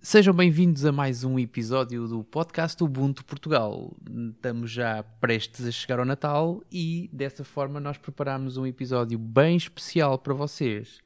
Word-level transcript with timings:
Sejam 0.00 0.32
bem-vindos 0.32 0.86
a 0.86 0.92
mais 0.92 1.24
um 1.24 1.40
episódio 1.40 2.06
do 2.06 2.22
podcast 2.22 2.82
Ubuntu 2.82 3.24
Portugal. 3.24 3.92
Estamos 4.30 4.70
já 4.70 5.02
prestes 5.02 5.66
a 5.66 5.72
chegar 5.72 5.98
ao 5.98 6.04
Natal 6.04 6.62
e 6.70 7.10
dessa 7.12 7.42
forma 7.42 7.80
nós 7.80 7.98
preparamos 7.98 8.56
um 8.56 8.64
episódio 8.64 9.18
bem 9.18 9.56
especial 9.56 10.16
para 10.16 10.32
vocês. 10.32 11.00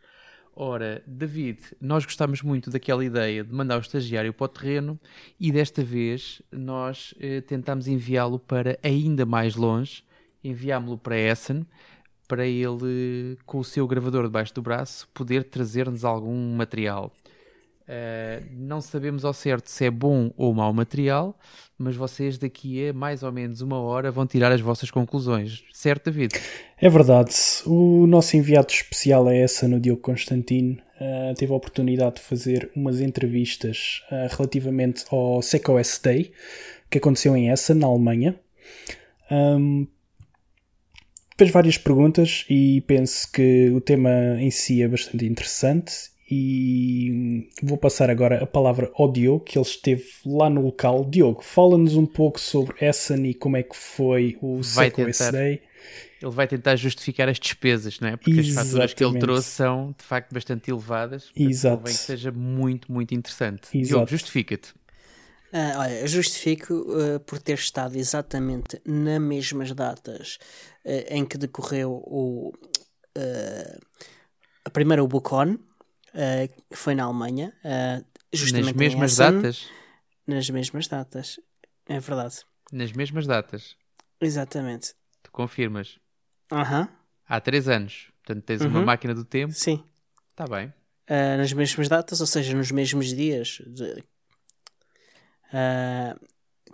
Ora, 0.55 1.03
David, 1.07 1.59
nós 1.81 2.05
gostamos 2.05 2.43
muito 2.43 2.71
daquela 2.71 3.03
ideia 3.03 3.43
de 3.43 3.53
mandar 3.53 3.79
o 3.79 3.81
estagiário 3.81 4.35
para 4.35 4.45
o 4.45 4.49
terreno 4.49 5.01
e 5.41 5.51
desta 5.51 5.83
vez 5.83 6.43
nós 6.53 7.15
eh, 7.19 7.41
tentamos 7.41 7.89
enviá-lo 7.89 8.39
para 8.39 8.79
ainda 8.83 9.25
mais 9.25 9.57
longe, 9.57 10.05
enviámo-lo 10.45 10.99
para 10.99 11.17
Essen, 11.17 11.67
para 12.29 12.47
ele, 12.47 13.39
com 13.47 13.59
o 13.59 13.65
seu 13.65 13.87
gravador 13.87 14.25
debaixo 14.25 14.55
do 14.55 14.63
braço, 14.63 15.09
poder 15.15 15.45
trazer-nos 15.45 16.05
algum 16.05 16.55
material. 16.55 17.11
Uh, 17.83 18.47
não 18.53 18.81
sabemos 18.81 19.25
ao 19.25 19.33
certo 19.33 19.69
se 19.69 19.85
é 19.85 19.91
bom 19.91 20.31
ou 20.37 20.55
mau 20.55 20.73
material, 20.73 21.39
mas 21.77 21.97
vocês 21.97 22.39
daqui 22.39 22.89
a 22.89 22.93
mais 22.93 23.23
ou 23.23 23.33
menos 23.33 23.61
uma 23.61 23.81
hora 23.81 24.11
vão 24.11 24.27
tirar 24.27 24.53
as 24.53 24.61
vossas 24.61 24.91
conclusões, 24.91 25.65
certo, 25.73 26.05
David? 26.11 26.35
É 26.81 26.89
verdade. 26.89 27.35
O 27.67 28.07
nosso 28.07 28.37
enviado 28.37 28.73
especial 28.73 29.29
é 29.29 29.41
essa 29.41 29.67
no 29.67 29.81
Diogo 29.81 30.01
Constantino. 30.01 30.79
Uh, 31.01 31.35
teve 31.35 31.53
a 31.53 31.57
oportunidade 31.57 32.17
de 32.17 32.23
fazer 32.23 32.71
umas 32.77 33.01
entrevistas 33.01 34.03
uh, 34.11 34.35
relativamente 34.37 35.05
ao 35.11 35.43
SecOS 35.43 36.01
Day, 36.03 36.33
que 36.89 36.99
aconteceu 36.99 37.37
em 37.37 37.51
Essen, 37.51 37.77
na 37.77 37.89
Alemanha. 37.89 38.39
Um, 39.31 39.87
fez 41.37 41.51
várias 41.51 41.77
perguntas 41.77 42.45
e 42.49 42.83
penso 42.83 43.31
que 43.33 43.71
o 43.71 43.81
tema 43.81 44.11
em 44.39 44.51
si 44.51 44.83
é 44.83 44.87
bastante 44.87 45.27
interessante 45.27 46.13
e 46.31 47.51
vou 47.63 47.77
passar 47.77 48.09
agora 48.09 48.43
a 48.43 48.47
palavra 48.47 48.91
ao 48.95 49.11
Diogo, 49.11 49.45
que 49.45 49.59
ele 49.59 49.67
esteve 49.67 50.05
lá 50.25 50.49
no 50.49 50.63
local. 50.63 51.05
Diogo, 51.05 51.43
fala-nos 51.43 51.95
um 51.95 52.07
pouco 52.07 52.41
sobre 52.41 52.75
Essen 52.85 53.27
e 53.27 53.35
como 53.35 53.57
é 53.57 53.63
que 53.63 53.77
foi 53.77 54.39
o 54.41 54.61
vai 54.63 54.91
tentar, 54.91 55.31
Day. 55.33 55.61
Ele 56.21 56.31
vai 56.31 56.47
tentar 56.47 56.77
justificar 56.77 57.29
as 57.29 57.39
despesas, 57.39 57.99
não 58.01 58.09
é? 58.09 58.17
Porque 58.17 58.31
Exatamente. 58.31 58.59
as 58.59 58.67
faturas 58.67 58.95
que 58.95 59.05
ele 59.05 59.19
trouxe 59.19 59.49
são 59.49 59.95
de 59.99 60.05
facto 60.05 60.33
bastante 60.33 60.71
elevadas. 60.71 61.31
Exato. 61.37 61.85
Que 61.85 61.93
seja 61.93 62.31
muito, 62.31 62.91
muito 62.91 63.15
interessante. 63.15 63.77
Exato. 63.77 63.87
Diogo, 63.89 64.07
justifica-te. 64.07 64.73
Uh, 65.53 65.79
olha, 65.79 66.07
justifico 66.07 66.73
uh, 66.73 67.21
por 67.21 67.39
ter 67.39 67.59
estado 67.59 67.97
exatamente 67.97 68.81
nas 68.87 69.21
mesmas 69.21 69.71
datas 69.73 70.39
uh, 70.83 71.05
em 71.11 71.27
que 71.27 71.37
decorreu 71.37 71.91
o, 72.07 72.55
a 74.65 74.71
primeira 74.71 75.05
BookOn, 75.07 75.59
uh, 76.15 76.77
foi 76.77 76.95
na 76.95 77.05
Alemanha. 77.05 77.53
Uh, 77.65 78.05
justamente 78.33 78.67
nas 78.67 78.75
mesmas 78.75 79.17
datas? 79.17 79.69
Nas 80.27 80.51
mesmas 80.51 80.89
datas, 80.89 81.41
é 81.87 81.99
verdade. 81.99 82.37
Nas 82.73 82.93
mesmas 82.93 83.27
datas? 83.27 83.77
Exatamente. 84.21 84.95
Tu 85.23 85.31
confirmas? 85.31 85.99
Aham. 86.51 86.89
Há 87.29 87.41
três 87.41 87.69
anos. 87.69 88.11
Portanto, 88.25 88.45
tens 88.45 88.63
uhum. 88.63 88.69
uma 88.69 88.83
máquina 88.83 89.15
do 89.15 89.25
tempo? 89.25 89.53
Sim. 89.53 89.85
Está 90.31 90.47
bem. 90.47 90.73
Uh, 91.11 91.37
nas 91.39 91.53
mesmas 91.53 91.89
datas, 91.89 92.21
ou 92.21 92.27
seja, 92.27 92.57
nos 92.57 92.71
mesmos 92.71 93.09
dias. 93.09 93.61
De, 93.67 94.05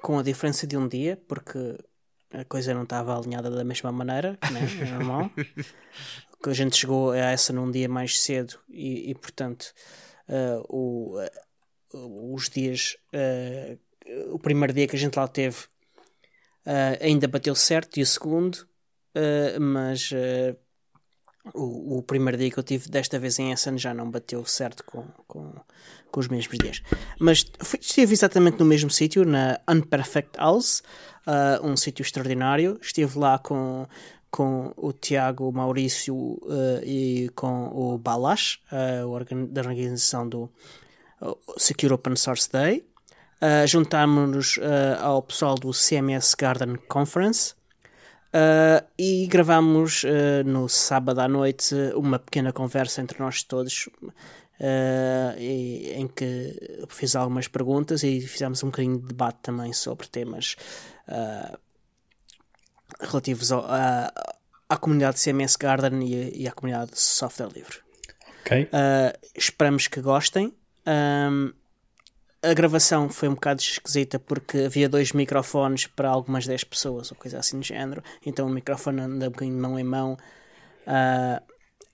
com 0.00 0.18
a 0.18 0.22
diferença 0.22 0.66
de 0.66 0.76
um 0.76 0.86
dia, 0.86 1.20
porque 1.26 1.76
a 2.32 2.44
coisa 2.44 2.74
não 2.74 2.82
estava 2.82 3.16
alinhada 3.16 3.50
da 3.50 3.64
mesma 3.64 3.90
maneira, 3.90 4.38
né? 4.52 4.60
é 4.80 4.90
normal. 4.90 5.30
que 6.42 6.50
a 6.50 6.54
gente 6.54 6.76
chegou 6.76 7.10
a 7.10 7.16
essa 7.16 7.52
num 7.52 7.70
dia 7.70 7.88
mais 7.88 8.20
cedo 8.20 8.58
e, 8.68 9.10
e 9.10 9.14
portanto, 9.14 9.72
uh, 10.28 10.64
o, 10.68 11.20
uh, 11.92 12.34
os 12.34 12.48
dias, 12.48 12.96
uh, 13.12 13.78
o 14.32 14.38
primeiro 14.38 14.72
dia 14.72 14.86
que 14.86 14.96
a 14.96 14.98
gente 14.98 15.16
lá 15.16 15.26
teve 15.26 15.56
ainda 17.00 17.26
bateu 17.26 17.54
certo 17.54 17.98
e 17.98 18.02
o 18.02 18.06
segundo, 18.06 18.68
mas 19.58 20.10
o, 21.54 21.96
o, 21.96 22.02
primeiro 22.02 22.36
dia 22.36 22.50
que 22.50 22.58
eu 22.58 22.62
tive 22.62 22.90
desta 22.90 23.18
vez 23.18 23.38
em 23.38 23.52
Essen 23.52 23.78
já 23.78 23.94
não 23.94 24.10
bateu 24.10 24.44
certo 24.44 24.84
com, 24.84 25.02
com, 25.26 25.54
com 26.10 26.20
os 26.20 26.28
mesmos 26.28 26.58
dias. 26.58 26.82
Mas 27.18 27.50
fui, 27.60 27.78
estive 27.80 28.12
exatamente 28.12 28.58
no 28.58 28.66
mesmo 28.66 28.90
sítio, 28.90 29.24
na 29.24 29.58
Unperfect 29.66 30.36
House, 30.36 30.82
um 31.62 31.74
sítio 31.74 32.02
extraordinário. 32.02 32.78
Estive 32.82 33.18
lá 33.18 33.38
com 33.38 33.86
com 34.30 34.72
o 34.76 34.92
Tiago 34.92 35.50
Maurício 35.52 36.14
uh, 36.14 36.82
e 36.84 37.30
com 37.34 37.68
o 37.68 37.98
Balash, 37.98 38.60
uh, 38.72 39.46
da 39.46 39.62
organização 39.62 40.28
do 40.28 40.50
Secure 41.56 41.94
Open 41.94 42.16
Source 42.16 42.50
Day. 42.50 42.86
Uh, 43.40 43.66
Juntámos-nos 43.66 44.58
ao 45.00 45.22
pessoal 45.22 45.54
do 45.54 45.70
CMS 45.72 46.34
Garden 46.36 46.76
Conference 46.88 47.54
e 48.98 49.26
gravámos 49.26 50.04
no 50.44 50.68
sábado 50.68 51.20
à 51.20 51.28
noite 51.28 51.74
uma 51.94 52.18
pequena 52.18 52.52
conversa 52.52 53.00
entre 53.00 53.18
nós 53.20 53.42
todos. 53.42 53.88
E, 54.60 55.92
em 55.94 56.08
que 56.08 56.84
fiz 56.88 57.14
algumas 57.14 57.46
perguntas 57.46 58.02
e 58.02 58.20
fizemos 58.20 58.62
um 58.64 58.66
bocadinho 58.66 58.98
de 58.98 59.06
debate 59.06 59.38
também 59.40 59.72
sobre 59.72 60.08
temas 60.08 60.56
relativos 63.00 63.52
ao, 63.52 63.64
à, 63.64 64.12
à 64.68 64.76
comunidade 64.76 65.20
CMS 65.20 65.56
Garden 65.56 66.02
e, 66.02 66.42
e 66.42 66.48
à 66.48 66.52
comunidade 66.52 66.92
de 66.92 67.00
software 67.00 67.48
livre. 67.54 67.78
Okay. 68.42 68.64
Uh, 68.64 69.18
esperamos 69.34 69.88
que 69.88 70.00
gostem. 70.00 70.54
Um, 70.86 71.52
a 72.42 72.54
gravação 72.54 73.08
foi 73.08 73.28
um 73.28 73.34
bocado 73.34 73.60
esquisita 73.60 74.18
porque 74.18 74.58
havia 74.58 74.88
dois 74.88 75.12
microfones 75.12 75.86
para 75.86 76.08
algumas 76.08 76.46
10 76.46 76.64
pessoas 76.64 77.10
ou 77.10 77.16
coisa 77.16 77.38
assim 77.38 77.58
do 77.58 77.64
género. 77.64 78.02
Então 78.24 78.46
o 78.46 78.50
microfone 78.50 79.00
anda 79.00 79.26
um 79.26 79.30
bocadinho 79.30 79.56
de 79.56 79.60
mão 79.60 79.78
em 79.78 79.84
mão. 79.84 80.16
Uh, 80.86 81.42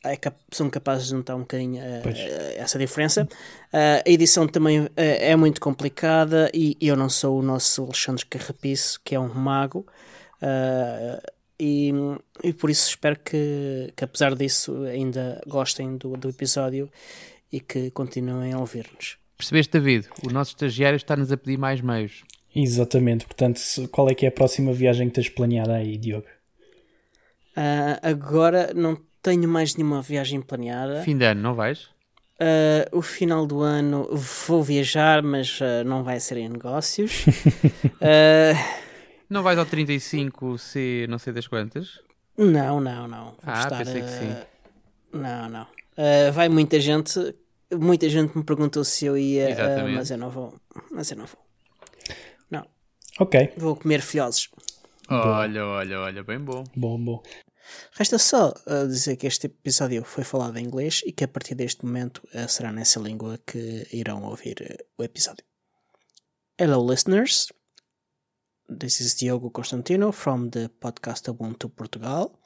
é 0.04 0.16
cap 0.16 0.36
são 0.52 0.68
capazes 0.68 1.08
de 1.08 1.14
notar 1.14 1.34
um 1.34 1.40
bocadinho 1.40 1.82
uh, 1.82 2.08
essa 2.56 2.78
diferença. 2.78 3.26
Uh, 3.72 4.02
a 4.06 4.10
edição 4.10 4.46
também 4.46 4.86
é 4.96 5.34
muito 5.34 5.60
complicada 5.60 6.50
e 6.52 6.76
eu 6.80 6.94
não 6.94 7.08
sou 7.08 7.40
o 7.40 7.42
nosso 7.42 7.82
Alexandre 7.82 8.26
Carrapiço, 8.26 9.00
que 9.02 9.14
é 9.14 9.20
um 9.20 9.32
mago. 9.32 9.86
Uh, 10.44 11.20
e, 11.58 11.92
e 12.42 12.52
por 12.52 12.68
isso 12.68 12.90
espero 12.90 13.18
que, 13.18 13.92
que, 13.96 14.04
apesar 14.04 14.34
disso, 14.34 14.84
ainda 14.84 15.40
gostem 15.46 15.96
do, 15.96 16.16
do 16.16 16.28
episódio 16.28 16.90
e 17.50 17.60
que 17.60 17.90
continuem 17.90 18.52
a 18.52 18.58
ouvir-nos. 18.58 19.16
Percebeste, 19.38 19.72
David? 19.72 20.08
O 20.26 20.30
nosso 20.30 20.50
estagiário 20.50 20.96
está-nos 20.96 21.32
a 21.32 21.36
pedir 21.36 21.56
mais 21.56 21.80
meios. 21.80 22.22
Exatamente. 22.54 23.24
Portanto, 23.24 23.60
qual 23.90 24.08
é 24.10 24.14
que 24.14 24.26
é 24.26 24.28
a 24.28 24.32
próxima 24.32 24.72
viagem 24.72 25.08
que 25.08 25.14
tens 25.14 25.28
planeada 25.28 25.74
aí, 25.74 25.96
Diogo? 25.96 26.26
Uh, 27.56 27.98
agora 28.02 28.72
não 28.74 28.98
tenho 29.22 29.48
mais 29.48 29.76
nenhuma 29.76 30.02
viagem 30.02 30.40
planeada. 30.40 31.02
Fim 31.02 31.16
de 31.16 31.24
ano, 31.24 31.40
não 31.40 31.54
vais? 31.54 31.84
Uh, 32.34 32.84
o 32.92 33.00
final 33.00 33.46
do 33.46 33.60
ano 33.60 34.08
vou 34.12 34.62
viajar, 34.62 35.22
mas 35.22 35.60
uh, 35.60 35.84
não 35.86 36.02
vai 36.02 36.18
ser 36.18 36.38
em 36.38 36.48
negócios. 36.48 37.24
Não 39.34 39.42
vais 39.42 39.58
ao 39.58 39.66
35C 39.66 41.08
não 41.08 41.18
sei 41.18 41.32
das 41.32 41.48
quantas? 41.48 41.98
Não, 42.38 42.80
não, 42.80 43.08
não. 43.08 43.24
Vou 43.24 43.36
ah, 43.42 43.62
estar, 43.64 43.78
pensei 43.78 44.00
que 44.00 44.08
sim. 44.08 44.32
Não, 45.12 45.48
não. 45.48 45.62
Uh, 45.64 46.30
vai 46.32 46.48
muita 46.48 46.78
gente. 46.78 47.34
Muita 47.72 48.08
gente 48.08 48.38
me 48.38 48.44
perguntou 48.44 48.84
se 48.84 49.06
eu 49.06 49.18
ia, 49.18 49.48
uh, 49.48 49.88
mas 49.92 50.12
eu 50.12 50.18
não 50.18 50.30
vou. 50.30 50.54
Mas 50.92 51.10
eu 51.10 51.16
não 51.16 51.26
vou. 51.26 51.44
Não. 52.48 52.64
Ok. 53.18 53.54
Vou 53.56 53.74
comer 53.74 54.02
fiozes. 54.02 54.48
Olha, 55.10 55.66
olha, 55.66 55.98
olha, 55.98 56.22
bem 56.22 56.38
bom. 56.38 56.62
Bom, 56.76 56.96
bom. 56.96 57.20
Resta 57.98 58.20
só 58.20 58.50
uh, 58.50 58.86
dizer 58.86 59.16
que 59.16 59.26
este 59.26 59.46
episódio 59.46 60.04
foi 60.04 60.22
falado 60.22 60.56
em 60.58 60.64
inglês 60.64 61.02
e 61.04 61.10
que 61.10 61.24
a 61.24 61.28
partir 61.28 61.56
deste 61.56 61.84
momento 61.84 62.22
uh, 62.32 62.48
será 62.48 62.70
nessa 62.70 63.00
língua 63.00 63.36
que 63.44 63.84
irão 63.92 64.22
ouvir 64.22 64.58
uh, 64.60 64.84
o 64.96 65.02
episódio. 65.02 65.44
Hello, 66.56 66.88
listeners. 66.88 67.48
This 68.68 69.02
is 69.02 69.14
Diogo 69.14 69.50
Constantino 69.50 70.10
from 70.10 70.48
the 70.48 70.70
podcast 70.80 71.28
Ubuntu 71.28 71.70
Portugal. 71.76 72.38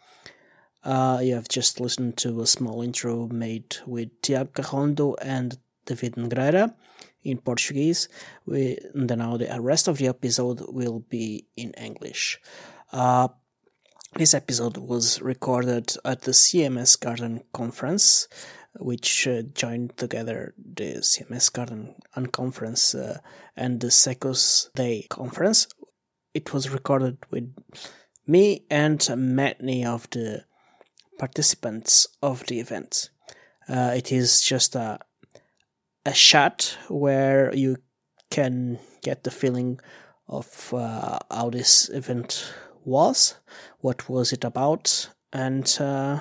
Uh, 0.82 1.20
you 1.23 1.37
have 1.37 1.49
just 1.49 1.79
listened 1.79 2.17
to 2.17 2.41
a 2.41 2.47
small 2.47 2.82
intro 2.82 3.29
made 3.29 3.76
with 3.87 4.20
Tiago 4.20 4.50
Carrondo 4.50 5.15
and 5.23 5.56
David 5.87 6.17
Negreira 6.17 6.75
in 7.23 7.38
Portuguese. 7.38 8.09
We, 8.47 8.79
and 8.94 9.17
now 9.17 9.37
the 9.37 9.61
rest 9.61 9.87
of 9.87 9.99
the 9.99 10.09
episode 10.09 10.61
will 10.69 11.05
be 11.09 11.47
in 11.56 11.70
English. 11.75 12.41
Uh, 12.93 13.29
this 14.17 14.35
episode 14.35 14.76
was 14.76 15.23
recorded 15.23 15.94
at 16.05 16.23
the 16.23 16.32
CMS 16.32 16.99
Garden 16.99 17.44
Conference, 17.53 18.26
which 18.81 19.29
uh, 19.29 19.43
joined 19.55 19.97
together 19.97 20.55
the 20.59 20.94
CMS 20.94 21.53
Garden 21.53 21.94
Conference 22.32 22.97
uh, 22.97 23.19
and 23.56 23.81
the 23.81 23.93
SECOS 23.93 24.70
Day 24.75 25.06
Conference, 25.09 25.69
it 26.34 26.52
was 26.52 26.70
recorded 26.70 27.19
with 27.30 27.54
me 28.26 28.64
and 28.70 29.06
many 29.16 29.84
of 29.84 30.08
the 30.10 30.44
participants 31.19 32.06
of 32.22 32.46
the 32.46 32.60
event. 32.60 33.10
Uh, 33.69 33.92
it 33.94 34.12
is 34.12 34.40
just 34.40 34.75
a 34.75 34.98
a 36.06 36.12
chat 36.12 36.76
where 36.88 37.54
you 37.54 37.76
can 38.30 38.78
get 39.02 39.25
the 39.25 39.30
feeling 39.30 39.78
of 40.26 40.72
uh, 40.72 41.19
how 41.30 41.50
this 41.50 41.88
event 41.90 42.52
was, 42.84 43.34
what 43.81 44.08
was 44.08 44.32
it 44.32 44.44
about, 44.44 45.10
and 45.32 45.76
uh, 45.81 46.20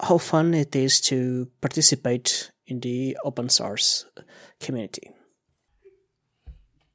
how 0.00 0.18
fun 0.18 0.54
it 0.54 0.76
is 0.76 1.00
to 1.00 1.48
participate 1.60 2.50
in 2.66 2.80
the 2.80 3.16
open 3.24 3.48
source 3.48 4.06
community. 4.60 5.10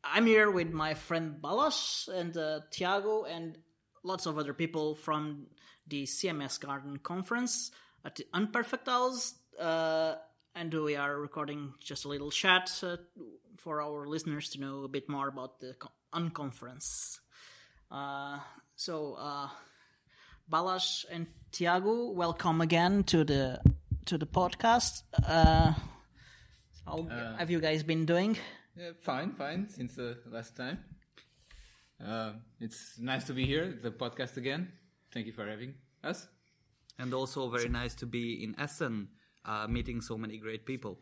I'm 0.05 0.25
here 0.25 0.49
with 0.51 0.71
my 0.71 0.93
friend 0.93 1.37
Balázs 1.41 2.07
and 2.07 2.35
uh, 2.37 2.59
Tiago 2.71 3.23
and 3.23 3.57
lots 4.03 4.25
of 4.25 4.37
other 4.37 4.53
people 4.53 4.95
from 4.95 5.47
the 5.87 6.03
CMS 6.03 6.59
Garden 6.59 6.97
conference 6.97 7.71
at 8.03 8.15
the 8.15 8.25
Unperfect 8.33 8.85
House. 8.87 9.33
Uh, 9.59 10.15
and 10.53 10.73
we 10.73 10.95
are 10.95 11.19
recording 11.19 11.73
just 11.81 12.05
a 12.05 12.07
little 12.07 12.31
chat 12.31 12.71
uh, 12.83 12.97
for 13.57 13.81
our 13.81 14.05
listeners 14.07 14.49
to 14.51 14.59
know 14.61 14.83
a 14.83 14.87
bit 14.87 15.09
more 15.09 15.27
about 15.27 15.59
the 15.59 15.75
unconference. 16.13 17.17
Uh, 17.91 18.39
so, 18.75 19.15
uh, 19.19 19.47
Balázs 20.51 21.05
and 21.11 21.27
Tiago, 21.51 22.11
welcome 22.11 22.61
again 22.61 23.03
to 23.05 23.23
the 23.23 23.59
to 24.05 24.17
the 24.19 24.27
podcast. 24.27 25.01
Uh, 25.27 25.73
how 26.85 26.99
Uh, 27.09 27.35
have 27.37 27.49
you 27.49 27.59
guys 27.59 27.81
been 27.81 28.05
doing? 28.05 28.37
Yeah, 28.77 28.91
fine, 29.01 29.31
fine. 29.31 29.69
Since 29.69 29.95
the 29.95 30.17
last 30.29 30.57
time, 30.57 30.79
uh, 32.05 32.33
it's 32.59 32.99
nice 32.99 33.23
to 33.25 33.33
be 33.33 33.45
here. 33.45 33.79
The 33.81 33.91
podcast 33.91 34.35
again. 34.35 34.71
Thank 35.13 35.27
you 35.27 35.33
for 35.33 35.47
having 35.47 35.75
us. 36.03 36.27
And 36.99 37.13
also 37.13 37.49
very 37.49 37.69
nice 37.69 37.95
to 37.95 38.05
be 38.05 38.43
in 38.43 38.59
Essen, 38.59 39.07
uh, 39.45 39.67
meeting 39.67 40.01
so 40.01 40.17
many 40.17 40.37
great 40.37 40.65
people. 40.65 40.99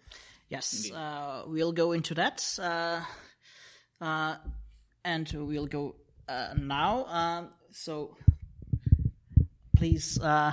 Yes, 0.49 0.91
uh, 0.91 1.43
we'll 1.47 1.71
go 1.71 1.93
into 1.93 2.13
that, 2.13 2.43
uh, 2.61 3.01
uh, 3.99 4.35
and 5.03 5.31
we'll 5.33 5.65
go 5.65 5.95
uh, 6.27 6.53
now. 6.55 7.05
Um, 7.05 7.49
so, 7.71 8.15
please, 9.75 10.19
uh, 10.21 10.51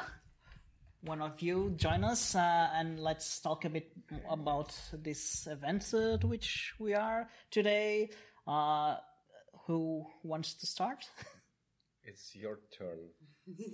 one 1.02 1.22
of 1.22 1.40
you 1.40 1.72
join 1.76 2.04
us, 2.04 2.34
uh, 2.34 2.68
and 2.74 3.00
let's 3.00 3.40
talk 3.40 3.64
a 3.64 3.70
bit 3.70 3.90
about 4.28 4.74
this 4.92 5.46
event 5.50 5.82
uh, 5.94 6.18
to 6.18 6.26
which 6.26 6.74
we 6.78 6.94
are 6.94 7.28
today. 7.50 8.10
Uh, 8.46 8.96
who 9.66 10.04
wants 10.22 10.54
to 10.54 10.66
start? 10.66 11.04
It's 12.02 12.34
your 12.34 12.58
turn. 12.76 12.98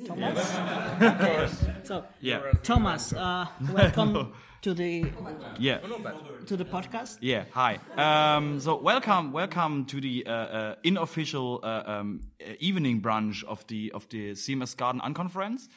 Thomas. 0.05 0.57
Okay. 1.01 1.49
So, 1.85 2.05
Yeah. 2.21 2.41
Thomas, 2.65 3.13
uh, 3.13 3.47
welcome 3.73 4.33
to 4.63 4.75
the 4.75 5.07
Yeah, 5.59 5.79
to 6.47 6.57
the 6.57 6.65
podcast. 6.65 7.19
yeah. 7.21 7.45
Hi. 7.53 7.79
Um, 7.97 8.59
so 8.61 8.77
welcome, 8.77 9.33
welcome 9.33 9.85
to 9.87 10.01
the 10.01 10.27
uh, 10.27 10.31
uh, 10.33 10.75
unofficial 10.85 11.61
uh, 11.63 11.83
um, 11.87 12.21
uh, 12.43 12.53
evening 12.59 13.01
brunch 13.01 13.45
of 13.45 13.65
the 13.69 13.93
of 13.95 14.07
the 14.11 14.33
CMS 14.33 14.77
Garden 14.77 15.01
Unconference. 15.01 15.69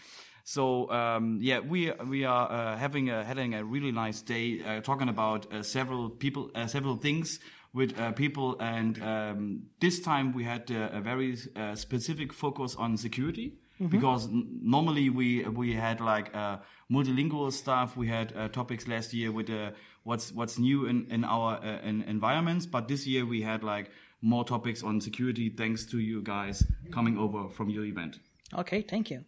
So 0.50 0.90
um, 0.90 1.38
yeah, 1.44 1.60
we 1.60 1.92
we 2.10 2.26
are 2.26 2.52
uh, 2.52 2.76
having 2.76 3.12
a 3.12 3.24
having 3.24 3.54
a 3.54 3.64
really 3.64 3.92
nice 3.92 4.24
day, 4.24 4.64
uh, 4.66 4.82
talking 4.82 5.08
about 5.08 5.46
uh, 5.54 5.62
several 5.62 6.10
people, 6.10 6.50
uh, 6.56 6.66
several 6.66 6.96
things 6.98 7.40
with 7.72 7.94
uh, 8.00 8.14
people, 8.14 8.58
and 8.60 9.00
um, 9.04 9.62
this 9.80 10.00
time 10.00 10.34
we 10.34 10.44
had 10.46 10.72
uh, 10.72 10.90
a 10.92 11.02
very 11.02 11.38
uh, 11.56 11.76
specific 11.76 12.34
focus 12.34 12.76
on 12.76 12.98
security 12.98 13.60
because 13.90 14.26
n- 14.26 14.48
normally 14.64 15.12
we 15.12 15.44
we 15.44 15.76
had 15.76 16.02
like 16.02 16.34
uh, 16.34 16.58
multilingual 16.90 17.54
stuff. 17.54 17.96
We 17.96 18.08
had 18.08 18.34
uh, 18.36 18.48
topics 18.48 18.88
last 18.88 19.14
year 19.14 19.32
with 19.32 19.52
uh, 19.52 19.74
what's 20.04 20.32
what's 20.34 20.58
new 20.58 20.88
in 20.88 21.06
in 21.12 21.26
our 21.26 21.60
uh, 21.64 21.88
in 21.88 22.02
environments, 22.02 22.66
but 22.66 22.88
this 22.88 23.06
year 23.06 23.24
we 23.24 23.44
had 23.44 23.64
like 23.64 23.92
more 24.22 24.44
topics 24.44 24.82
on 24.84 25.00
security 25.00 25.50
thanks 25.50 25.86
to 25.86 26.00
you 26.00 26.24
guys 26.24 26.66
coming 26.92 27.20
over 27.20 27.50
from 27.50 27.70
your 27.70 27.86
event. 27.86 28.18
Okay, 28.54 28.82
thank 28.82 29.12
you. 29.12 29.26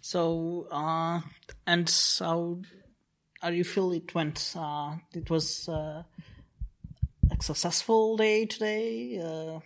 So, 0.00 0.66
uh, 0.70 1.20
and 1.66 1.88
so, 1.88 2.60
how 3.40 3.50
do 3.50 3.56
you 3.56 3.64
feel 3.64 3.92
it 3.92 4.14
went? 4.14 4.54
Uh, 4.56 4.96
it 5.12 5.30
was 5.30 5.68
uh, 5.68 6.02
a 7.30 7.42
successful 7.42 8.16
day 8.16 8.46
today. 8.46 9.20
Uh, 9.24 9.60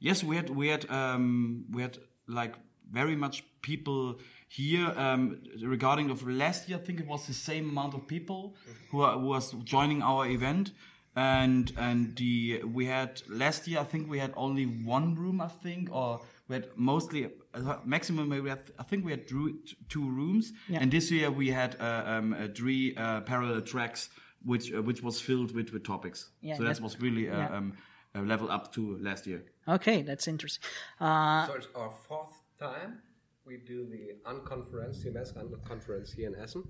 Yes, 0.00 0.22
we 0.22 0.36
had 0.36 0.50
we 0.50 0.68
had 0.68 0.90
um, 0.90 1.64
we 1.70 1.80
had 1.80 1.96
like 2.26 2.54
very 2.92 3.16
much 3.16 3.42
people 3.62 4.18
here 4.48 4.92
um, 4.96 5.40
regarding 5.62 6.10
of 6.10 6.28
last 6.28 6.68
year. 6.68 6.76
I 6.76 6.82
think 6.82 7.00
it 7.00 7.06
was 7.06 7.26
the 7.26 7.32
same 7.32 7.70
amount 7.70 7.94
of 7.94 8.06
people 8.06 8.54
who, 8.90 9.00
are, 9.00 9.18
who 9.18 9.28
was 9.28 9.52
joining 9.64 10.02
our 10.02 10.26
event, 10.26 10.72
and 11.16 11.72
and 11.78 12.14
the 12.16 12.62
we 12.64 12.84
had 12.84 13.22
last 13.30 13.66
year. 13.66 13.80
I 13.80 13.84
think 13.84 14.10
we 14.10 14.18
had 14.18 14.34
only 14.36 14.66
one 14.66 15.14
room. 15.14 15.40
I 15.40 15.48
think 15.48 15.88
or. 15.90 16.20
We 16.46 16.56
had 16.56 16.66
mostly 16.76 17.30
uh, 17.54 17.78
maximum. 17.84 18.28
maybe 18.28 18.48
had, 18.48 18.70
I 18.78 18.82
think 18.82 19.04
we 19.04 19.10
had 19.10 19.26
dru- 19.26 19.58
two 19.88 20.08
rooms, 20.08 20.52
Yeah. 20.68 20.80
and 20.82 20.90
this 20.90 21.10
year 21.10 21.30
we 21.30 21.48
had 21.50 21.76
uh, 21.80 22.02
um, 22.06 22.32
uh, 22.34 22.48
three 22.54 22.94
uh, 22.96 23.20
parallel 23.22 23.60
tracks, 23.62 24.08
which 24.44 24.72
uh, 24.72 24.82
which 24.82 25.02
was 25.02 25.20
filled 25.20 25.54
with, 25.54 25.72
with 25.72 25.84
topics. 25.84 26.30
Yeah, 26.40 26.56
so 26.56 26.64
that 26.64 26.74
that- 26.76 26.82
was 26.82 27.00
really 27.00 27.28
uh, 27.28 27.36
yeah. 27.38 27.56
um, 27.56 27.72
a 28.14 28.22
level 28.22 28.50
up 28.50 28.72
to 28.74 28.96
last 28.98 29.26
year. 29.26 29.44
okay, 29.66 30.02
that's 30.02 30.26
interesting. 30.28 30.64
Uh, 31.00 31.46
So 31.46 31.54
it's 31.54 31.68
our 31.74 31.90
fourth 32.08 32.36
time 32.58 33.02
we 33.46 33.56
do 33.58 33.86
the 33.86 34.04
unconference, 34.30 35.04
CMS 35.04 35.34
unconference 35.34 36.14
here 36.14 36.28
in 36.28 36.40
Essen. 36.42 36.62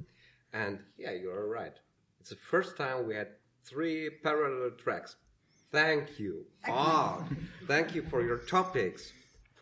And 0.53 0.79
yeah, 0.99 1.13
you're 1.13 1.47
right. 1.49 1.77
It's 2.21 2.31
the 2.31 2.37
first 2.37 2.77
time 2.77 3.07
we 3.07 3.15
had 3.15 3.29
three 3.65 4.11
parallel 4.23 4.71
tracks. 4.79 5.17
Thank 5.71 6.19
you. 6.21 6.47
Ah, 6.69 7.27
thank 7.67 7.95
you 7.95 8.03
for 8.11 8.23
your 8.23 8.39
topics, 8.39 9.13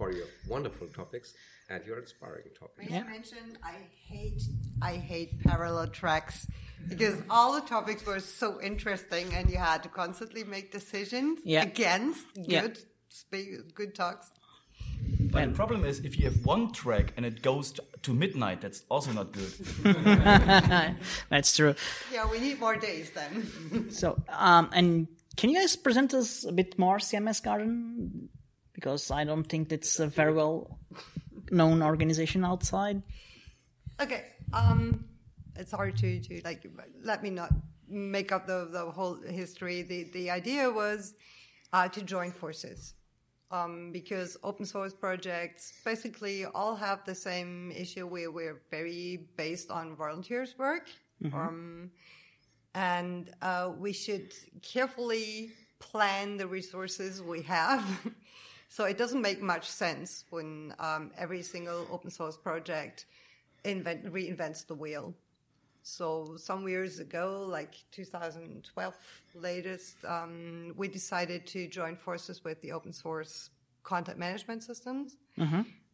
for 0.03 0.11
your 0.11 0.27
wonderful 0.49 0.89
topics 0.89 1.35
and 1.71 1.85
your 1.87 1.99
inspiring 2.01 2.49
topics. 2.59 2.91
May 2.91 2.99
I 2.99 3.05
mention 3.05 3.39
I 3.63 3.77
hate 4.11 4.43
I 4.91 4.95
hate 4.97 5.41
parallel 5.45 5.87
tracks 5.87 6.47
because 6.89 7.17
all 7.31 7.53
the 7.61 7.61
topics 7.77 8.05
were 8.05 8.19
so 8.19 8.61
interesting 8.61 9.33
and 9.37 9.49
you 9.49 9.59
had 9.59 9.81
to 9.85 9.89
constantly 9.89 10.43
make 10.43 10.73
decisions 10.73 11.39
Yeah. 11.45 11.63
against 11.63 12.27
Yeah. 12.35 12.63
good 12.63 12.79
spe- 13.21 13.75
good 13.81 13.95
talks. 13.95 14.27
But 15.35 15.41
the 15.51 15.55
problem 15.63 15.85
is 15.85 16.01
if 16.01 16.19
you 16.19 16.25
have 16.31 16.39
one 16.45 16.73
track 16.73 17.07
and 17.17 17.25
it 17.25 17.41
goes 17.43 17.71
to, 17.77 17.83
to 18.07 18.13
midnight, 18.13 18.61
that's 18.61 18.83
also 18.91 19.13
not 19.13 19.29
good. 19.33 19.53
that's 21.33 21.57
true. 21.57 21.75
Yeah, 22.13 22.29
we 22.31 22.39
need 22.41 22.59
more 22.59 22.77
days 22.77 23.11
then. 23.19 23.33
So, 23.91 24.21
um, 24.29 24.69
and 24.73 25.07
can 25.37 25.49
you 25.51 25.59
guys 25.61 25.77
present 25.77 26.13
us 26.13 26.45
a 26.45 26.53
bit 26.53 26.79
more 26.79 26.99
CMS 26.99 27.41
Garden? 27.43 28.29
Because 28.83 29.13
I 29.13 29.23
don't 29.25 29.45
think 29.45 29.71
it's 29.71 30.01
a 30.01 30.09
very 30.09 30.33
well 30.35 30.79
known 31.53 31.83
organization 31.83 32.45
outside. 32.45 33.03
okay. 34.01 34.25
Um 34.53 35.05
it's 35.55 35.71
hard 35.71 35.97
to, 35.99 36.19
to 36.21 36.41
like 36.45 36.67
let 37.05 37.23
me 37.23 37.31
not 37.31 37.51
make 37.89 38.33
up 38.33 38.47
the, 38.47 38.69
the 38.73 38.85
whole 38.91 39.17
history. 39.23 39.83
The 39.83 40.01
the 40.19 40.31
idea 40.31 40.71
was 40.71 41.15
uh, 41.73 41.89
to 41.89 42.01
join 42.03 42.33
forces. 42.33 42.95
um, 43.53 43.93
because 43.93 44.37
open 44.43 44.65
source 44.65 44.95
projects 44.95 45.73
basically 45.85 46.47
all 46.47 46.75
have 46.75 47.05
the 47.05 47.15
same 47.15 47.71
issue 47.71 48.07
where 48.07 48.31
we're 48.31 48.63
very 48.71 49.29
based 49.37 49.71
on 49.71 49.95
volunteers 49.95 50.55
work. 50.59 50.89
Um, 51.35 51.91
and 52.75 53.31
uh, 53.43 53.71
we 53.79 53.93
should 53.93 54.33
carefully 54.63 55.51
plan 55.79 56.39
the 56.39 56.47
resources 56.47 57.23
we 57.23 57.43
have. 57.43 57.85
so 58.73 58.85
it 58.85 58.97
doesn't 58.97 59.21
make 59.21 59.43
much 59.43 59.69
sense 59.69 60.25
when 60.31 60.75
um, 60.79 61.11
every 61.19 61.43
single 61.43 61.87
open 61.93 62.11
source 62.11 62.39
project 62.39 63.05
invent, 63.65 64.07
reinvents 64.07 64.67
the 64.67 64.75
wheel. 64.75 65.13
So 65.83 66.37
some 66.39 66.67
years 66.67 66.99
ago, 66.99 67.45
like 67.47 67.75
2012 67.91 68.95
latest, 69.35 69.97
um, 70.09 70.73
we 70.75 70.89
decided 70.89 71.47
to 71.49 71.69
join 71.69 71.97
forces 71.97 72.45
with 72.45 72.63
the 72.63 72.73
open 72.73 72.95
source 72.95 73.51
content 73.83 74.19
management 74.19 74.63
systems 74.63 75.19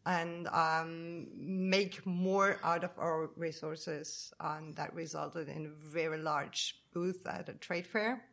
and 0.05 0.47
um, 0.47 1.27
make 1.35 2.05
more 2.05 2.61
out 2.63 2.85
of 2.85 2.91
our 2.97 3.29
resources. 3.35 4.31
And 4.39 4.73
that 4.77 4.93
resulted 4.93 5.49
in 5.49 5.65
a 5.65 5.91
very 5.91 6.19
large 6.19 6.77
booth 6.93 7.27
at 7.27 7.49
a 7.49 7.53
trade 7.55 7.87
fair. 7.87 8.28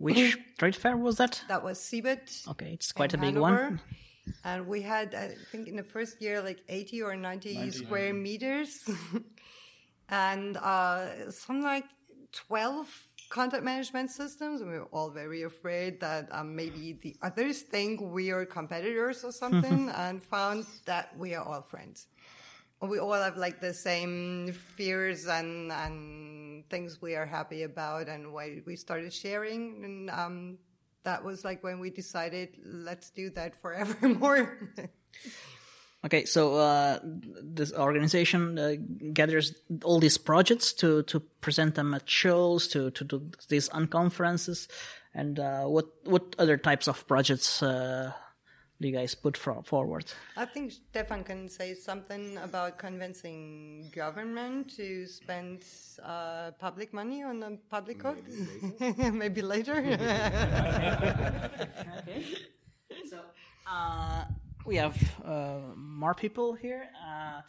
Which 0.00 0.38
trade 0.58 0.74
fair 0.74 0.96
was 0.96 1.16
that? 1.16 1.42
That 1.48 1.62
was 1.62 1.78
CeBIT. 1.78 2.48
Okay, 2.48 2.72
it's 2.72 2.90
quite 2.90 3.12
a 3.12 3.18
big 3.18 3.34
Hanover. 3.34 3.68
one. 3.68 3.80
And 4.44 4.66
we 4.66 4.80
had, 4.80 5.14
I 5.14 5.34
think, 5.52 5.68
in 5.68 5.76
the 5.76 5.82
first 5.82 6.22
year, 6.22 6.40
like 6.40 6.60
80 6.68 7.02
or 7.02 7.16
90, 7.16 7.70
square 7.70 8.14
meters. 8.14 8.88
and 10.08 10.56
uh, 10.56 11.30
some 11.30 11.60
like 11.62 11.84
12 12.32 12.88
content 13.28 13.62
management 13.62 14.10
systems. 14.10 14.62
And 14.62 14.70
we 14.70 14.78
were 14.78 14.88
all 14.90 15.10
very 15.10 15.42
afraid 15.42 16.00
that 16.00 16.28
um, 16.32 16.56
maybe 16.56 16.98
the 17.02 17.16
others 17.20 17.60
think 17.60 18.00
we 18.00 18.30
are 18.30 18.46
competitors 18.46 19.22
or 19.22 19.32
something 19.32 19.90
and 19.94 20.22
found 20.22 20.64
that 20.86 21.16
we 21.18 21.34
are 21.34 21.44
all 21.44 21.60
friends. 21.60 22.06
We 22.88 22.98
all 22.98 23.12
have 23.12 23.36
like 23.36 23.60
the 23.60 23.74
same 23.74 24.52
fears 24.52 25.26
and 25.26 25.70
and 25.70 26.68
things 26.70 27.02
we 27.02 27.14
are 27.14 27.26
happy 27.26 27.64
about 27.64 28.08
and 28.08 28.32
why 28.32 28.62
we 28.66 28.76
started 28.76 29.12
sharing. 29.12 29.84
And 29.84 30.10
um, 30.10 30.58
that 31.04 31.24
was 31.24 31.44
like 31.44 31.62
when 31.62 31.80
we 31.80 31.90
decided 31.90 32.56
let's 32.64 33.10
do 33.10 33.30
that 33.30 33.60
forevermore 33.60 34.70
Okay, 36.02 36.24
so 36.24 36.54
uh, 36.54 36.98
this 37.04 37.74
organization 37.74 38.58
uh, 38.58 38.76
gathers 39.12 39.52
all 39.84 40.00
these 40.00 40.16
projects 40.16 40.72
to, 40.74 41.02
to 41.02 41.20
present 41.42 41.74
them 41.74 41.92
at 41.92 42.08
shows, 42.08 42.68
to, 42.68 42.90
to 42.92 43.04
do 43.04 43.30
these 43.50 43.68
unconferences, 43.68 44.66
and 45.12 45.38
uh, 45.38 45.64
what 45.64 45.88
what 46.04 46.34
other 46.38 46.56
types 46.56 46.88
of 46.88 47.06
projects 47.06 47.62
uh, 47.62 48.12
you 48.88 48.92
guys 48.92 49.14
put 49.14 49.36
for, 49.36 49.62
forward? 49.62 50.04
I 50.36 50.46
think 50.46 50.72
Stefan 50.72 51.24
can 51.24 51.48
say 51.48 51.74
something 51.74 52.36
about 52.38 52.78
convincing 52.78 53.90
government 53.94 54.76
to 54.76 55.06
spend 55.06 55.64
uh, 56.02 56.52
public 56.58 56.92
money 56.92 57.22
on 57.22 57.42
a 57.42 57.56
public 57.70 57.98
code. 57.98 58.18
Maybe 59.12 59.42
later. 59.42 59.74
okay. 61.98 62.24
So 63.08 63.18
uh, 63.70 64.24
we 64.66 64.76
have 64.76 64.96
uh, 65.24 65.58
more 65.76 66.14
people 66.14 66.54
here. 66.54 66.88
Uh, 67.06 67.40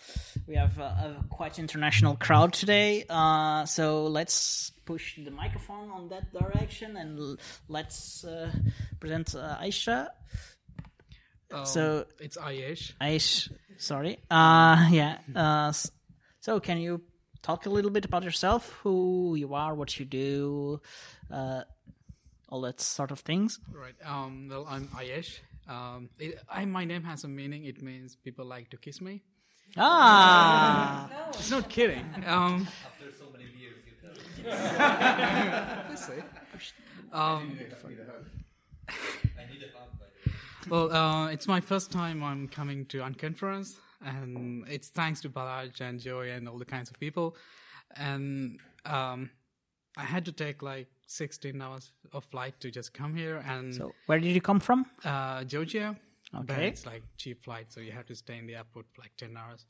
we 0.48 0.56
have 0.56 0.78
a, 0.80 1.18
a 1.22 1.26
quite 1.30 1.60
international 1.60 2.16
crowd 2.16 2.54
today. 2.54 3.06
Uh, 3.10 3.66
so 3.66 4.08
let's 4.08 4.72
push 4.86 5.18
the 5.24 5.32
microphone 5.32 5.90
on 5.90 6.10
that 6.10 6.32
direction 6.34 6.98
and 6.98 7.20
l- 7.20 7.38
let's 7.70 8.24
uh, 8.24 8.52
present 9.00 9.36
uh, 9.36 9.58
Aisha. 11.52 11.68
so 11.68 12.06
it's 12.20 12.38
Ayesh. 12.38 12.94
Aish, 13.02 13.52
sorry. 13.78 14.20
Uh, 14.30 14.88
yeah. 14.92 15.18
Uh, 15.36 15.74
so 16.40 16.60
can 16.60 16.78
you 16.80 17.02
talk 17.42 17.66
a 17.66 17.70
little 17.70 17.92
bit 17.92 18.06
about 18.06 18.24
yourself, 18.24 18.70
who 18.84 19.36
you 19.36 19.54
are, 19.54 19.74
what 19.76 20.00
you 20.00 20.06
do, 20.06 20.82
uh, 21.32 21.62
all 22.50 22.62
that 22.62 22.80
sort 22.82 23.12
of 23.12 23.20
things? 23.20 23.60
Right. 23.74 23.96
Um, 24.06 24.48
well, 24.50 24.66
I'm 24.70 24.88
Ayesh. 24.90 25.40
Um, 25.68 26.10
it, 26.20 26.40
I, 26.50 26.66
my 26.66 26.86
name 26.86 27.04
has 27.04 27.24
a 27.24 27.28
meaning. 27.28 27.66
It 27.66 27.82
means 27.82 28.16
people 28.16 28.46
like 28.46 28.70
to 28.72 28.78
kiss 28.78 29.02
me. 29.02 29.22
Ah. 29.78 31.10
It's 31.34 31.50
not 31.50 31.70
kidding. 31.70 32.06
Um, 32.28 32.68
After 32.86 33.10
so 33.18 33.26
many 33.32 33.46
years, 33.58 33.78
you 33.88 33.94
tell. 34.02 34.44
let's 35.90 36.06
see. 36.08 36.22
Um, 37.14 37.58
I 37.58 37.60
need 39.52 39.62
a 39.64 39.78
hug, 39.78 40.00
by 40.00 40.06
the 40.06 40.30
way. 40.30 40.36
Well, 40.70 40.92
uh, 40.92 41.28
it's 41.30 41.48
my 41.48 41.60
first 41.60 41.92
time 41.92 42.24
I'm 42.24 42.48
coming 42.48 42.86
to 42.88 43.00
Unconference, 43.00 43.76
and 44.06 44.66
it's 44.68 44.90
thanks 44.90 45.22
to 45.22 45.30
Balázs 45.30 45.82
and 45.82 46.00
Joy 46.00 46.32
and 46.32 46.48
all 46.48 46.58
the 46.58 46.66
kinds 46.66 46.90
of 46.90 47.00
people. 47.00 47.36
And 47.98 48.60
um, 48.86 49.30
I 49.98 50.04
had 50.04 50.24
to 50.26 50.32
take 50.32 50.62
like 50.62 50.88
16 51.08 51.62
hours 51.62 51.92
of 52.14 52.24
flight 52.26 52.60
to 52.62 52.72
just 52.72 52.94
come 52.94 53.16
here. 53.16 53.44
And 53.48 53.74
So 53.74 53.94
where 54.06 54.20
did 54.20 54.34
you 54.34 54.42
come 54.42 54.60
from? 54.60 54.86
uh, 55.04 55.44
Georgia. 55.44 55.98
But 56.32 56.44
Okay. 56.60 56.68
it's 56.70 56.86
like 56.86 57.04
cheap 57.18 57.44
flight, 57.44 57.74
so 57.74 57.82
you 57.82 57.92
have 57.92 58.06
to 58.06 58.16
stay 58.16 58.38
in 58.38 58.48
the 58.48 58.56
airport 58.56 58.86
for 58.94 59.02
like 59.02 59.12
ten 59.18 59.36
hours. 59.36 59.66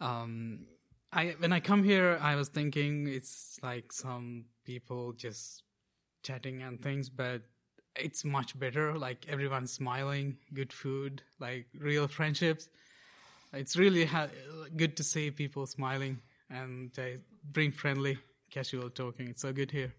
Um, 0.00 0.66
I 1.10 1.34
when 1.38 1.52
I 1.54 1.60
come 1.60 1.82
here, 1.82 2.18
I 2.20 2.34
was 2.36 2.48
thinking 2.50 3.06
it's 3.08 3.58
like 3.62 3.90
some 3.92 4.44
people 4.64 5.14
just 5.14 5.62
chatting 6.22 6.60
and 6.62 6.78
things, 6.82 7.08
but 7.08 7.40
it's 7.98 8.24
much 8.24 8.58
better. 8.58 8.98
Like 8.98 9.26
everyone's 9.28 9.72
smiling, 9.72 10.36
good 10.52 10.72
food, 10.72 11.22
like 11.38 11.66
real 11.78 12.08
friendships. 12.08 12.68
It's 13.52 13.76
really 13.76 14.04
ha- 14.04 14.28
good 14.76 14.96
to 14.96 15.02
see 15.02 15.30
people 15.30 15.66
smiling 15.66 16.18
and 16.50 16.90
uh, 16.98 17.18
bring 17.52 17.72
friendly, 17.72 18.18
casual 18.50 18.90
talking. 18.90 19.28
It's 19.28 19.42
so 19.42 19.52
good 19.52 19.70
here. 19.70 19.92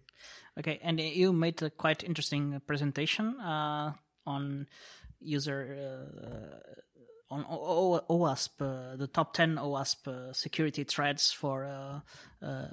Okay, 0.58 0.78
and 0.82 1.00
you 1.00 1.32
made 1.32 1.62
a 1.62 1.70
quite 1.70 2.02
interesting 2.02 2.60
presentation 2.66 3.38
uh, 3.40 3.92
on 4.26 4.66
user 5.20 5.76
uh, 5.78 6.74
on 7.30 7.44
O- 7.48 8.00
O- 8.08 8.18
OWASP, 8.18 8.60
uh, 8.60 8.96
the 8.96 9.06
top 9.06 9.34
ten 9.34 9.56
OWASP 9.56 10.08
uh, 10.08 10.32
security 10.32 10.84
threats 10.84 11.30
for 11.32 11.64
uh, 11.64 12.00
uh, 12.46 12.68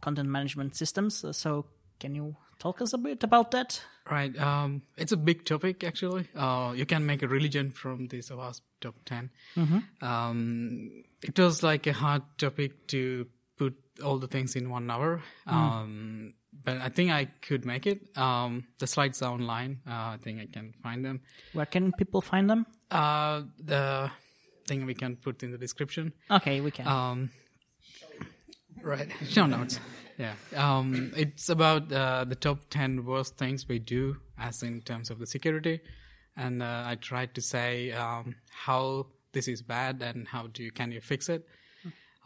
content 0.00 0.28
management 0.28 0.74
systems. 0.76 1.24
Uh, 1.24 1.32
So, 1.32 1.66
can 2.00 2.14
you 2.14 2.36
talk 2.58 2.80
us 2.82 2.92
a 2.92 2.98
bit 2.98 3.22
about 3.24 3.50
that? 3.52 3.82
Right. 4.10 4.36
Um, 4.38 4.82
it's 4.96 5.12
a 5.12 5.16
big 5.16 5.44
topic, 5.44 5.84
actually. 5.84 6.28
Uh, 6.34 6.72
you 6.74 6.86
can 6.86 7.04
make 7.04 7.22
a 7.22 7.28
religion 7.28 7.70
from 7.70 8.06
this 8.08 8.30
OWASP 8.30 8.60
top 8.80 8.94
10. 9.04 9.30
Um, 10.00 11.04
it 11.22 11.38
was 11.38 11.62
like 11.62 11.86
a 11.86 11.92
hard 11.92 12.22
topic 12.38 12.86
to 12.88 13.26
put 13.58 13.74
all 14.02 14.18
the 14.18 14.28
things 14.28 14.56
in 14.56 14.70
one 14.70 14.90
hour. 14.90 15.20
Um, 15.46 16.34
but 16.64 16.78
I 16.78 16.88
think 16.88 17.10
I 17.10 17.26
could 17.42 17.64
make 17.64 17.86
it. 17.86 18.16
Um, 18.16 18.66
the 18.78 18.86
slides 18.86 19.20
are 19.22 19.32
online. 19.32 19.80
Uh, 19.86 20.14
I 20.14 20.18
think 20.22 20.40
I 20.40 20.46
can 20.46 20.72
find 20.82 21.04
them. 21.04 21.20
Where 21.52 21.66
can 21.66 21.92
people 21.92 22.20
find 22.20 22.48
them? 22.48 22.66
Uh, 22.90 23.42
the 23.62 24.10
thing 24.66 24.86
we 24.86 24.94
can 24.94 25.16
put 25.16 25.42
in 25.42 25.52
the 25.52 25.58
description. 25.58 26.12
Okay, 26.30 26.60
we 26.60 26.70
can. 26.70 26.86
Um, 26.86 27.30
right. 28.82 29.08
Show 29.28 29.46
notes. 29.46 29.80
Yeah. 30.18 30.34
Um, 30.56 31.12
it's 31.16 31.48
about 31.48 31.92
uh, 31.92 32.24
the 32.24 32.34
top 32.34 32.68
10 32.70 33.04
worst 33.04 33.36
things 33.36 33.68
we 33.68 33.78
do, 33.78 34.16
as 34.36 34.62
in 34.62 34.80
terms 34.82 35.10
of 35.10 35.18
the 35.20 35.26
security. 35.26 35.80
And 36.36 36.62
uh, 36.62 36.82
I 36.86 36.96
tried 36.96 37.34
to 37.36 37.40
say 37.40 37.92
um, 37.92 38.34
how 38.50 39.06
this 39.32 39.46
is 39.48 39.62
bad 39.62 40.02
and 40.02 40.26
how 40.28 40.48
do 40.48 40.62
you, 40.64 40.72
can 40.72 40.90
you 40.92 41.00
fix 41.00 41.28
it. 41.28 41.46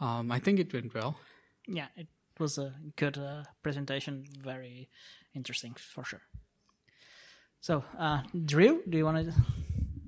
Um, 0.01 0.31
I 0.31 0.39
think 0.39 0.59
it 0.59 0.73
went 0.73 0.93
well. 0.93 1.17
yeah, 1.67 1.87
it 1.95 2.07
was 2.39 2.57
a 2.57 2.73
good 2.95 3.17
uh, 3.17 3.43
presentation. 3.61 4.25
Very 4.43 4.89
interesting, 5.35 5.75
for 5.75 6.03
sure. 6.03 6.21
So, 7.61 7.83
uh, 7.97 8.21
Drew, 8.45 8.81
do 8.89 8.97
you 8.97 9.05
want 9.05 9.25
to 9.29 9.33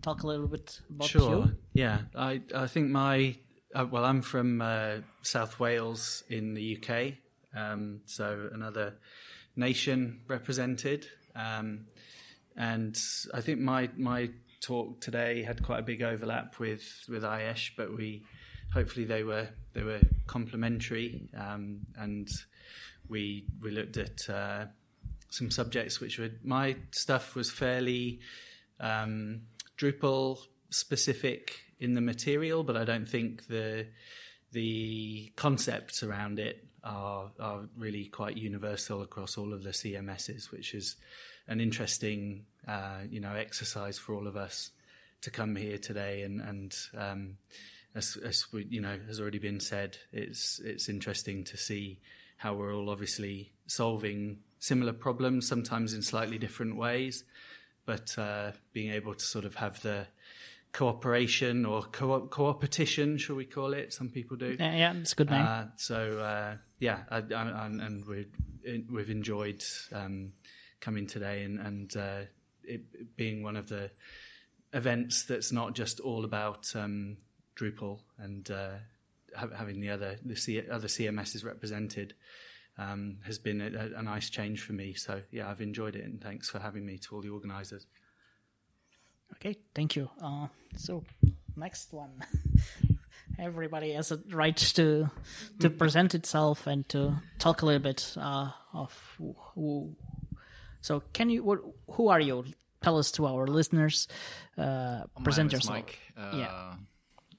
talk 0.01 0.23
a 0.23 0.27
little 0.27 0.47
bit 0.47 0.81
about 0.89 1.07
Sure. 1.07 1.45
you? 1.45 1.55
Yeah, 1.73 1.99
I 2.15 2.41
I 2.53 2.67
think 2.67 2.89
my 2.89 3.37
uh, 3.73 3.85
well, 3.89 4.03
I'm 4.03 4.21
from 4.21 4.61
uh, 4.61 4.97
South 5.21 5.59
Wales 5.59 6.23
in 6.29 6.53
the 6.55 6.77
UK, 6.77 7.13
um, 7.55 8.01
so 8.05 8.49
another 8.53 8.95
nation 9.55 10.21
represented, 10.27 11.07
um, 11.35 11.85
and 12.55 12.97
I 13.33 13.41
think 13.41 13.59
my 13.59 13.89
my 13.97 14.29
talk 14.61 15.01
today 15.01 15.43
had 15.43 15.63
quite 15.63 15.79
a 15.79 15.83
big 15.83 16.01
overlap 16.01 16.59
with 16.59 16.83
with 17.09 17.23
Ayesh, 17.23 17.71
but 17.77 17.95
we 17.95 18.23
hopefully 18.73 19.05
they 19.05 19.23
were 19.23 19.47
they 19.73 19.83
were 19.83 20.01
complementary, 20.27 21.29
um, 21.37 21.81
and 21.97 22.29
we 23.09 23.45
we 23.61 23.71
looked 23.71 23.97
at. 23.97 24.29
Uh, 24.29 24.65
some 25.35 25.51
subjects 25.51 25.99
which 25.99 26.17
were 26.17 26.29
my 26.43 26.77
stuff 26.91 27.35
was 27.35 27.51
fairly 27.51 28.19
um, 28.79 29.41
Drupal 29.77 30.39
specific 30.69 31.59
in 31.79 31.93
the 31.93 32.01
material, 32.01 32.63
but 32.63 32.77
I 32.77 32.85
don't 32.85 33.07
think 33.07 33.47
the 33.47 33.87
the 34.51 35.33
concepts 35.35 36.01
around 36.03 36.39
it 36.39 36.65
are 36.85 37.31
are 37.39 37.61
really 37.77 38.05
quite 38.05 38.37
universal 38.37 39.01
across 39.01 39.37
all 39.37 39.53
of 39.53 39.63
the 39.63 39.71
CMSs, 39.71 40.51
which 40.51 40.73
is 40.73 40.95
an 41.47 41.59
interesting 41.59 42.45
uh, 42.67 42.99
you 43.09 43.19
know 43.19 43.33
exercise 43.35 43.97
for 43.97 44.15
all 44.15 44.27
of 44.27 44.37
us 44.37 44.71
to 45.21 45.31
come 45.31 45.55
here 45.55 45.77
today 45.77 46.21
and 46.21 46.39
and 46.39 46.75
um, 46.97 47.37
as, 47.95 48.17
as 48.23 48.45
we, 48.51 48.67
you 48.69 48.81
know 48.81 48.99
has 49.07 49.19
already 49.19 49.39
been 49.39 49.59
said, 49.59 49.97
it's 50.11 50.59
it's 50.63 50.89
interesting 50.89 51.43
to 51.45 51.57
see 51.57 51.99
how 52.37 52.53
we're 52.53 52.75
all 52.75 52.89
obviously 52.89 53.51
solving 53.65 54.39
similar 54.59 54.93
problems, 54.93 55.47
sometimes 55.47 55.93
in 55.93 56.01
slightly 56.01 56.37
different 56.37 56.75
ways, 56.75 57.23
but 57.85 58.17
uh, 58.17 58.51
being 58.73 58.91
able 58.91 59.13
to 59.13 59.23
sort 59.23 59.45
of 59.45 59.55
have 59.55 59.81
the 59.81 60.05
cooperation 60.73 61.65
or 61.65 61.83
co- 61.83 62.27
coopetition, 62.27 63.17
shall 63.17 63.37
we 63.37 63.45
call 63.45 63.73
it? 63.73 63.93
Some 63.93 64.09
people 64.09 64.35
do. 64.35 64.57
Yeah, 64.59 64.75
yeah, 64.75 64.93
it's 64.95 65.13
a 65.13 65.15
good 65.15 65.31
name. 65.31 65.45
Uh, 65.47 65.65
so 65.77 66.19
uh, 66.19 66.57
yeah, 66.79 66.99
I, 67.09 67.17
I, 67.17 67.65
and 67.65 68.05
we 68.05 68.27
we've 68.91 69.09
enjoyed 69.09 69.63
um, 69.93 70.33
coming 70.81 71.07
today 71.07 71.43
and, 71.43 71.59
and 71.59 71.97
uh, 71.97 72.21
it 72.63 73.15
being 73.15 73.43
one 73.43 73.55
of 73.55 73.69
the 73.69 73.89
events 74.73 75.23
that's 75.23 75.51
not 75.51 75.73
just 75.73 75.99
all 75.99 76.25
about 76.25 76.71
um, 76.75 77.17
Drupal 77.55 77.99
and 78.17 78.49
uh, 78.51 78.75
ha- 79.35 79.55
having 79.55 79.79
the 79.79 79.89
other 79.89 80.17
the 80.23 80.35
C- 80.35 80.69
other 80.69 80.87
CMSs 80.87 81.43
represented. 81.45 82.13
Um, 82.77 83.19
has 83.25 83.39
been 83.39 83.61
a, 83.61 83.97
a 83.97 84.03
nice 84.03 84.29
change 84.29 84.59
for 84.59 84.73
me. 84.73 84.95
So 84.95 85.21
yeah, 85.31 85.49
I've 85.49 85.61
enjoyed 85.61 85.95
it, 85.95 86.03
and 86.03 86.21
thanks 86.21 86.49
for 86.49 86.59
having 86.59 86.85
me 86.85 86.97
to 86.97 87.15
all 87.15 87.21
the 87.21 87.29
organisers. 87.29 87.87
Okay, 89.35 89.55
thank 89.73 89.95
you. 89.95 90.09
Uh, 90.21 90.47
so, 90.75 91.03
next 91.55 91.93
one. 91.93 92.11
Everybody 93.37 93.91
has 93.93 94.11
a 94.11 94.19
right 94.31 94.55
to 94.75 95.09
to 95.59 95.69
present 95.69 96.15
itself 96.15 96.67
and 96.67 96.87
to 96.89 97.21
talk 97.39 97.61
a 97.61 97.65
little 97.65 97.81
bit 97.81 98.13
uh, 98.17 98.51
of 98.73 99.15
who, 99.17 99.35
who. 99.53 99.95
So, 100.81 101.03
can 101.13 101.29
you? 101.29 101.43
What, 101.43 101.59
who 101.91 102.07
are 102.09 102.19
you? 102.21 102.45
Tell 102.81 102.97
us 102.97 103.11
to 103.13 103.25
our 103.25 103.47
listeners. 103.47 104.07
Uh, 104.57 105.03
present 105.23 105.25
My 105.25 105.35
name 105.35 105.47
is 105.47 105.53
yourself. 105.53 105.69
Mike. 105.69 105.99
Uh, 106.17 106.37
Yeah. 106.37 106.73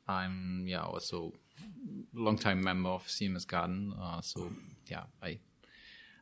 I'm 0.09 0.65
yeah 0.69 0.83
also 0.83 1.33
longtime 2.15 2.63
member 2.63 2.91
of 2.91 3.07
CMS 3.07 3.47
Garden. 3.47 3.93
Uh, 4.01 4.21
so 4.21 4.51
yeah, 4.87 5.05
I 5.23 5.39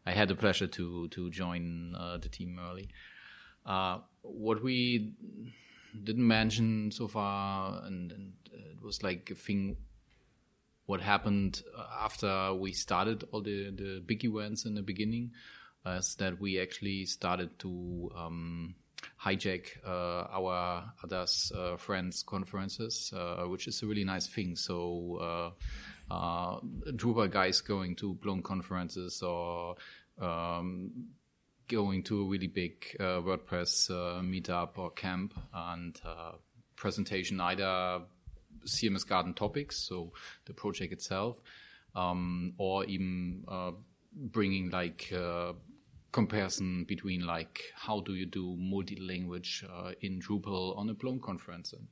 I 0.07 0.13
had 0.13 0.29
the 0.29 0.35
pleasure 0.35 0.67
to 0.67 1.09
to 1.09 1.31
join 1.31 1.95
uh, 1.95 2.17
the 2.19 2.29
team 2.29 2.59
early. 2.59 2.89
Uh, 3.67 3.99
what 4.23 4.63
we 4.63 5.13
didn't 6.03 6.27
mention 6.27 6.91
so 6.91 7.09
far, 7.09 7.83
and, 7.85 8.13
and 8.13 8.33
it 8.53 8.83
was 8.83 9.03
like 9.03 9.31
a 9.31 9.35
thing. 9.35 9.77
What 10.87 11.01
happened 11.01 11.63
after 12.01 12.53
we 12.55 12.73
started 12.73 13.25
all 13.33 13.43
the 13.43 13.71
the 13.71 14.03
big 14.05 14.25
events 14.25 14.67
in 14.67 14.75
the 14.75 14.83
beginning, 14.83 15.33
is 15.87 16.17
that 16.17 16.41
we 16.41 16.61
actually 16.61 17.07
started 17.07 17.59
to 17.61 18.11
um, 18.17 18.75
hijack 19.23 19.69
uh, 19.87 20.27
our 20.31 20.93
others 21.03 21.53
uh, 21.57 21.77
friends 21.77 22.23
conferences, 22.23 23.13
uh, 23.17 23.45
which 23.45 23.67
is 23.67 23.83
a 23.83 23.87
really 23.87 24.05
nice 24.05 24.27
thing. 24.27 24.57
So 24.57 25.53
uh, 26.11 26.61
Drupal 26.93 27.31
guys 27.31 27.61
going 27.61 27.97
to 27.97 28.15
Plone 28.17 28.43
conferences 28.43 29.23
or 29.23 29.77
um, 30.21 31.09
going 31.69 32.03
to 32.05 32.23
a 32.23 32.25
really 32.25 32.47
big 32.47 32.97
uh, 33.01 33.21
WordPress 33.21 33.91
uh, 33.91 34.21
meetup 34.21 34.77
or 34.77 34.91
camp 34.91 35.35
and 35.53 36.01
uh, 36.05 36.33
presentation 36.77 37.41
either 37.41 38.01
CMS 38.67 39.07
Garden 39.07 39.35
topics, 39.35 39.77
so 39.77 40.13
the 40.47 40.55
project 40.55 40.93
itself, 40.93 41.41
um, 41.95 42.55
or 42.59 42.85
even 42.85 43.45
uh, 43.49 43.73
bringing 44.15 44.71
like 44.71 45.13
uh, 45.13 45.53
comparison 46.13 46.85
between 46.85 47.27
like 47.27 47.63
how 47.75 48.01
do 48.01 48.15
you 48.15 48.27
do 48.27 48.57
multi-language 48.59 49.65
in 50.01 50.21
Drupal 50.21 50.77
on 50.79 50.89
a 50.89 50.95
Plone 50.95 51.21
conference, 51.21 51.73
and 51.75 51.87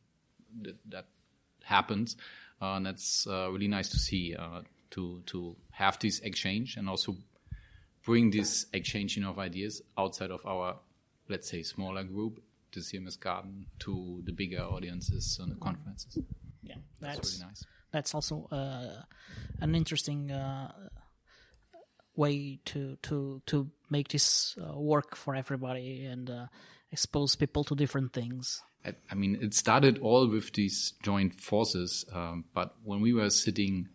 th- 0.64 0.76
that 0.88 1.06
happens, 1.62 2.16
and 2.60 2.86
that's 2.86 3.26
really 3.26 3.68
nice 3.68 3.88
to 3.90 3.98
see 3.98 4.34
to 4.92 5.22
to 5.26 5.56
have 5.70 5.98
this 5.98 6.20
exchange 6.20 6.76
and 6.76 6.88
also 6.88 7.16
bring 8.04 8.30
this 8.30 8.66
exchanging 8.72 9.24
of 9.24 9.38
ideas 9.38 9.82
outside 9.96 10.30
of 10.30 10.44
our, 10.46 10.76
let's 11.28 11.48
say, 11.50 11.62
smaller 11.62 12.04
group, 12.04 12.40
the 12.72 12.80
CMS 12.80 13.18
Garden, 13.18 13.66
to 13.80 14.22
the 14.24 14.32
bigger 14.32 14.62
audiences 14.62 15.38
and 15.40 15.52
the 15.52 15.56
conferences. 15.56 16.18
Yeah, 16.62 16.76
that's, 17.00 17.16
that's 17.16 17.34
really 17.34 17.48
nice. 17.48 17.64
That's 17.92 18.14
also 18.14 18.48
uh, 18.50 19.02
an 19.60 19.74
interesting 19.74 20.30
uh, 20.30 20.72
way 22.16 22.58
to 22.64 22.96
to 23.02 23.42
to 23.46 23.70
make 23.90 24.08
this 24.08 24.56
uh, 24.58 24.78
work 24.78 25.14
for 25.16 25.34
everybody 25.34 26.06
and 26.06 26.30
uh, 26.30 26.46
expose 26.90 27.36
people 27.36 27.64
to 27.64 27.74
different 27.74 28.12
things. 28.12 28.62
I, 28.84 28.94
I, 29.10 29.14
mean, 29.14 29.38
it 29.40 29.54
started 29.54 29.98
all 29.98 30.26
with 30.26 30.54
these 30.54 30.94
joint 31.04 31.40
forces, 31.40 32.04
um, 32.12 32.46
but 32.52 32.74
when 32.82 33.00
we 33.00 33.12
were 33.12 33.30
sitting 33.30 33.88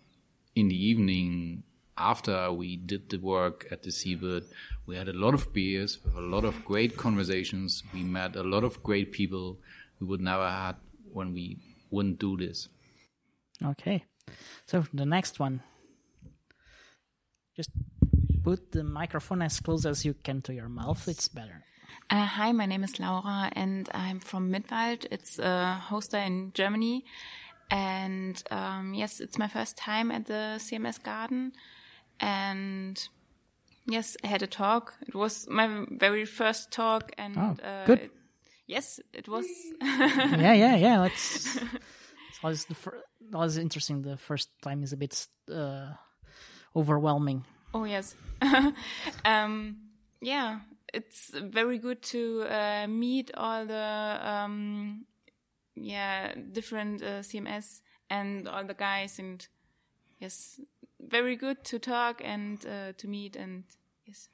in 0.56 0.70
the 0.70 0.88
evening 0.88 1.64
after 1.98 2.52
we 2.52 2.78
did 2.78 3.10
the 3.10 3.18
work 3.18 3.68
at 3.72 3.84
the 3.84 3.90
CeBIT, 3.90 4.46
we 4.86 4.96
had 4.96 5.10
a 5.10 5.14
lot 5.14 5.34
of 5.34 5.52
beers, 5.54 6.00
a 6.16 6.22
lot 6.22 6.46
of 6.46 6.64
great 6.64 6.98
conversations. 6.98 7.84
We 7.94 8.04
met 8.04 8.36
a 8.36 8.44
lot 8.44 8.64
of 8.64 8.82
great 8.84 9.12
people 9.12 9.58
we 10.00 10.08
would 10.08 10.22
never 10.22 10.48
had 10.48 10.76
when 11.12 11.34
we 11.34 11.58
wouldn't 11.90 12.20
do 12.20 12.38
this. 12.38 12.70
Okay, 13.64 14.06
so 14.66 14.86
the 14.94 15.06
next 15.06 15.40
one, 15.40 15.64
just 17.56 17.72
put 18.44 18.72
the 18.72 18.84
microphone 18.84 19.42
as 19.42 19.60
close 19.60 19.86
as 19.86 20.06
you 20.06 20.14
can 20.14 20.42
to 20.44 20.54
your 20.54 20.70
mouth. 20.70 21.08
It's 21.08 21.28
better. 21.28 21.64
Uh, 22.10 22.26
hi, 22.26 22.52
my 22.52 22.66
name 22.66 22.84
is 22.84 23.00
Laura, 23.00 23.50
and 23.54 23.90
I'm 23.94 24.20
from 24.20 24.52
Mittwald. 24.52 25.06
It's 25.12 25.40
a 25.40 25.82
hoster 25.90 26.26
in 26.26 26.52
Germany. 26.54 27.04
And 27.70 28.42
um, 28.50 28.94
yes, 28.94 29.20
it's 29.20 29.38
my 29.38 29.48
first 29.48 29.76
time 29.76 30.12
at 30.12 30.28
the 30.28 30.56
CMS 30.58 31.02
Garden 31.02 31.52
and 32.20 33.08
yes, 33.88 34.18
I 34.24 34.28
had 34.28 34.42
a 34.42 34.48
talk. 34.48 34.94
It 35.08 35.16
was 35.16 35.48
my 35.50 35.86
very 35.90 36.26
first 36.26 36.72
talk, 36.72 37.12
and 37.18 37.38
oh, 37.38 37.58
uh, 37.64 37.86
good. 37.86 38.00
It, 38.00 38.12
yes, 38.68 39.00
it 39.14 39.28
was. 39.28 39.46
yeah, 39.82 40.54
yeah, 40.54 40.76
yeah. 40.76 41.02
That's 41.02 41.58
it's 41.58 42.40
always 42.44 42.66
the 42.66 42.76
fir- 42.76 43.04
always 43.34 43.58
interesting. 43.58 44.02
The 44.02 44.18
first 44.18 44.50
time 44.62 44.84
is 44.84 44.94
a 44.94 44.98
bit 44.98 45.28
uh, 45.52 45.94
overwhelming. 46.76 47.46
Oh 47.74 47.86
yes, 47.86 48.16
um, 49.26 49.78
yeah. 50.22 50.60
It's 50.94 51.32
very 51.34 51.80
good 51.80 52.02
to 52.14 52.44
uh, 52.44 52.88
meet 52.88 53.30
all 53.36 53.66
the 53.66 54.20
um, 54.22 55.06
yeah 55.76 56.34
different 56.54 57.04
uh, 57.04 57.22
CMS 57.22 57.82
and 58.10 58.48
all 58.48 58.64
the 58.64 58.74
guys 58.74 59.20
and 59.20 59.46
yes 60.20 60.60
very 61.00 61.36
good 61.36 61.64
to 61.66 61.80
talk 61.80 62.22
and 62.24 62.66
uh, 62.66 62.94
to 62.98 63.08
meet 63.08 63.36
and 63.36 63.64
yes. 64.06 64.30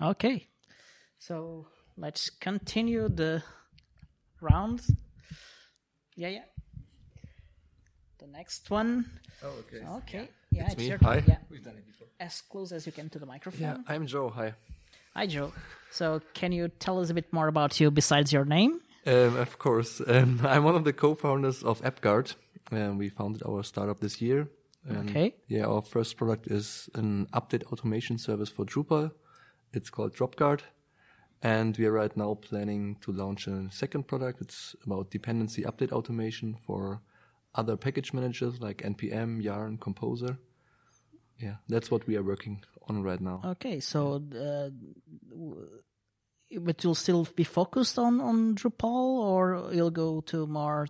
Okay, 0.00 0.48
so 1.18 1.66
let's 1.96 2.30
continue 2.30 3.08
the 3.08 3.42
round. 4.40 4.82
Yeah, 6.16 6.28
yeah. 6.28 6.44
The 8.18 8.26
next 8.26 8.70
one. 8.70 9.06
Oh, 9.42 9.48
okay. 9.60 9.86
Okay. 9.98 10.28
Yeah, 10.50 10.64
it's, 10.64 10.72
it's 10.72 10.82
me. 10.82 10.88
your 10.88 10.98
Hi. 11.02 11.22
Yeah. 11.26 11.36
We've 11.50 11.62
done 11.62 11.74
it 11.76 11.86
before. 11.86 12.08
As 12.18 12.40
close 12.42 12.72
as 12.72 12.86
you 12.86 12.92
can 12.92 13.10
to 13.10 13.18
the 13.18 13.26
microphone. 13.26 13.60
Yeah, 13.60 13.76
I'm 13.88 14.06
Joe. 14.06 14.30
Hi. 14.30 14.54
Hi, 15.14 15.26
Joe. 15.26 15.52
So, 15.90 16.20
can 16.34 16.52
you 16.52 16.68
tell 16.68 17.00
us 17.00 17.10
a 17.10 17.14
bit 17.14 17.32
more 17.32 17.48
about 17.48 17.80
you 17.80 17.90
besides 17.90 18.32
your 18.32 18.44
name? 18.44 18.80
Um, 19.06 19.36
of 19.36 19.58
course. 19.58 20.00
Um, 20.06 20.40
I'm 20.44 20.64
one 20.64 20.74
of 20.74 20.84
the 20.84 20.92
co-founders 20.92 21.62
of 21.62 21.80
AppGuard. 21.82 22.34
Um, 22.72 22.98
we 22.98 23.08
founded 23.08 23.42
our 23.46 23.62
startup 23.62 24.00
this 24.00 24.20
year. 24.20 24.48
And 24.88 25.10
okay. 25.10 25.34
Yeah, 25.48 25.66
our 25.66 25.82
first 25.82 26.16
product 26.16 26.46
is 26.46 26.88
an 26.94 27.26
update 27.32 27.64
automation 27.64 28.18
service 28.18 28.48
for 28.48 28.64
Drupal. 28.64 29.10
It's 29.72 29.90
called 29.90 30.14
DropGuard. 30.14 30.60
And 31.42 31.76
we 31.76 31.86
are 31.86 31.92
right 31.92 32.16
now 32.16 32.34
planning 32.34 32.96
to 33.02 33.12
launch 33.12 33.46
a 33.46 33.68
second 33.70 34.06
product. 34.06 34.40
It's 34.40 34.74
about 34.84 35.10
dependency 35.10 35.62
update 35.62 35.92
automation 35.92 36.56
for 36.66 37.02
other 37.54 37.76
package 37.76 38.12
managers 38.12 38.60
like 38.60 38.78
NPM, 38.78 39.42
Yarn, 39.42 39.78
Composer. 39.78 40.38
Yeah, 41.38 41.56
that's 41.68 41.90
what 41.90 42.06
we 42.06 42.16
are 42.16 42.22
working 42.22 42.64
on 42.88 43.02
right 43.02 43.20
now. 43.20 43.42
Okay, 43.44 43.80
so 43.80 44.22
uh, 44.34 44.70
but 46.60 46.82
you'll 46.82 46.94
still 46.94 47.28
be 47.34 47.44
focused 47.44 47.98
on 47.98 48.20
on 48.20 48.54
Drupal, 48.54 48.84
or 48.84 49.70
you'll 49.72 49.90
go 49.90 50.22
to 50.22 50.46
more 50.46 50.86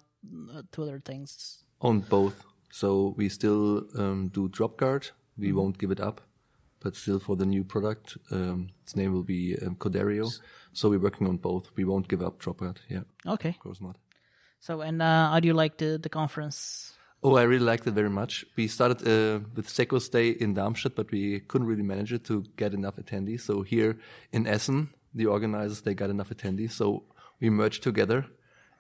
uh, 0.55 0.63
to 0.73 0.83
other 0.83 1.01
things? 1.05 1.65
On 1.81 2.01
both. 2.01 2.45
So 2.71 3.15
we 3.17 3.29
still 3.29 3.87
um, 3.97 4.29
do 4.29 4.49
DropGuard. 4.49 5.11
We 5.39 5.49
mm-hmm. 5.49 5.57
won't 5.57 5.79
give 5.79 5.91
it 5.91 6.01
up, 6.01 6.21
but 6.81 6.97
still 6.97 7.19
for 7.19 7.37
the 7.37 7.47
new 7.47 7.65
product, 7.65 8.17
um, 8.31 8.69
its 8.83 8.97
name 8.97 9.13
will 9.13 9.23
be 9.23 9.57
um, 9.63 9.77
Coderio. 9.77 10.31
So 10.73 10.91
we're 10.91 10.99
working 10.99 11.27
on 11.27 11.37
both. 11.37 11.71
We 11.77 11.85
won't 11.85 12.09
give 12.09 12.23
up 12.23 12.41
DropGuard. 12.41 12.79
Yeah. 12.89 13.03
Okay. 13.27 13.51
Of 13.51 13.59
course 13.59 13.81
not. 13.81 13.97
So 14.61 14.81
and 14.81 15.01
uh, 15.01 15.31
how 15.31 15.41
do 15.41 15.49
you 15.49 15.55
like 15.55 15.79
the 15.79 15.99
the 16.03 16.09
conference? 16.09 16.93
Oh, 17.23 17.37
I 17.37 17.43
really 17.43 17.65
liked 17.65 17.87
it 17.87 17.95
very 17.95 18.11
much. 18.11 18.45
We 18.57 18.69
started 18.69 19.01
uh, 19.03 19.41
with 19.55 19.69
Secos 19.69 20.11
Day 20.11 20.31
in 20.31 20.55
Darmstadt, 20.55 20.95
but 20.95 21.11
we 21.11 21.41
couldn't 21.41 21.67
really 21.67 21.83
manage 21.83 22.13
it 22.13 22.25
to 22.25 22.45
get 22.57 22.75
enough 22.75 22.97
attendees. 22.97 23.41
So 23.41 23.63
here 23.63 23.99
in 24.33 24.47
Essen, 24.47 24.91
the 25.15 25.27
organizers 25.27 25.81
they 25.81 25.95
got 25.95 26.11
enough 26.11 26.29
attendees, 26.29 26.73
so 26.73 27.05
we 27.41 27.51
merged 27.51 27.83
together, 27.83 28.27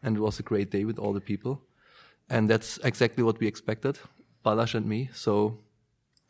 and 0.02 0.16
it 0.16 0.20
was 0.20 0.38
a 0.38 0.42
great 0.42 0.70
day 0.70 0.84
with 0.84 0.98
all 0.98 1.12
the 1.12 1.20
people 1.20 1.65
and 2.28 2.48
that's 2.50 2.78
exactly 2.84 3.22
what 3.22 3.38
we 3.40 3.46
expected, 3.46 3.98
Balázs 4.44 4.74
and 4.74 4.86
me. 4.86 5.10
So, 5.12 5.58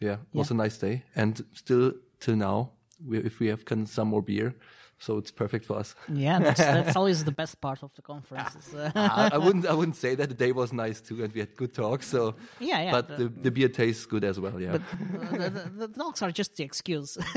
yeah, 0.00 0.14
it 0.32 0.34
was 0.38 0.50
a 0.50 0.54
nice 0.54 0.78
day, 0.78 1.02
and 1.14 1.44
still 1.52 1.92
till 2.20 2.36
now, 2.36 2.70
we, 3.04 3.18
if 3.18 3.40
we 3.40 3.48
have 3.48 3.64
can 3.64 3.86
some 3.86 4.08
more 4.08 4.22
beer, 4.22 4.54
so 4.98 5.18
it's 5.18 5.30
perfect 5.30 5.66
for 5.66 5.78
us. 5.78 5.94
Yeah, 6.08 6.38
that's, 6.38 6.58
that's 6.60 6.96
always 7.00 7.24
the 7.24 7.30
best 7.32 7.60
part 7.60 7.82
of 7.82 7.90
the 7.94 8.02
conferences. 8.02 8.74
I, 8.94 9.30
I 9.34 9.38
wouldn't, 9.38 9.66
I 9.66 9.74
wouldn't 9.74 9.96
say 9.96 10.14
that 10.14 10.28
the 10.28 10.34
day 10.34 10.52
was 10.52 10.72
nice 10.72 11.00
too, 11.02 11.22
and 11.24 11.32
we 11.34 11.40
had 11.40 11.54
good 11.56 11.74
talks. 11.74 12.06
So, 12.08 12.34
Yeah, 12.60 12.80
yeah, 12.82 12.90
but 12.92 13.08
the- 13.08 13.16
the, 13.16 13.28
the 13.42 13.50
beer 13.50 13.68
tastes 13.68 14.06
good 14.06 14.24
as 14.24 14.38
well. 14.40 14.58
Yeah. 14.60 14.78
But 14.78 14.82
uh, 15.22 15.36
the, 15.38 15.50
the, 15.50 15.86
the 15.86 15.88
dogs 15.88 16.22
are 16.22 16.30
just 16.32 16.56
the 16.56 16.64
excuse. 16.64 17.18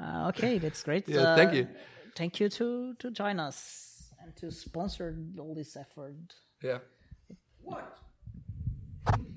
uh, 0.00 0.28
okay, 0.28 0.58
that's 0.58 0.82
great. 0.82 1.08
Yeah, 1.08 1.36
thank 1.36 1.50
Uh, 1.50 1.54
you. 1.56 1.68
Thank 2.14 2.40
you 2.40 2.48
to 2.50 2.94
to 2.98 3.10
join 3.10 3.40
us 3.40 3.91
and 4.22 4.34
to 4.36 4.50
sponsor 4.50 5.16
all 5.38 5.54
this 5.54 5.76
effort. 5.76 6.14
yeah. 6.62 6.78
What? 7.62 7.98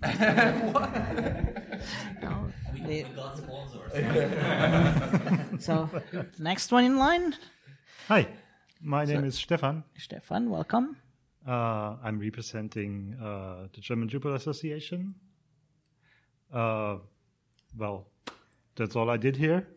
No, 2.21 2.51
the- 2.87 3.03
got 3.15 3.37
sponsors. 3.37 3.91
so, 5.65 5.89
next 6.39 6.71
one 6.71 6.83
in 6.85 6.97
line, 6.97 7.35
Hi, 8.07 8.27
my 8.81 9.03
name 9.05 9.23
is 9.25 9.35
Stefan. 9.35 9.83
Stefan. 9.97 10.49
Welcome. 10.49 10.97
Uh, 11.47 11.95
I'm 12.03 12.19
representing 12.19 13.15
uh, 13.21 13.67
the 13.73 13.81
German 13.81 14.07
Drupal 14.09 14.35
Association. 14.35 15.15
Uh, 16.53 16.97
well, 17.77 18.07
that's 18.75 18.95
all 18.95 19.09
I 19.09 19.17
did 19.17 19.35
here. 19.35 19.67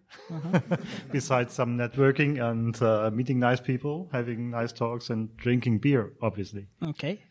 Besides 1.12 1.54
some 1.54 1.76
networking 1.76 2.42
and 2.42 2.80
uh, 2.82 3.10
meeting 3.12 3.38
nice 3.38 3.60
people, 3.60 4.08
having 4.12 4.50
nice 4.50 4.72
talks, 4.72 5.10
and 5.10 5.36
drinking 5.36 5.78
beer, 5.78 6.12
obviously. 6.22 6.66
Okay. 6.82 7.22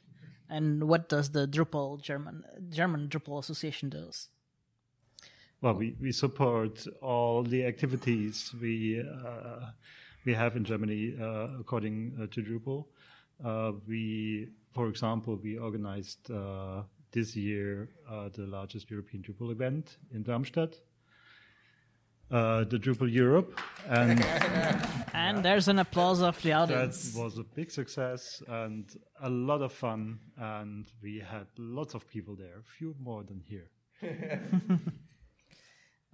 And 0.49 0.87
what 0.87 1.09
does 1.09 1.31
the 1.31 1.47
Drupal 1.47 2.01
German 2.01 2.43
German 2.69 3.09
Drupal 3.09 3.39
Association 3.39 3.89
does? 3.89 4.29
Well, 5.61 5.73
we, 5.73 5.95
we 5.99 6.11
support 6.11 6.85
all 7.01 7.43
the 7.43 7.65
activities 7.65 8.53
we 8.61 9.01
uh, 9.01 9.71
we 10.25 10.33
have 10.33 10.55
in 10.55 10.63
Germany 10.63 11.15
uh, 11.19 11.47
according 11.59 12.13
uh, 12.21 12.27
to 12.27 12.41
Drupal. 12.41 12.85
Uh, 13.43 13.71
we, 13.87 14.49
for 14.73 14.87
example, 14.87 15.39
we 15.41 15.57
organized 15.57 16.29
uh, 16.29 16.83
this 17.11 17.35
year 17.35 17.89
uh, 18.09 18.29
the 18.33 18.43
largest 18.43 18.91
European 18.91 19.23
Drupal 19.23 19.51
event 19.51 19.97
in 20.13 20.23
Darmstadt, 20.23 20.75
the 22.29 22.79
Drupal 22.79 23.11
Europe, 23.11 23.59
and 23.87 24.23
and 25.13 25.43
there's 25.43 25.67
an 25.67 25.79
applause 25.79 26.21
of 26.21 26.41
the 26.41 26.53
audience. 26.53 27.13
That 27.13 27.23
was 27.23 27.37
a 27.37 27.43
big 27.43 27.71
success 27.71 28.41
and 28.47 28.85
a 29.21 29.29
lot 29.29 29.61
of 29.61 29.71
fun, 29.71 30.19
and 30.37 30.85
we 31.01 31.19
had 31.19 31.47
lots 31.57 31.93
of 31.93 32.07
people 32.09 32.35
there, 32.35 32.61
few 32.77 32.95
more 32.99 33.23
than 33.23 33.41
here. 33.47 33.69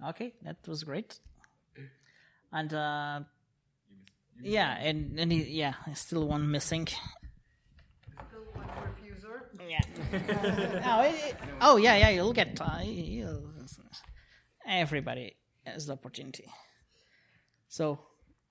Okay, 0.08 0.34
that 0.42 0.56
was 0.66 0.84
great. 0.84 1.18
And 2.52 2.74
uh, 2.74 3.20
yeah, 4.42 4.76
and, 4.78 5.18
and 5.18 5.32
he, 5.32 5.44
yeah, 5.44 5.74
still 5.94 6.26
one 6.26 6.50
missing. 6.50 6.86
Still 6.86 8.44
one 8.52 8.66
refuser. 8.66 9.44
Yeah. 9.66 10.82
oh, 10.84 11.02
it, 11.02 11.14
it, 11.14 11.36
oh, 11.60 11.76
yeah, 11.76 11.96
yeah. 11.96 12.10
You'll 12.10 12.32
get 12.32 12.60
uh, 12.60 12.80
you'll, 12.82 13.50
everybody 14.66 15.36
has 15.64 15.86
the 15.86 15.92
opportunity. 15.92 16.46
So, 17.68 17.98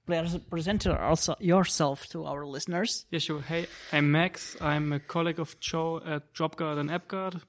please 0.05 0.37
present 0.49 0.85
also 0.87 1.35
yourself 1.39 2.07
to 2.07 2.25
our 2.25 2.45
listeners. 2.45 3.05
Yeah, 3.09 3.19
sure. 3.19 3.41
Hey, 3.41 3.67
I'm 3.91 4.11
Max. 4.11 4.57
I'm 4.59 4.91
a 4.91 4.99
colleague 4.99 5.39
of 5.39 5.59
Joe 5.59 6.01
at 6.05 6.33
DropGuard 6.33 6.77
and 6.79 6.89
AppGuard, 6.89 7.41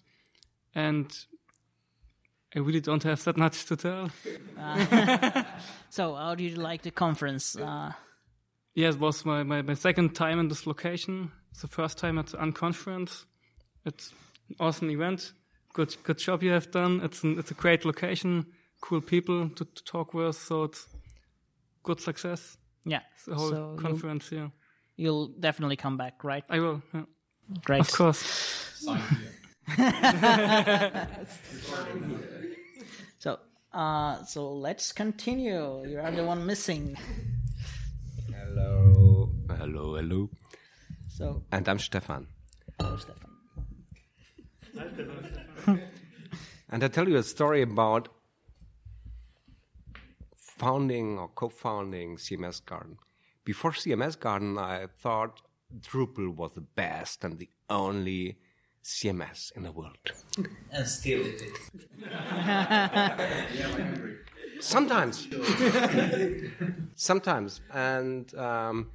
and 0.74 1.10
I 2.54 2.60
really 2.60 2.80
don't 2.80 3.02
have 3.02 3.24
that 3.24 3.36
much 3.36 3.64
to 3.66 3.76
tell. 3.76 4.10
Uh, 4.58 5.42
so, 5.90 6.14
how 6.14 6.34
did 6.34 6.52
you 6.52 6.56
like 6.56 6.82
the 6.82 6.92
conference? 6.92 7.56
Uh, 7.56 7.92
yeah, 8.74 8.88
it 8.88 8.98
was 8.98 9.24
my, 9.24 9.42
my, 9.42 9.62
my, 9.62 9.74
second 9.74 10.14
time 10.14 10.38
in 10.38 10.48
this 10.48 10.66
location. 10.66 11.32
It's 11.50 11.62
the 11.62 11.68
first 11.68 11.98
time 11.98 12.18
at 12.18 12.26
the 12.26 12.38
Unconference. 12.38 13.24
It's 13.84 14.12
an 14.48 14.56
awesome 14.60 14.90
event. 14.90 15.32
Good 15.72 15.96
good 16.04 16.18
job 16.18 16.42
you 16.42 16.50
have 16.52 16.70
done. 16.70 17.00
It's 17.02 17.24
an, 17.24 17.38
it's 17.38 17.50
a 17.50 17.54
great 17.54 17.84
location, 17.84 18.46
cool 18.84 19.00
people 19.00 19.48
to, 19.48 19.64
to 19.64 19.84
talk 19.84 20.12
with. 20.12 20.36
So 20.36 20.64
it's 20.64 20.86
good 21.82 22.00
success. 22.00 22.58
Yeah, 22.84 23.00
it's 23.14 23.24
the 23.24 23.34
whole 23.34 23.50
so 23.50 23.76
conference. 23.80 24.30
You'll, 24.30 24.40
yeah, 24.42 24.48
you'll 24.96 25.28
definitely 25.28 25.76
come 25.76 25.96
back, 25.96 26.22
right? 26.22 26.44
I 26.50 26.60
will. 26.60 26.82
Yeah. 26.92 27.04
Great, 27.64 27.80
of 27.80 27.92
course. 27.92 28.86
So, 33.18 33.38
uh, 33.72 34.22
so 34.24 34.52
let's 34.52 34.92
continue. 34.92 35.86
You 35.86 35.98
are 35.98 36.10
the 36.10 36.24
one 36.24 36.44
missing. 36.44 36.94
Hello, 38.30 39.32
hello, 39.48 39.94
hello. 39.94 40.28
So, 41.08 41.42
and 41.50 41.66
I'm 41.66 41.78
Stefan. 41.78 42.26
Hello, 42.78 42.98
Stefan. 42.98 43.30
and 46.68 46.84
I 46.84 46.88
tell 46.88 47.08
you 47.08 47.16
a 47.16 47.22
story 47.22 47.62
about 47.62 48.08
founding 50.58 51.18
or 51.18 51.28
co-founding 51.28 52.16
CMS 52.16 52.64
Garden. 52.64 52.98
Before 53.44 53.72
CMS 53.72 54.18
Garden, 54.18 54.56
I 54.58 54.86
thought 54.86 55.42
Drupal 55.80 56.34
was 56.34 56.54
the 56.54 56.60
best 56.60 57.24
and 57.24 57.38
the 57.38 57.50
only 57.68 58.38
CMS 58.82 59.52
in 59.56 59.62
the 59.64 59.72
world. 59.72 60.12
And 60.70 60.86
still 60.86 61.20
it 61.24 61.42
is. 61.42 61.70
Sometimes. 64.60 65.28
Sometimes. 66.94 67.60
And 67.72 68.34
um, 68.34 68.90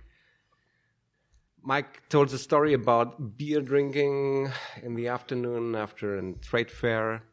Mike 1.62 2.08
told 2.10 2.32
a 2.34 2.38
story 2.38 2.74
about 2.74 3.38
beer 3.38 3.62
drinking 3.62 4.52
in 4.82 4.96
the 4.96 5.08
afternoon 5.08 5.76
after 5.76 6.18
a 6.18 6.34
trade 6.34 6.72
fair, 6.72 7.24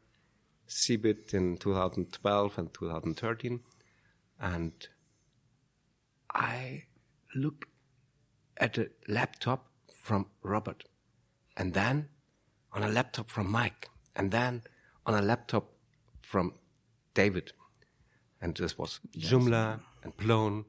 CeBIT 0.69 1.33
in 1.33 1.57
2012 1.57 2.59
and 2.59 2.75
2013. 2.75 3.61
And 4.41 4.73
I 6.33 6.85
look 7.35 7.67
at 8.59 8.79
a 8.79 8.91
laptop 9.09 9.67
from 10.03 10.27
Robert. 10.43 10.85
And 11.57 11.73
then 11.75 12.09
on 12.73 12.83
a 12.83 12.89
laptop 12.89 13.31
from 13.31 13.51
Mike, 13.51 13.89
and 14.15 14.31
then 14.31 14.63
on 15.07 15.15
a 15.15 15.23
laptop 15.23 15.73
from 16.21 16.53
David. 17.15 17.53
And 18.41 18.55
this 18.55 18.77
was 18.77 19.01
yes. 19.13 19.33
Joomla 19.33 19.81
and 20.03 20.17
Plone 20.17 20.67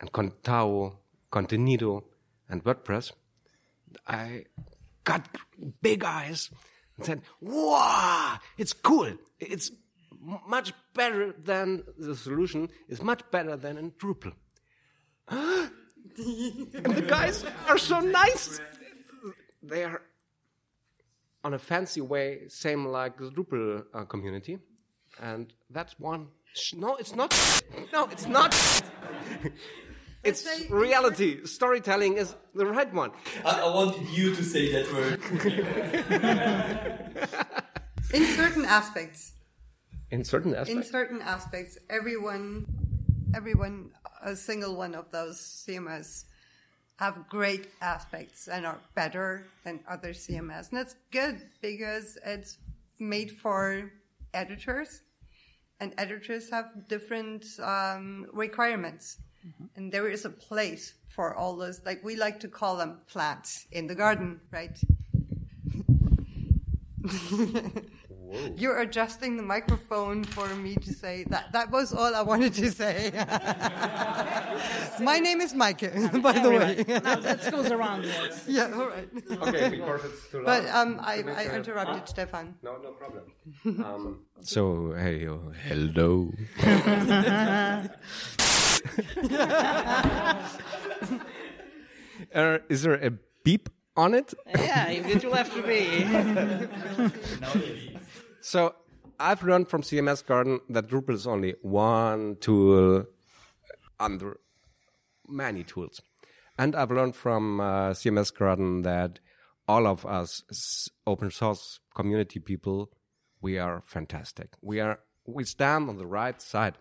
and 0.00 0.10
Contao, 0.10 0.96
Contenido 1.30 2.02
and 2.48 2.64
WordPress. 2.64 3.12
I 4.06 4.46
got 5.04 5.28
big 5.80 6.02
eyes 6.02 6.50
and 6.96 7.06
said, 7.06 7.22
wow, 7.40 8.38
it's 8.58 8.72
cool. 8.72 9.12
It's 9.38 9.70
much 10.46 10.72
better 10.94 11.32
than 11.32 11.84
the 11.98 12.16
solution 12.16 12.68
is 12.88 13.02
much 13.02 13.22
better 13.30 13.56
than 13.56 13.78
in 13.78 13.92
Drupal. 13.92 14.32
and 15.28 15.70
the 16.18 17.04
guys 17.06 17.44
are 17.68 17.78
so 17.78 18.00
nice. 18.00 18.60
They 19.62 19.84
are 19.84 20.02
on 21.44 21.54
a 21.54 21.58
fancy 21.58 22.00
way, 22.00 22.48
same 22.48 22.86
like 22.86 23.18
the 23.18 23.30
Drupal 23.30 23.84
uh, 23.94 24.04
community. 24.04 24.58
And 25.20 25.52
that's 25.70 25.98
one. 25.98 26.28
No, 26.74 26.96
it's 26.96 27.14
not. 27.14 27.32
No, 27.92 28.06
it's 28.06 28.26
not. 28.26 28.54
it's 30.24 30.46
reality. 30.70 31.44
Storytelling 31.44 32.16
is 32.16 32.34
the 32.54 32.66
right 32.66 32.92
one. 32.92 33.12
I, 33.44 33.60
I 33.60 33.74
wanted 33.74 34.08
you 34.08 34.34
to 34.34 34.42
say 34.42 34.72
that 34.72 34.92
word. 34.92 35.20
In 38.14 38.24
certain 38.36 38.64
aspects. 38.64 39.35
In 40.10 40.24
certain 40.24 40.54
aspects. 40.54 40.70
In 40.70 40.82
certain 40.84 41.22
aspects, 41.22 41.78
everyone, 41.90 42.66
everyone, 43.34 43.90
a 44.22 44.36
single 44.36 44.76
one 44.76 44.94
of 44.94 45.10
those 45.10 45.38
CMS 45.38 46.24
have 46.96 47.28
great 47.28 47.68
aspects 47.80 48.48
and 48.48 48.64
are 48.64 48.78
better 48.94 49.46
than 49.64 49.80
other 49.88 50.12
CMS. 50.12 50.70
And 50.70 50.78
that's 50.78 50.96
good 51.10 51.42
because 51.60 52.16
it's 52.24 52.58
made 52.98 53.30
for 53.32 53.92
editors 54.32 55.02
and 55.80 55.92
editors 55.98 56.50
have 56.50 56.88
different 56.88 57.44
um, 57.62 58.26
requirements. 58.32 59.18
Mm-hmm. 59.46 59.64
And 59.76 59.92
there 59.92 60.08
is 60.08 60.24
a 60.24 60.30
place 60.30 60.94
for 61.08 61.34
all 61.34 61.56
those, 61.56 61.80
like 61.84 62.02
we 62.02 62.16
like 62.16 62.40
to 62.40 62.48
call 62.48 62.76
them 62.76 62.98
plants 63.08 63.66
in 63.72 63.86
the 63.86 63.94
garden, 63.94 64.40
right? 64.50 64.78
You're 68.56 68.80
adjusting 68.80 69.36
the 69.36 69.42
microphone 69.42 70.24
for 70.24 70.48
me 70.56 70.74
to 70.76 70.92
say 70.92 71.24
that. 71.28 71.52
That 71.52 71.70
was 71.70 71.92
all 71.92 72.14
I 72.14 72.22
wanted 72.22 72.54
to 72.54 72.70
say. 72.70 73.10
My 75.00 75.18
name 75.18 75.40
is 75.40 75.54
Mike, 75.54 75.80
by 76.22 76.32
the 76.32 76.50
way. 76.50 76.84
no, 76.88 77.20
that 77.20 77.50
goes 77.50 77.70
around. 77.70 78.04
Yes. 78.04 78.44
Yeah, 78.48 78.72
all 78.74 78.88
right. 78.88 79.08
Okay, 79.30 79.68
because 79.70 80.04
it's 80.04 80.30
too 80.30 80.42
loud. 80.42 80.44
But 80.46 80.66
um, 80.74 80.98
I, 81.00 81.22
I 81.22 81.54
interrupted 81.54 82.00
huh? 82.00 82.06
Stefan. 82.06 82.54
No, 82.62 82.76
no 82.82 82.92
problem. 82.92 83.32
Um, 83.86 84.24
so, 84.42 84.92
hey, 84.94 85.28
oh, 85.28 85.52
hello. 85.66 86.32
uh, 92.34 92.58
is 92.68 92.82
there 92.82 92.94
a 92.94 93.10
beep 93.44 93.68
on 93.96 94.14
it? 94.14 94.34
Yeah, 94.46 94.88
it 94.88 95.24
will 95.24 95.34
have 95.34 95.52
to 95.54 95.62
be. 95.62 96.04
So 98.46 98.76
I've 99.18 99.42
learned 99.42 99.68
from 99.68 99.82
CMS 99.82 100.24
Garden 100.24 100.60
that 100.68 100.86
Drupal 100.86 101.14
is 101.14 101.26
only 101.26 101.56
one 101.62 102.36
tool 102.40 103.04
under 103.98 104.38
many 105.26 105.64
tools. 105.64 106.00
And 106.56 106.76
I've 106.76 106.92
learned 106.92 107.16
from 107.16 107.60
uh, 107.60 107.90
CMS 107.90 108.32
Garden 108.32 108.82
that 108.82 109.18
all 109.66 109.88
of 109.88 110.06
us 110.06 110.88
open 111.08 111.32
source 111.32 111.80
community 111.96 112.38
people, 112.38 112.92
we 113.40 113.58
are 113.58 113.82
fantastic. 113.84 114.50
We 114.62 114.78
are 114.78 115.00
we 115.26 115.42
stand 115.42 115.88
on 115.88 115.96
the 115.96 116.06
right 116.06 116.40
side. 116.40 116.78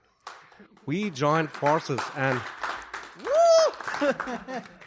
We 0.85 1.09
join 1.09 1.47
forces 1.47 1.99
and 2.15 2.39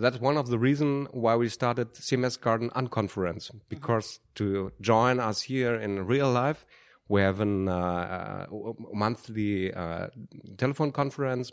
that's 0.00 0.20
one 0.20 0.36
of 0.36 0.48
the 0.48 0.58
reasons 0.58 1.08
why 1.12 1.36
we 1.36 1.48
started 1.48 1.92
CMS 1.94 2.40
Garden 2.40 2.70
Unconference 2.70 3.50
because 3.68 4.20
to 4.36 4.72
join 4.80 5.20
us 5.20 5.42
here 5.42 5.74
in 5.74 6.06
real 6.06 6.30
life, 6.30 6.64
we 7.08 7.20
have 7.20 7.40
a 7.40 7.70
uh, 7.70 8.46
monthly 8.92 9.72
uh, 9.74 10.06
telephone 10.56 10.92
conference. 10.92 11.52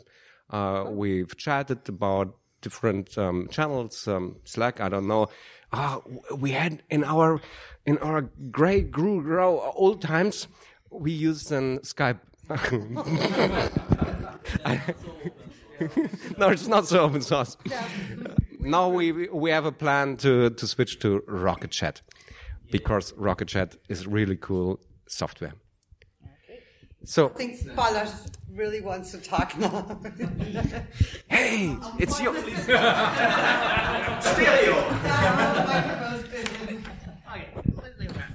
Uh, 0.50 0.84
we've 0.88 1.36
chatted 1.36 1.88
about 1.88 2.34
different 2.60 3.16
um, 3.18 3.48
channels, 3.50 4.08
um, 4.08 4.36
Slack, 4.44 4.80
I 4.80 4.88
don't 4.88 5.06
know. 5.06 5.28
Ah, 5.72 6.00
we 6.36 6.52
had 6.52 6.82
in 6.90 7.04
our 7.04 7.40
in 7.86 7.98
our 7.98 8.22
great 8.50 8.90
grew 8.90 9.22
grow 9.22 9.60
old 9.74 10.00
times, 10.00 10.48
we 10.90 11.12
used 11.12 11.52
an 11.52 11.78
Skype. 11.80 12.20
I- 14.64 14.94
no, 16.38 16.48
it's 16.48 16.66
not 16.66 16.86
so 16.86 17.00
open 17.00 17.20
source. 17.20 17.56
Now 18.60 18.88
we 18.88 19.28
we 19.28 19.50
have 19.50 19.64
a 19.64 19.72
plan 19.72 20.16
to 20.18 20.50
to 20.50 20.66
switch 20.66 20.98
to 21.00 21.22
Rocket 21.26 21.70
Chat 21.70 22.00
because 22.70 23.12
Rocket 23.16 23.48
Chat 23.48 23.76
is 23.88 24.06
really 24.06 24.36
cool 24.36 24.80
software. 25.06 25.54
So 27.04 27.26
I 27.26 27.32
think 27.32 27.58
Spalas 27.60 28.32
really 28.52 28.80
wants 28.80 29.12
to 29.12 29.18
talk 29.18 29.56
now. 29.56 30.00
hey, 31.28 31.76
it's 31.98 32.20
your 32.20 32.34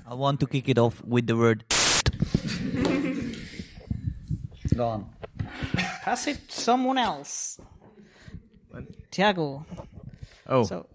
I 0.06 0.16
want 0.16 0.40
to 0.42 0.48
kick 0.48 0.70
it 0.70 0.78
off 0.78 1.04
with 1.04 1.28
the 1.28 1.36
word. 1.36 1.66
It's 4.64 4.74
gone. 4.74 5.10
Pass 6.04 6.28
it 6.28 6.48
to 6.50 6.62
someone 6.62 6.98
else. 6.98 7.60
Tiago. 9.12 9.66
Oh. 10.48 10.64
So, 10.64 10.86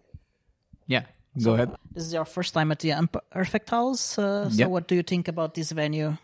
Yeah, 0.87 1.05
go 1.37 1.41
so 1.41 1.55
ahead. 1.55 1.71
This 1.95 2.05
is 2.07 2.13
your 2.13 2.25
first 2.25 2.55
time 2.55 2.73
at 2.73 2.79
the 2.81 2.93
Perfect 3.31 3.71
House. 3.71 4.19
Uh, 4.19 4.49
so, 4.51 4.57
Yep. 4.57 4.69
what 4.71 4.89
do 4.89 4.95
you 4.95 5.03
think 5.03 5.29
about 5.29 5.55
this 5.55 5.73
venue? 5.73 6.17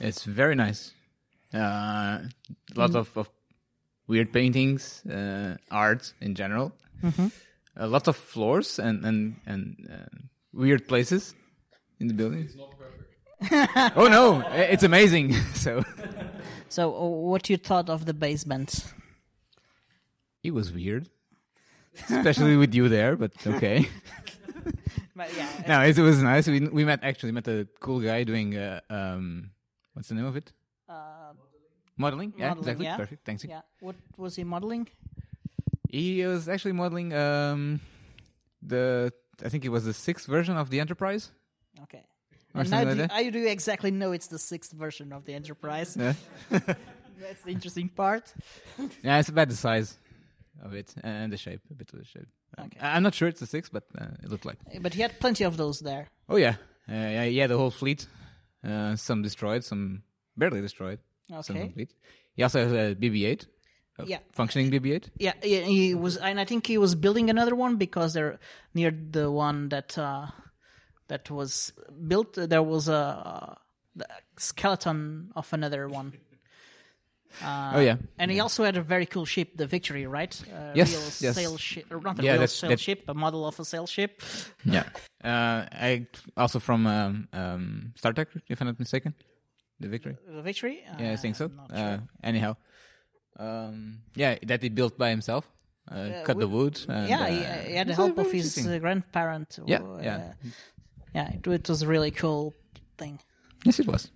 It's 0.00 0.24
very 0.24 0.54
nice. 0.54 0.92
Uh, 1.54 2.18
lots 2.74 2.94
Mhm. 2.94 3.00
of, 3.00 3.16
of 3.16 3.28
weird 4.08 4.32
paintings, 4.32 5.04
uh, 5.06 5.56
art 5.70 6.14
in 6.20 6.34
general. 6.34 6.72
Mhm. 7.02 7.30
A 7.76 7.86
lot 7.86 8.08
of 8.08 8.16
floors 8.16 8.78
and 8.78 9.04
and 9.04 9.34
and 9.46 9.76
uh, 9.90 10.18
weird 10.52 10.86
places 10.88 11.34
in 12.00 12.08
the 12.08 12.14
building. 12.14 12.48
oh 13.96 14.08
no, 14.08 14.40
it's 14.52 14.82
amazing. 14.84 15.34
so 15.54 15.82
So, 16.68 16.82
uh, 16.94 17.08
what 17.30 17.48
you 17.50 17.58
thought 17.58 17.90
of 17.90 18.04
the 18.04 18.14
basement? 18.14 18.84
it 20.42 20.52
was 20.54 20.72
weird, 20.72 21.08
especially 22.08 22.56
with 22.56 22.74
you 22.74 22.88
there. 22.88 23.16
But 23.16 23.32
okay. 23.46 23.88
But 25.14 25.36
yeah, 25.36 25.48
no, 25.68 25.82
it, 25.82 25.98
was 25.98 26.22
nice. 26.22 26.46
We 26.48 26.60
we 26.60 26.84
met 26.84 27.00
actually 27.02 27.32
met 27.32 27.46
a 27.48 27.66
cool 27.80 28.00
guy 28.00 28.24
doing 28.24 28.56
uh, 28.56 28.80
um, 28.90 29.50
what's 29.94 30.08
the 30.08 30.14
name 30.14 30.26
of 30.26 30.36
it? 30.36 30.52
Uh, 30.88 31.32
Modeling. 31.96 32.32
Yeah, 32.36 32.48
modeling, 32.48 32.60
exactly. 32.62 32.86
yeah. 32.86 32.96
Perfect. 32.96 33.24
Thanks. 33.24 33.44
Yeah. 33.44 33.60
What 33.80 33.96
was 34.16 34.36
he 34.36 34.44
modeling? 34.44 34.88
He 35.90 36.24
was 36.24 36.48
actually 36.48 36.72
modeling 36.72 37.12
um, 37.12 37.80
the 38.62 39.12
I 39.44 39.48
think 39.48 39.64
it 39.64 39.68
was 39.68 39.84
the 39.84 39.92
sixth 39.92 40.26
version 40.26 40.56
of 40.56 40.70
the 40.70 40.80
Enterprise. 40.80 41.30
Okay. 41.82 42.04
Or 42.54 42.60
And 42.62 42.68
how 42.68 42.78
something 42.80 42.96
do, 42.96 43.02
like 43.02 43.10
that. 43.10 43.32
do 43.32 43.38
you 43.38 43.48
exactly 43.48 43.90
know 43.90 44.12
it's 44.12 44.28
the 44.28 44.38
sixth 44.38 44.72
version 44.72 45.12
of 45.12 45.24
the 45.24 45.34
Enterprise? 45.34 45.96
Yeah. 45.96 46.14
That's 46.50 47.42
the 47.44 47.50
interesting 47.50 47.88
part. 47.88 48.32
Yeah, 49.02 49.18
it's 49.20 49.28
about 49.28 49.48
the 49.48 49.56
size 49.56 49.96
of 50.62 50.74
it 50.74 50.94
and 51.02 51.32
the 51.32 51.36
shape, 51.36 51.60
a 51.70 51.74
bit 51.74 51.92
of 51.92 51.98
the 51.98 52.04
shape. 52.04 52.28
Um, 52.58 52.66
Okay. 52.66 52.78
I'm 52.80 53.02
not 53.02 53.14
sure 53.14 53.28
it's 53.28 53.42
a 53.42 53.46
six, 53.46 53.68
but 53.68 53.84
uh, 53.98 54.06
it 54.22 54.28
looked 54.30 54.44
like. 54.44 54.58
But 54.80 54.94
he 54.94 55.02
had 55.02 55.18
plenty 55.20 55.44
of 55.44 55.56
those 55.56 55.80
there. 55.80 56.08
Oh 56.28 56.36
yeah, 56.36 56.56
uh, 56.88 56.94
yeah, 56.94 57.24
yeah, 57.24 57.46
the 57.46 57.56
whole 57.58 57.70
fleet. 57.70 58.06
Uh, 58.64 58.94
some 58.96 59.22
destroyed, 59.22 59.64
some 59.64 60.02
barely 60.36 60.60
destroyed. 60.60 60.98
Some 61.42 61.56
Okay. 61.56 61.64
complete. 61.66 61.94
He 62.36 62.42
also 62.42 62.60
has 62.62 62.72
a 62.72 62.94
BB-8, 62.94 63.46
a 63.98 64.06
Yeah. 64.06 64.18
functioning 64.32 64.70
BB-8. 64.70 65.08
Yeah, 65.18 65.32
he, 65.42 65.60
he 65.62 65.94
was, 65.94 66.16
and 66.18 66.38
I 66.38 66.44
think 66.44 66.66
he 66.66 66.78
was 66.78 66.94
building 66.94 67.30
another 67.30 67.54
one 67.54 67.76
because 67.76 68.12
they're 68.14 68.38
near 68.74 68.90
the 68.90 69.30
one 69.30 69.68
that 69.70 69.96
uh, 69.98 70.26
that 71.08 71.30
was 71.30 71.72
built. 72.06 72.34
There 72.34 72.62
was 72.62 72.88
a, 72.88 73.56
the 73.96 74.06
skeleton 74.36 75.32
of 75.34 75.52
another 75.52 75.88
one. 75.88 76.12
Uh, 77.40 77.72
Oh, 77.76 77.80
yeah. 77.80 77.96
and 78.18 78.30
he 78.30 78.40
also 78.40 78.64
had 78.64 78.76
a 78.76 78.82
very 78.82 79.06
cool 79.06 79.24
ship, 79.24 79.56
the 79.56 79.66
Victory, 79.66 80.06
right? 80.06 80.34
Uh, 80.52 80.72
Yes, 80.74 80.92
real 80.92 81.02
yes. 81.28 81.34
sail 81.36 81.56
ship, 81.56 81.86
or 81.90 82.00
not 82.00 82.18
a 82.18 82.22
Yeah, 82.22 82.32
real 82.32 82.40
that's- 82.40 82.52
sail 82.60 82.70
that- 82.70 82.80
ship, 82.80 83.04
a 83.08 83.14
model 83.14 83.46
of 83.46 83.58
a 83.60 83.64
sail 83.64 83.86
ship. 83.86 84.20
Yeah. 84.64 84.84
Uh, 85.24 85.66
I 85.72 86.06
also 86.36 86.58
from 86.58 86.86
um, 86.86 87.28
um, 87.32 87.92
Star 87.96 88.12
Trek, 88.12 88.28
if 88.48 88.60
I'm 88.60 88.66
not 88.66 88.78
mistaken, 88.78 89.14
the 89.80 89.88
Victory. 89.88 90.16
The 90.26 90.42
Victory? 90.42 90.82
yeah, 90.98 91.12
I 91.12 91.16
think 91.16 91.36
so. 91.36 91.44
Uh, 91.46 91.48
not 91.56 91.70
Uh, 91.72 91.76
sure. 91.96 92.08
anyhow, 92.22 92.56
um, 93.38 93.98
yeah, 94.14 94.36
that 94.46 94.62
he 94.62 94.68
built 94.68 94.98
by 94.98 95.10
himself. 95.10 95.44
Uh, 95.90 95.94
Uh, 95.94 96.24
cut 96.24 96.38
the 96.38 96.46
wood. 96.48 96.78
And, 96.88 97.08
yeah, 97.08 97.26
he, 97.28 97.38
uh, 97.44 97.68
he 97.70 97.74
had 97.74 97.86
the 97.88 97.92
uh, 97.92 97.96
help 97.96 98.18
of 98.18 98.30
his 98.30 98.56
uh, 98.66 98.78
grandparent. 98.78 99.58
Yeah, 99.66 99.80
yeah. 100.00 100.16
uh, 100.16 100.48
yeah. 101.14 101.32
It, 101.34 101.46
it 101.46 101.68
was 101.68 101.82
a 101.82 101.86
really 101.88 102.10
cool 102.12 102.54
thing. 102.96 103.18
Yes, 103.64 103.80
it 103.80 103.86
was. 103.86 104.10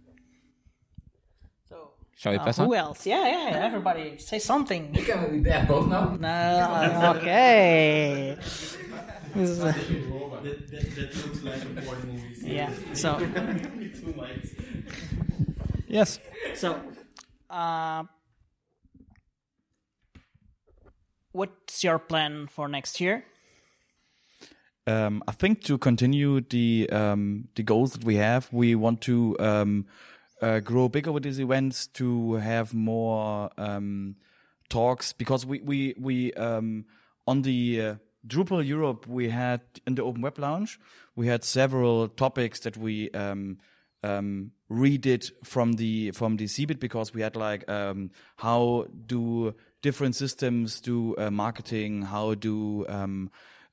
So, 2.18 2.22
Shall 2.22 2.32
we 2.32 2.38
uh, 2.38 2.44
pass 2.44 2.56
who 2.56 2.64
on? 2.64 2.74
else? 2.74 3.06
Yeah, 3.06 3.28
yeah. 3.28 3.64
Everybody, 3.66 4.16
say 4.18 4.38
something. 4.38 4.94
You 4.94 5.04
can 5.04 5.30
be 5.30 5.40
there 5.40 5.66
both 5.68 5.86
now. 5.88 6.16
No, 6.18 7.14
okay. 7.16 8.36
This 9.34 9.58
That, 9.58 9.74
that, 10.70 10.94
that 10.96 11.26
looks 11.26 11.42
like 11.42 11.62
a 11.62 11.82
porn 11.82 12.08
movie. 12.08 12.54
Yeah, 12.54 12.70
so- 12.94 13.18
Two 13.18 14.14
mics. 14.14 14.54
Yes. 15.88 16.18
So, 16.54 16.80
uh, 17.50 18.04
what's 21.32 21.84
your 21.84 21.98
plan 21.98 22.46
for 22.46 22.66
next 22.68 23.00
year? 23.00 23.24
Um, 24.86 25.22
I 25.28 25.32
think 25.32 25.62
to 25.64 25.76
continue 25.78 26.40
the 26.40 26.88
um, 26.90 27.48
the 27.56 27.62
goals 27.62 27.92
that 27.92 28.04
we 28.04 28.16
have, 28.16 28.48
we 28.52 28.74
want 28.74 29.00
to 29.02 29.36
um, 29.40 29.86
uh, 30.42 30.60
grow 30.60 30.88
bigger 30.88 31.12
with 31.12 31.22
these 31.22 31.40
events 31.40 31.86
to 31.88 32.34
have 32.34 32.74
more 32.74 33.50
um, 33.56 34.16
talks 34.68 35.12
because 35.12 35.46
we 35.46 35.60
we 35.60 35.94
we 35.98 36.32
um, 36.34 36.84
on 37.26 37.42
the 37.42 37.80
uh, 37.80 37.94
Drupal 38.26 38.66
Europe 38.66 39.06
we 39.06 39.28
had 39.28 39.60
in 39.86 39.94
the 39.94 40.02
Open 40.02 40.22
Web 40.22 40.38
Lounge 40.38 40.78
we 41.14 41.26
had 41.26 41.44
several 41.44 42.08
topics 42.08 42.60
that 42.60 42.76
we 42.76 43.10
um, 43.10 43.58
um, 44.02 44.52
redid 44.70 45.30
from 45.44 45.74
the 45.74 46.10
from 46.12 46.36
the 46.36 46.44
CeBIT 46.44 46.80
because 46.80 47.14
we 47.14 47.22
had 47.22 47.36
like 47.36 47.68
um, 47.70 48.10
how 48.36 48.86
do 49.06 49.54
different 49.82 50.16
systems 50.16 50.80
do 50.80 51.16
uh, 51.16 51.30
marketing, 51.30 52.02
how 52.02 52.34
do 52.34 52.86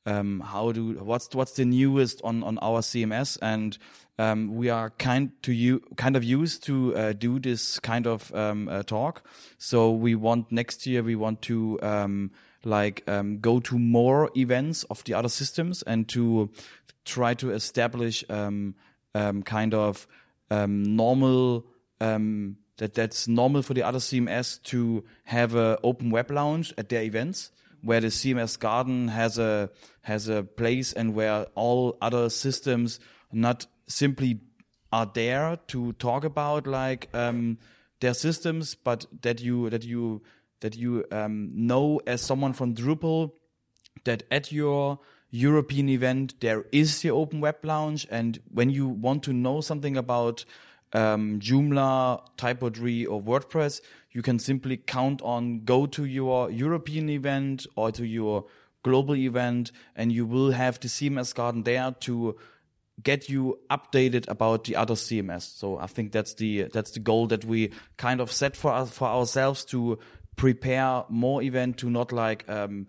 um, 0.05 0.41
how 0.41 0.71
do 0.71 0.93
what's 0.93 1.33
what's 1.33 1.53
the 1.53 1.65
newest 1.65 2.21
on 2.23 2.43
on 2.43 2.57
our 2.59 2.81
CMS, 2.81 3.37
and 3.41 3.77
um, 4.19 4.55
we 4.55 4.69
are 4.69 4.89
kind 4.91 5.31
to 5.43 5.53
you 5.53 5.81
kind 5.95 6.15
of 6.15 6.23
used 6.23 6.63
to 6.65 6.95
uh, 6.95 7.13
do 7.13 7.39
this 7.39 7.79
kind 7.79 8.05
of 8.05 8.33
um, 8.35 8.67
uh, 8.67 8.83
talk. 8.83 9.25
So 9.57 9.91
we 9.91 10.15
want 10.15 10.51
next 10.51 10.85
year 10.85 11.03
we 11.03 11.15
want 11.15 11.41
to 11.43 11.79
um, 11.81 12.31
like 12.63 13.03
um, 13.07 13.39
go 13.39 13.59
to 13.61 13.79
more 13.79 14.29
events 14.35 14.83
of 14.85 15.03
the 15.05 15.13
other 15.13 15.29
systems 15.29 15.83
and 15.83 16.07
to 16.09 16.49
try 17.05 17.33
to 17.35 17.51
establish 17.51 18.23
um, 18.29 18.75
kind 19.13 19.73
of 19.73 20.07
normal 20.49 21.65
that 22.77 22.95
that's 22.95 23.27
normal 23.27 23.61
for 23.61 23.73
the 23.73 23.83
other 23.83 23.99
CMS 23.99 24.61
to 24.63 25.03
have 25.25 25.55
a 25.55 25.77
open 25.83 26.09
web 26.09 26.31
lounge 26.31 26.73
at 26.77 26.89
their 26.89 27.03
events 27.03 27.51
where 27.83 27.99
the 27.99 28.07
CMS 28.07 28.57
garden 28.57 29.09
has 29.09 29.37
a 29.37 29.69
has 30.01 30.27
a 30.29 30.43
place 30.43 30.93
and 30.93 31.13
where 31.13 31.45
all 31.53 31.97
other 32.01 32.29
systems 32.29 32.99
not 33.31 33.67
simply 33.87 34.39
are 34.91 35.09
there 35.13 35.57
to 35.67 35.93
talk 35.93 36.23
about 36.23 36.65
like 36.65 37.09
um, 37.13 37.57
their 37.99 38.13
systems, 38.13 38.75
but 38.75 39.05
that 39.21 39.41
you 39.41 39.69
that 39.69 39.83
you 39.83 40.21
that 40.61 40.75
you 40.75 41.05
um, 41.11 41.51
know 41.53 41.99
as 42.07 42.21
someone 42.21 42.53
from 42.53 42.73
Drupal 42.73 43.31
that 44.05 44.23
at 44.31 44.51
your 44.51 44.99
European 45.29 45.89
event 45.89 46.35
there 46.39 46.65
is 46.71 47.01
the 47.01 47.11
open 47.11 47.41
web 47.41 47.57
lounge, 47.63 48.07
and 48.09 48.39
when 48.49 48.69
you 48.69 48.87
want 48.87 49.23
to 49.23 49.33
know 49.33 49.61
something 49.61 49.97
about 49.97 50.45
um, 50.93 51.39
Joomla, 51.39 52.21
Typo3, 52.37 53.07
or 53.09 53.21
WordPress, 53.21 53.81
you 54.11 54.21
can 54.21 54.39
simply 54.39 54.77
count 54.77 55.21
on 55.21 55.63
go 55.65 55.85
to 55.87 56.05
your 56.05 56.51
European 56.51 57.09
event 57.09 57.65
or 57.75 57.91
to 57.91 58.05
your 58.05 58.45
global 58.83 59.15
event, 59.15 59.71
and 59.95 60.11
you 60.11 60.25
will 60.25 60.51
have 60.51 60.79
the 60.79 60.87
CMS 60.87 61.33
garden 61.33 61.63
there 61.63 61.95
to 62.01 62.37
get 63.01 63.27
you 63.27 63.59
updated 63.71 64.29
about 64.29 64.65
the 64.65 64.75
other 64.75 64.93
CMS. 64.93 65.57
So 65.57 65.77
I 65.77 65.87
think 65.87 66.11
that's 66.11 66.35
the 66.35 66.63
that's 66.73 66.91
the 66.91 66.99
goal 66.99 67.27
that 67.27 67.43
we 67.43 67.71
kind 67.97 68.21
of 68.21 68.31
set 68.31 68.55
for 68.55 68.71
us 68.71 68.91
for 68.91 69.07
ourselves 69.07 69.65
to 69.65 69.97
prepare 70.35 71.03
more 71.09 71.41
event 71.41 71.77
to 71.77 71.89
not 71.89 72.11
like 72.11 72.47
um, 72.49 72.87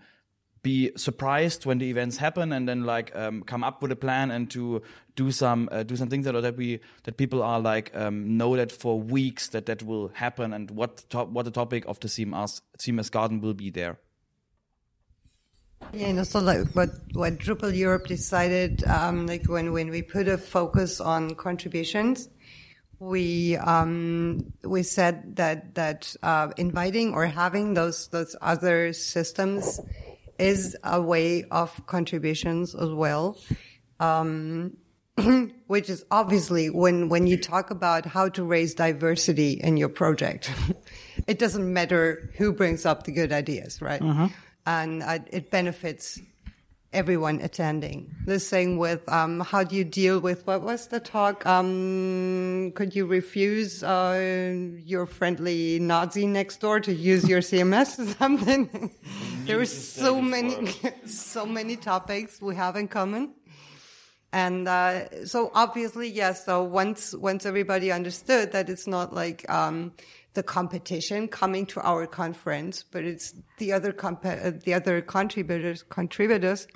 be 0.65 0.91
surprised 0.97 1.67
when 1.67 1.79
the 1.79 1.89
events 1.89 2.17
happen 2.17 2.51
and 2.51 2.67
then 2.67 2.85
like 2.85 3.15
um, 3.15 3.43
come 3.43 3.63
up 3.63 3.83
with 3.83 3.93
a 3.93 3.97
plan 3.97 4.33
and 4.33 4.51
to 4.51 4.83
do 5.15 5.31
some 5.31 5.69
uh, 5.71 5.85
do 5.85 5.95
some 5.95 6.09
things 6.09 6.25
that 6.25 6.33
that 6.41 6.57
we 6.57 6.81
that 7.05 7.17
people 7.17 7.43
are 7.43 7.61
like 7.61 7.95
um, 7.95 8.37
know 8.37 8.57
that 8.57 8.73
for 8.73 8.99
weeks 8.99 9.49
that 9.49 9.67
that 9.67 9.83
will 9.85 10.09
happen 10.15 10.53
and 10.53 10.71
what 10.73 11.05
top, 11.11 11.29
what 11.29 11.45
the 11.45 11.51
topic 11.53 11.85
of 11.87 12.01
the 12.01 12.09
CMS 12.09 12.63
CMS 12.79 13.11
garden 13.11 13.41
will 13.41 13.55
be 13.55 13.71
there. 13.71 13.99
Yeah, 15.93 16.07
and 16.07 16.19
also 16.19 16.41
like 16.41 16.67
what 16.73 16.89
what 17.13 17.39
Drupal 17.39 17.77
Europe 17.77 18.07
decided, 18.07 18.83
um, 18.85 19.27
like 19.27 19.47
when 19.49 19.73
when 19.73 19.91
we 19.91 20.01
put 20.01 20.29
a 20.29 20.39
focus 20.39 20.99
on 20.99 21.35
contributions, 21.35 22.31
we 22.99 23.57
um, 23.59 24.53
we 24.65 24.83
said 24.83 25.37
that 25.37 25.75
that 25.75 26.17
uh, 26.23 26.49
inviting 26.57 27.13
or 27.13 27.27
having 27.27 27.75
those 27.75 28.09
those 28.09 28.35
other 28.41 28.95
systems 28.95 29.79
is 30.39 30.77
a 30.83 31.01
way 31.01 31.45
of 31.51 31.87
contributions 31.87 32.75
as 32.75 32.91
well. 32.91 33.39
Um, 34.01 34.77
which 35.69 35.89
is 35.89 36.05
obviously 36.11 36.71
when 36.71 37.09
when 37.09 37.29
you 37.29 37.37
talk 37.37 37.71
about 37.71 38.05
how 38.05 38.29
to 38.31 38.43
raise 38.43 38.75
diversity 38.75 39.53
in 39.53 39.77
your 39.77 39.89
project, 39.89 40.51
it 41.29 41.39
doesn't 41.39 41.73
matter 41.73 42.31
who 42.37 42.53
brings 42.53 42.85
up 42.85 43.05
the 43.05 43.13
good 43.13 43.33
ideas, 43.33 43.81
right? 43.81 44.01
Mhm. 44.01 44.33
And 44.67 45.03
uh, 45.05 45.21
it 45.31 45.51
benefits 45.53 46.19
everyone 46.93 47.41
attending. 47.43 48.11
The 48.25 48.41
same 48.41 48.77
with 48.77 49.07
um, 49.09 49.41
how 49.41 49.63
do 49.63 49.77
you 49.77 49.85
deal 49.85 50.19
with 50.21 50.47
what 50.47 50.63
was 50.63 50.89
the 50.89 51.01
talk? 51.01 51.45
Um, 51.47 52.73
could 52.75 52.95
you 52.97 53.07
refuse 53.07 53.83
uh, 53.83 54.55
your 54.85 55.07
friendly 55.07 55.79
Nazi 55.81 56.27
next 56.27 56.61
door 56.61 56.81
to 56.81 56.93
use 56.93 57.29
your 57.29 57.41
CMS 57.41 57.99
or 57.99 58.07
something? 58.19 58.91
There 59.47 59.61
are 59.61 59.67
so 59.67 60.21
many, 60.21 60.75
so 61.07 61.47
many 61.47 61.77
topics 61.77 62.41
we 62.41 62.55
have 62.57 62.77
in 62.77 62.89
common. 62.89 63.35
And 64.33 64.67
uh, 64.67 65.27
so 65.27 65.51
obviously, 65.55 66.09
yes. 66.09 66.45
So 66.45 66.63
once 66.65 67.15
once 67.15 67.47
everybody 67.47 67.93
understood 67.93 68.51
that 68.53 68.69
it's 68.69 68.87
not 68.87 69.15
like 69.15 69.49
um, 69.49 69.93
the 70.35 70.43
competition 70.43 71.29
coming 71.29 71.67
to 71.67 71.81
our 71.83 72.07
conference, 72.09 72.85
but 72.91 73.05
it's 73.05 73.33
the 73.59 73.73
other 73.73 73.93
comp- 73.93 74.27
uh, 74.27 74.51
the 74.65 74.75
other 74.75 75.01
contributors 75.01 75.85
contributors 75.85 76.67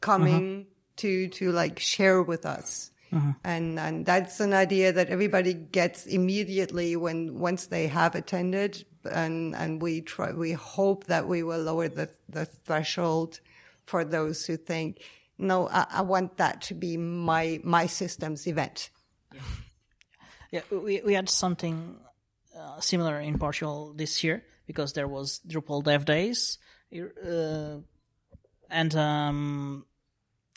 coming 0.00 0.66
to 0.96 1.28
to 1.28 1.52
like 1.52 1.78
share 1.78 2.20
with 2.20 2.44
us. 2.44 2.90
Mhm. 3.12 3.36
And 3.44 3.78
and 3.78 4.06
that's 4.06 4.40
an 4.40 4.52
idea 4.52 4.92
that 4.92 5.08
everybody 5.08 5.54
gets 5.54 6.06
immediately 6.06 6.96
when 6.96 7.38
once 7.38 7.66
they 7.66 7.86
have 7.86 8.16
attended, 8.16 8.84
and 9.10 9.54
and 9.54 9.80
we 9.80 10.00
try 10.00 10.32
we 10.32 10.52
hope 10.52 11.04
that 11.04 11.26
we 11.26 11.42
will 11.42 11.60
lower 11.60 11.88
the 11.88 12.08
the 12.28 12.44
threshold 12.44 13.40
for 13.84 14.04
those 14.04 14.46
who 14.46 14.56
think, 14.56 15.02
no, 15.38 15.68
I, 15.68 15.86
I 15.90 16.02
want 16.02 16.36
that 16.36 16.62
to 16.62 16.74
be 16.74 16.96
my 16.96 17.60
my 17.64 17.86
system's 17.86 18.46
event. 18.46 18.90
Yeah, 20.50 20.60
we 20.70 21.00
we 21.02 21.14
had 21.14 21.28
something 21.28 21.96
uh, 22.56 22.80
similar 22.80 23.20
in 23.20 23.38
Portugal 23.38 23.94
this 23.96 24.22
year 24.22 24.44
because 24.66 24.92
there 24.92 25.08
was 25.08 25.40
Drupal 25.46 25.82
Dev 25.82 26.04
Days, 26.04 26.58
uh, 26.94 27.78
and 28.70 28.96
um, 28.96 29.86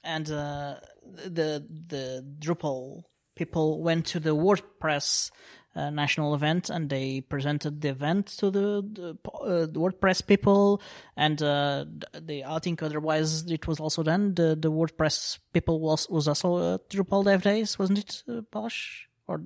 and 0.03 0.29
uh, 0.29 0.75
the 1.03 1.65
the 1.87 2.25
Drupal 2.39 3.03
people 3.35 3.81
went 3.81 4.05
to 4.07 4.19
the 4.19 4.35
WordPress 4.35 5.31
uh, 5.75 5.89
national 5.89 6.33
event 6.33 6.69
and 6.69 6.89
they 6.89 7.21
presented 7.21 7.81
the 7.81 7.89
event 7.89 8.27
to 8.27 8.49
the, 8.49 8.81
the, 8.93 9.17
uh, 9.29 9.67
WordPress 9.67 10.25
people 10.25 10.81
and 11.17 11.43
uh, 11.43 11.85
the 12.19 12.45
I 12.45 12.59
think 12.59 12.81
otherwise 12.81 13.45
it 13.51 13.67
was 13.67 13.79
also 13.79 14.03
done 14.03 14.35
the 14.35 14.55
the 14.55 14.71
WordPress 14.71 15.39
people 15.53 15.79
was 15.79 16.09
was 16.09 16.27
also 16.27 16.75
at 16.75 16.89
Drupal 16.89 17.25
Dev 17.25 17.41
Days 17.41 17.77
wasn't 17.77 17.99
it 17.99 18.23
uh, 18.29 18.41
Polish 18.51 19.09
or 19.27 19.41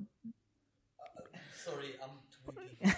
Sorry, 1.64 1.94
I'm 2.02 2.10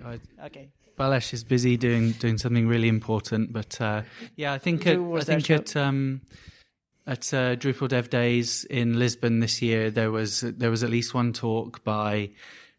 Right. 0.00 0.20
Okay. 0.44 0.68
Balázs 0.98 1.32
is 1.32 1.44
busy 1.44 1.76
doing 1.76 2.12
doing 2.12 2.38
something 2.38 2.66
really 2.66 2.88
important, 2.88 3.52
but 3.52 3.80
uh, 3.80 4.02
yeah, 4.36 4.52
I 4.52 4.58
think 4.58 4.86
at, 4.86 4.98
I 4.98 5.20
think 5.20 5.50
at 5.50 5.76
um, 5.76 6.22
at 7.08 7.32
uh, 7.32 7.56
Drupal 7.56 7.88
Dev 7.88 8.10
Days 8.10 8.64
in 8.64 8.98
Lisbon 8.98 9.40
this 9.40 9.62
year 9.62 9.90
there 9.90 10.10
was 10.10 10.40
there 10.42 10.70
was 10.70 10.84
at 10.84 10.90
least 10.90 11.14
one 11.14 11.32
talk 11.32 11.82
by 11.82 12.30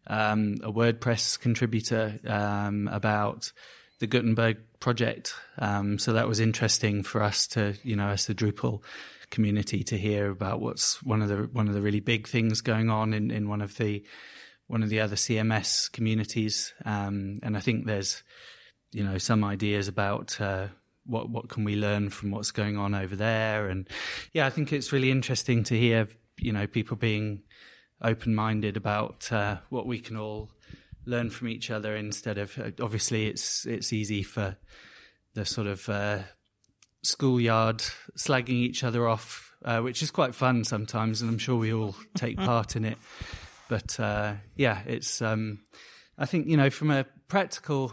um, 0.06 0.56
a 0.62 0.72
WordPress 0.72 1.38
contributor 1.38 2.18
um, 2.26 2.88
about 2.88 3.52
the 3.98 4.06
Gutenberg 4.06 4.58
project. 4.78 5.34
Um, 5.58 5.98
so 5.98 6.12
that 6.12 6.28
was 6.28 6.40
interesting 6.40 7.02
for 7.02 7.22
us 7.22 7.46
to 7.48 7.74
you 7.82 7.96
know 7.96 8.08
as 8.08 8.26
the 8.26 8.34
Drupal 8.34 8.82
community 9.30 9.82
to 9.84 9.98
hear 9.98 10.30
about 10.30 10.60
what's 10.60 11.02
one 11.02 11.22
of 11.22 11.28
the 11.28 11.48
one 11.52 11.68
of 11.68 11.74
the 11.74 11.82
really 11.82 12.00
big 12.00 12.28
things 12.28 12.60
going 12.60 12.88
on 12.88 13.12
in, 13.12 13.30
in 13.30 13.48
one 13.48 13.60
of 13.60 13.76
the 13.76 14.04
one 14.70 14.84
of 14.84 14.88
the 14.88 15.00
other 15.00 15.16
CMS 15.16 15.90
communities, 15.90 16.72
um, 16.84 17.40
and 17.42 17.56
I 17.56 17.60
think 17.60 17.86
there's, 17.86 18.22
you 18.92 19.02
know, 19.02 19.18
some 19.18 19.42
ideas 19.42 19.88
about 19.88 20.40
uh, 20.40 20.68
what 21.10 21.28
what 21.28 21.48
can 21.48 21.64
we 21.64 21.76
learn 21.76 22.10
from 22.10 22.30
what's 22.30 22.50
going 22.50 22.76
on 22.76 22.94
over 22.94 23.16
there, 23.16 23.68
and 23.68 23.88
yeah, 24.32 24.46
I 24.46 24.50
think 24.50 24.72
it's 24.72 24.92
really 24.92 25.10
interesting 25.10 25.64
to 25.64 25.78
hear, 25.78 26.08
you 26.38 26.52
know, 26.52 26.66
people 26.66 26.96
being 26.96 27.42
open-minded 28.02 28.76
about 28.76 29.30
uh, 29.30 29.58
what 29.68 29.86
we 29.86 29.98
can 30.00 30.16
all 30.16 30.50
learn 31.04 31.30
from 31.30 31.48
each 31.48 31.70
other 31.70 31.96
instead 31.96 32.38
of 32.38 32.56
uh, 32.58 32.70
obviously 32.80 33.26
it's 33.26 33.66
it's 33.66 33.92
easy 33.92 34.22
for 34.22 34.56
the 35.34 35.44
sort 35.44 35.66
of 35.66 35.88
uh, 35.88 36.18
schoolyard 37.02 37.82
slagging 38.16 38.50
each 38.50 38.84
other 38.84 39.08
off, 39.08 39.54
uh, 39.64 39.80
which 39.80 40.02
is 40.02 40.10
quite 40.10 40.34
fun 40.34 40.64
sometimes, 40.64 41.20
and 41.20 41.30
I'm 41.30 41.38
sure 41.38 41.56
we 41.56 41.72
all 41.72 41.94
take 42.14 42.36
part 42.38 42.76
in 42.76 42.84
it. 42.84 42.98
But 43.68 43.98
uh, 44.00 44.34
yeah, 44.56 44.80
it's. 44.86 45.22
Um, 45.22 45.60
I 46.18 46.26
think 46.26 46.48
you 46.48 46.56
know 46.56 46.70
from 46.70 46.90
a 46.90 47.06
practical 47.28 47.92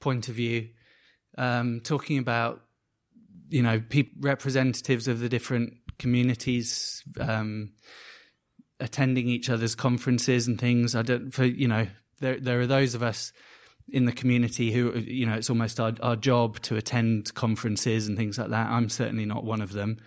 point 0.00 0.28
of 0.28 0.34
view, 0.34 0.68
um, 1.38 1.80
talking 1.80 2.18
about 2.18 2.62
you 3.48 3.62
know 3.62 3.80
peop 3.80 4.12
representatives 4.20 5.08
of 5.08 5.20
the 5.20 5.28
different 5.28 5.74
communities 5.98 7.02
um, 7.20 7.72
attending 8.80 9.28
each 9.28 9.48
other's 9.50 9.74
conferences 9.74 10.46
and 10.48 10.60
things. 10.60 10.94
I 10.94 11.02
don't 11.02 11.30
for 11.30 11.44
you 11.44 11.68
know 11.68 11.86
there 12.20 12.38
there 12.40 12.60
are 12.60 12.66
those 12.66 12.94
of 12.94 13.02
us 13.02 13.32
in 13.88 14.06
the 14.06 14.12
community 14.12 14.72
who 14.72 14.92
you 14.98 15.26
know 15.26 15.34
it's 15.34 15.50
almost 15.50 15.80
our, 15.80 15.92
our 16.02 16.16
job 16.16 16.60
to 16.60 16.76
attend 16.76 17.34
conferences 17.34 18.08
and 18.08 18.16
things 18.16 18.38
like 18.38 18.50
that. 18.50 18.68
I'm 18.68 18.88
certainly 18.88 19.26
not 19.26 19.44
one 19.44 19.60
of 19.60 19.72
them. 19.72 19.98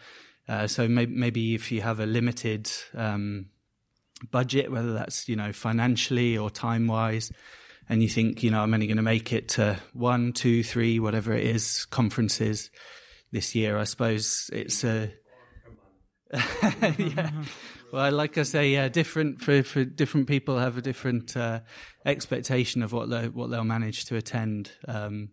Uh, 0.48 0.68
so 0.68 0.88
maybe, 0.88 1.14
maybe 1.16 1.56
if 1.56 1.72
you 1.72 1.82
have 1.82 2.00
a 2.00 2.06
limited 2.06 2.72
um, 2.94 3.48
budget, 4.32 4.72
whether 4.72 4.94
that's 4.94 5.28
you 5.28 5.36
know 5.36 5.52
financially 5.52 6.38
or 6.38 6.50
time 6.50 6.88
wise, 6.88 7.32
and 7.90 8.02
you 8.02 8.10
think 8.10 8.44
you 8.44 8.52
know 8.52 8.62
I'm 8.62 8.74
only 8.74 8.88
going 8.88 8.98
to 8.98 9.04
make 9.04 9.34
it 9.34 9.50
to 9.50 9.80
one, 9.94 10.34
two, 10.34 10.64
three, 10.64 11.00
whatever 11.00 11.34
it 11.34 11.46
is, 11.46 11.86
conferences 11.86 12.70
this 13.32 13.56
year. 13.56 13.78
I 13.78 13.84
suppose 13.84 14.50
it's 14.54 14.84
a 14.84 15.12
yeah. 16.98 17.32
Well, 17.92 18.12
like 18.12 18.38
I 18.38 18.44
say, 18.44 18.70
yeah, 18.72 18.90
different 18.90 19.42
for, 19.42 19.64
for 19.64 19.86
different 19.86 20.28
people 20.28 20.60
have 20.60 20.78
a 20.78 20.82
different 20.82 21.38
uh, 21.38 21.62
expectation 22.06 22.84
of 22.84 22.92
what 22.92 23.10
they 23.10 23.30
what 23.30 23.50
they'll 23.52 23.64
manage 23.64 24.06
to 24.06 24.16
attend 24.16 24.72
um, 24.88 25.30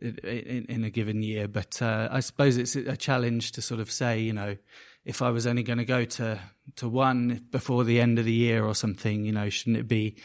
in, 0.00 0.66
in 0.68 0.84
a 0.84 0.90
given 0.90 1.22
year. 1.22 1.48
But 1.48 1.82
uh, 1.82 2.08
I 2.10 2.20
suppose 2.20 2.56
it's 2.56 2.76
a 2.76 2.96
challenge 2.96 3.52
to 3.52 3.62
sort 3.62 3.80
of 3.80 3.90
say, 3.90 4.20
you 4.20 4.32
know, 4.32 4.56
if 5.04 5.22
I 5.22 5.30
was 5.30 5.46
only 5.46 5.62
going 5.62 5.78
to 5.78 5.84
go 5.84 6.04
to 6.04 6.40
to 6.76 6.88
one 6.88 7.46
before 7.50 7.84
the 7.84 8.00
end 8.00 8.18
of 8.18 8.24
the 8.24 8.32
year 8.32 8.64
or 8.64 8.74
something, 8.74 9.24
you 9.24 9.32
know, 9.32 9.50
shouldn't 9.50 9.76
it 9.76 9.88
be 9.88 10.16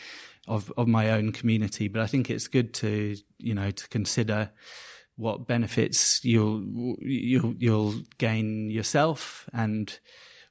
of 0.48 0.72
of 0.78 0.88
my 0.88 1.12
own 1.12 1.32
community? 1.32 1.88
But 1.88 2.02
I 2.02 2.08
think 2.08 2.30
it's 2.30 2.48
good 2.48 2.74
to 2.76 3.16
you 3.38 3.54
know 3.54 3.72
to 3.72 3.88
consider 3.90 4.52
what 5.18 5.48
benefits 5.48 6.24
you'll 6.24 6.64
you'll 7.00 7.56
you'll 7.58 7.96
gain 8.18 8.70
yourself 8.70 9.50
and 9.52 10.00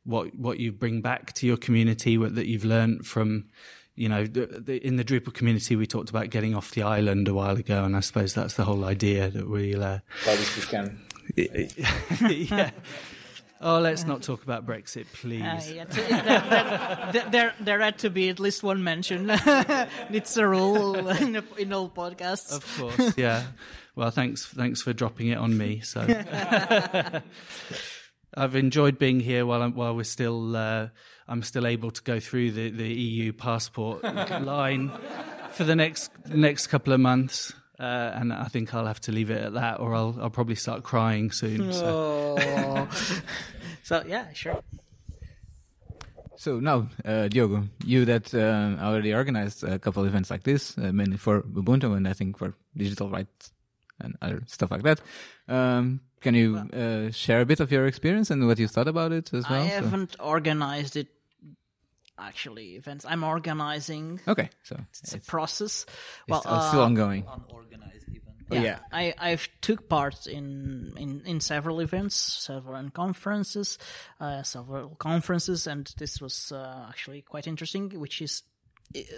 what 0.05 0.35
what 0.37 0.59
you 0.59 0.73
bring 0.73 1.01
back 1.01 1.33
to 1.35 1.47
your 1.47 1.57
community 1.57 2.19
what, 2.19 2.35
that 2.35 2.47
you've 2.47 2.65
learned 2.65 3.07
from 3.07 3.47
you 3.95 4.09
know 4.09 4.27
the, 4.27 4.47
the, 4.47 4.87
in 4.87 4.97
the 4.97 5.05
Drupal 5.05 5.33
community 5.33 5.77
we 5.77 5.87
talked 5.87 6.11
about 6.11 6.31
getting 6.31 6.55
off 6.55 6.73
the 6.73 6.83
island 6.83 7.29
a 7.29 7.35
while 7.35 7.57
ago 7.57 7.85
and 7.85 7.97
I 7.97 8.01
suppose 8.01 8.35
that's 8.35 8.55
the 8.55 8.65
whole 8.65 8.85
idea 8.85 9.31
that 9.31 9.49
we'll 9.49 9.83
uh, 9.83 10.01
yeah 11.37 12.71
Oh, 13.61 13.81
let's 13.81 14.05
not 14.05 14.23
talk 14.23 14.43
about 14.43 14.67
Brexit, 14.67 15.07
please. 15.13 15.43
Uh, 15.43 15.73
yeah, 15.75 15.85
there, 15.85 17.13
there, 17.13 17.31
there, 17.31 17.55
there 17.59 17.81
had 17.81 17.99
to 17.99 18.11
be 18.11 18.29
at 18.29 18.39
least 18.39 18.63
one 18.63 18.85
mention. 18.85 19.29
it's 20.11 20.37
a 20.37 20.47
rule 20.47 21.09
in, 21.09 21.37
a, 21.37 21.45
in 21.57 21.73
all 21.73 21.89
podcasts. 21.89 22.55
Of 22.55 22.79
course, 22.79 23.17
yeah. 23.17 23.45
Well, 23.95 24.11
thanks, 24.11 24.45
thanks 24.45 24.83
for 24.83 24.93
dropping 24.93 25.29
it 25.29 25.39
on 25.39 25.57
me. 25.57 25.81
So, 25.81 26.03
I've 28.35 28.55
enjoyed 28.55 28.99
being 28.99 29.21
here 29.21 29.47
while 29.47 29.63
I'm, 29.63 29.75
while 29.75 29.97
we're 29.97 30.05
still, 30.05 30.55
uh, 30.55 30.89
I'm 31.27 31.43
still 31.43 31.67
able 31.67 31.91
to 31.91 32.03
go 32.03 32.21
through 32.21 32.51
the, 32.51 32.71
the 32.71 32.89
EU 32.89 33.33
passport 33.33 34.03
line 34.05 34.93
for 35.53 35.65
the 35.65 35.75
next 35.75 36.11
next 36.29 36.67
couple 36.67 36.93
of 36.93 37.01
months. 37.01 37.55
Uh, 37.79 38.13
and 38.15 38.33
I 38.33 38.45
think 38.45 38.75
I'll 38.75 38.87
have 38.87 39.01
to 39.03 39.13
leave 39.13 39.31
it 39.31 39.43
at 39.43 39.53
that, 39.53 39.81
or 39.81 39.95
I'll 39.95 40.17
I'll 40.21 40.31
probably 40.31 40.55
start 40.55 40.83
crying 40.83 41.31
soon. 41.31 41.73
So. 41.73 42.37
Oh. 42.39 42.89
so 43.83 44.03
yeah, 44.07 44.33
sure. 44.33 44.63
So 46.37 46.61
now, 46.61 46.89
uh, 47.05 47.29
Diogo, 47.29 47.69
you 47.85 48.05
that 48.05 48.35
uh, 48.35 48.83
already 48.83 49.15
organized 49.15 49.65
a 49.65 49.79
couple 49.79 50.03
of 50.03 50.09
events 50.09 50.31
like 50.31 50.43
this, 50.43 50.77
uh, 50.79 50.93
mainly 50.93 51.17
for 51.17 51.43
Ubuntu 51.43 51.97
and 51.97 52.07
I 52.07 52.13
think 52.13 52.39
for 52.39 52.55
digital 52.77 53.11
rights 53.11 53.53
and 54.01 54.17
other 54.21 54.43
stuff 54.47 54.71
like 54.71 54.83
that. 54.83 55.01
Um, 55.49 56.01
can 56.21 56.35
you 56.35 56.57
uh, 56.57 57.11
share 57.11 57.41
a 57.41 57.47
bit 57.47 57.61
of 57.61 57.71
your 57.71 57.87
experience 57.87 58.31
and 58.31 58.47
what 58.47 58.59
you 58.59 58.69
thought 58.69 58.89
about 58.89 59.13
it 59.13 59.33
as 59.33 59.49
well? 59.49 59.63
I 59.63 59.67
haven't 59.67 60.17
organized 60.21 60.97
it 60.97 61.09
actually 62.19 62.77
events. 62.77 63.05
I'm 63.09 63.23
organizing. 63.25 64.21
Okay, 64.27 64.51
so 64.63 64.77
it's, 64.91 65.15
a 65.15 65.19
process. 65.21 65.85
it's 65.85 66.29
Well, 66.29 66.41
still- 66.41 66.61
still 66.63 66.81
uh, 66.81 66.85
ongoing. 66.87 67.25
Unorganized 67.27 68.09
even. 68.09 68.23
Yeah, 68.51 68.61
Yeah. 68.63 68.79
I 68.93 69.15
I've 69.19 69.49
took 69.61 69.89
part 69.89 70.27
in 70.27 70.93
in 70.97 71.23
in 71.27 71.41
several 71.41 71.81
events, 71.81 72.15
several 72.15 72.91
conferences, 72.91 73.79
uh, 74.21 74.43
several 74.45 74.95
conferences, 74.97 75.67
and 75.67 75.93
this 75.99 76.21
was 76.21 76.53
uh, 76.53 76.87
actually 76.89 77.23
quite 77.23 77.47
interesting. 77.49 77.91
Which 78.01 78.23
is 78.23 78.43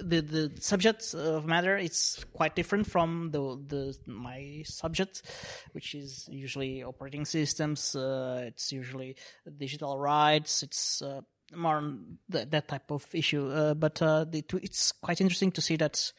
the 0.03 0.22
the 0.22 0.51
subject 0.61 1.14
of 1.14 1.44
matter 1.44 1.76
is 1.76 2.24
quite 2.32 2.57
different 2.57 2.86
from 2.86 3.30
the 3.30 3.38
the 3.68 3.99
my 4.07 4.62
subject, 4.64 5.20
which 5.72 5.94
is 5.94 6.26
usually 6.30 6.82
operating 6.82 7.26
systems. 7.26 7.94
Uh, 7.94 8.44
it's 8.46 8.72
usually 8.72 9.16
digital 9.59 9.99
rights. 9.99 10.62
It's 10.62 11.03
uh, 11.03 11.20
more 11.55 11.76
on 11.76 12.18
that, 12.28 12.51
that 12.51 12.68
type 12.68 12.90
of 12.90 13.07
issue. 13.12 13.49
Uh, 13.49 13.74
but 13.74 14.01
uh, 14.03 14.24
the, 14.24 14.44
it's 14.62 14.92
quite 14.92 15.20
interesting 15.20 15.53
to 15.53 15.61
see 15.61 15.76
that 15.76 16.12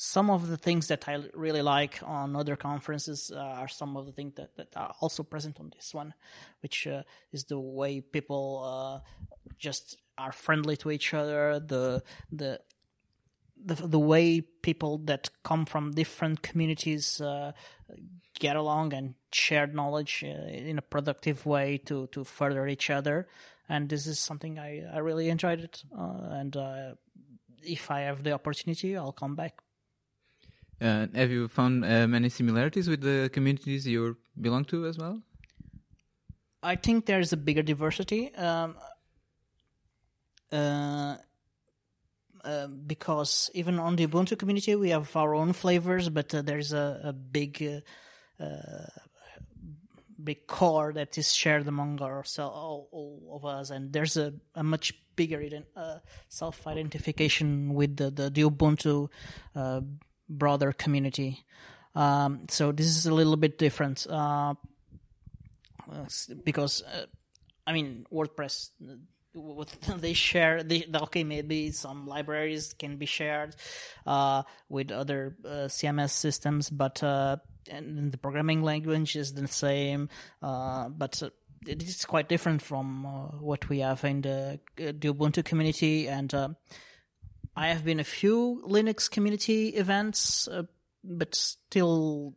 some 0.00 0.30
of 0.30 0.46
the 0.46 0.56
things 0.56 0.86
that 0.88 1.08
I 1.08 1.24
really 1.34 1.60
like 1.60 1.98
on 2.04 2.36
other 2.36 2.54
conferences 2.54 3.32
uh, 3.34 3.38
are 3.40 3.66
some 3.66 3.96
of 3.96 4.06
the 4.06 4.12
things 4.12 4.34
that, 4.36 4.54
that 4.56 4.68
are 4.76 4.94
also 5.00 5.24
present 5.24 5.58
on 5.58 5.72
this 5.74 5.92
one, 5.92 6.14
which 6.60 6.86
uh, 6.86 7.02
is 7.32 7.44
the 7.46 7.58
way 7.58 8.00
people 8.00 8.62
uh, 8.64 9.34
just 9.58 9.96
are 10.16 10.30
friendly 10.30 10.76
to 10.76 10.92
each 10.92 11.14
other, 11.14 11.58
the 11.58 12.04
the 12.30 12.60
the 13.64 13.74
the 13.74 13.98
way 13.98 14.40
people 14.40 14.98
that 14.98 15.30
come 15.42 15.66
from 15.66 15.90
different 15.90 16.42
communities 16.42 17.20
uh, 17.20 17.50
get 18.38 18.54
along 18.54 18.92
and 18.92 19.14
share 19.32 19.66
knowledge 19.66 20.22
uh, 20.24 20.46
in 20.48 20.78
a 20.78 20.82
productive 20.82 21.44
way 21.44 21.78
to 21.86 22.06
to 22.08 22.22
further 22.22 22.68
each 22.68 22.88
other, 22.88 23.26
and 23.68 23.88
this 23.88 24.06
is 24.06 24.18
something 24.18 24.58
I 24.58 24.84
I 24.92 24.98
really 24.98 25.28
enjoyed 25.28 25.60
it, 25.60 25.82
uh, 25.96 26.40
and 26.40 26.56
uh, 26.56 26.94
if 27.62 27.90
I 27.90 28.00
have 28.00 28.22
the 28.22 28.32
opportunity, 28.32 28.96
I'll 28.96 29.12
come 29.12 29.34
back. 29.34 29.54
Uh, 30.80 31.06
have 31.14 31.30
you 31.30 31.48
found 31.48 31.84
uh, 31.84 32.06
many 32.06 32.28
similarities 32.28 32.88
with 32.88 33.00
the 33.00 33.28
communities 33.32 33.86
you 33.86 34.16
belong 34.40 34.64
to 34.66 34.86
as 34.86 34.96
well? 34.96 35.20
I 36.62 36.76
think 36.76 37.06
there's 37.06 37.32
a 37.32 37.36
bigger 37.36 37.62
diversity 37.62 38.34
um, 38.34 38.76
uh, 40.52 41.16
because 42.86 43.50
even 43.54 43.78
on 43.78 43.96
the 43.96 44.06
Ubuntu 44.06 44.38
community 44.38 44.74
we 44.74 44.90
have 44.90 45.14
our 45.16 45.34
own 45.34 45.52
flavors, 45.52 46.08
but 46.08 46.34
uh, 46.34 46.42
there's 46.42 46.72
a, 46.72 47.00
a 47.04 47.12
big 47.12 47.62
uh, 48.40 48.42
uh, 48.42 48.86
big 50.22 50.46
core 50.46 50.92
that 50.92 51.16
is 51.18 51.32
shared 51.34 51.66
among 51.68 52.00
ourselves, 52.00 52.54
all, 52.54 52.88
all 52.92 53.36
of 53.36 53.44
us, 53.44 53.70
and 53.70 53.92
there's 53.92 54.16
a, 54.16 54.34
a 54.54 54.62
much 54.62 54.92
bigger 55.16 55.42
uh, 55.76 55.98
self-identification 56.28 57.74
with 57.74 57.96
the, 57.96 58.10
the, 58.10 58.30
the 58.30 58.42
Ubuntu 58.42 59.08
uh, 59.56 59.80
broader 60.28 60.72
community. 60.72 61.44
Um, 61.94 62.46
so 62.48 62.70
this 62.72 62.86
is 62.86 63.06
a 63.06 63.14
little 63.14 63.36
bit 63.36 63.58
different. 63.58 64.06
Uh, 64.08 64.54
uh, 65.90 66.04
because 66.44 66.82
uh, 66.82 67.06
I 67.66 67.72
mean 67.72 68.06
WordPress 68.12 68.70
uh, 68.82 68.94
what 69.32 69.68
they 69.98 70.12
share 70.12 70.62
they, 70.62 70.84
okay 70.94 71.24
maybe 71.24 71.70
some 71.70 72.06
libraries 72.06 72.74
can 72.74 72.96
be 72.96 73.06
shared 73.06 73.56
uh, 74.06 74.42
with 74.68 74.90
other 74.90 75.36
uh, 75.44 75.68
CMS 75.68 76.10
systems 76.10 76.68
but 76.70 77.02
uh, 77.02 77.36
and 77.68 78.12
the 78.12 78.18
programming 78.18 78.62
language 78.62 79.16
is 79.16 79.34
the 79.34 79.46
same 79.48 80.08
uh, 80.42 80.88
but 80.88 81.22
uh, 81.22 81.30
it 81.66 81.82
is 81.82 82.04
quite 82.04 82.28
different 82.28 82.62
from 82.62 83.04
uh, 83.04 83.10
what 83.40 83.68
we 83.68 83.80
have 83.80 84.04
in 84.04 84.22
the, 84.22 84.60
uh, 84.78 84.92
the 84.98 85.12
Ubuntu 85.12 85.44
community 85.44 86.08
and 86.08 86.32
uh, 86.34 86.48
I 87.56 87.68
have 87.68 87.84
been 87.84 88.00
a 88.00 88.04
few 88.04 88.62
Linux 88.66 89.10
community 89.10 89.68
events 89.70 90.48
uh, 90.48 90.62
but 91.02 91.34
still 91.34 92.34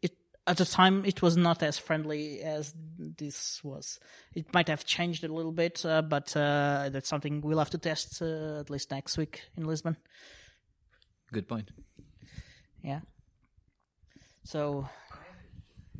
it 0.00 0.12
at 0.46 0.56
the 0.56 0.64
time 0.64 1.04
it 1.04 1.22
was 1.22 1.36
not 1.36 1.62
as 1.62 1.78
friendly 1.78 2.40
as 2.40 2.74
this 2.98 3.62
was. 3.62 3.98
It 4.34 4.52
might 4.52 4.68
have 4.68 4.84
changed 4.84 5.24
a 5.24 5.32
little 5.32 5.52
bit, 5.52 5.84
uh, 5.84 6.02
but 6.02 6.34
uh, 6.36 6.90
that's 6.90 7.08
something 7.08 7.40
we'll 7.40 7.58
have 7.58 7.70
to 7.70 7.78
test 7.78 8.22
uh, 8.22 8.60
at 8.60 8.70
least 8.70 8.90
next 8.90 9.16
week 9.18 9.42
in 9.56 9.64
Lisbon. 9.64 9.96
Good 11.32 11.48
point. 11.48 11.70
Yeah. 12.82 13.00
So 14.44 14.88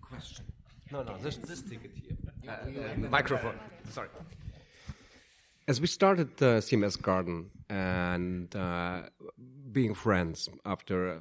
Question. 0.01 0.45
No, 0.90 1.03
no, 1.03 1.16
this 1.18 1.36
this 1.36 1.62
ticket 1.62 1.93
here. 1.95 2.16
Uh, 2.47 2.53
uh, 2.53 3.09
microphone. 3.09 3.59
Sorry. 3.88 4.09
As 5.68 5.80
we 5.80 5.86
started 5.86 6.30
uh, 6.43 6.61
CMS 6.61 7.01
Garden 7.01 7.51
and 7.70 8.55
uh, 8.55 9.03
being 9.70 9.95
friends 9.95 10.49
after 10.66 11.14
uh, 11.14 11.18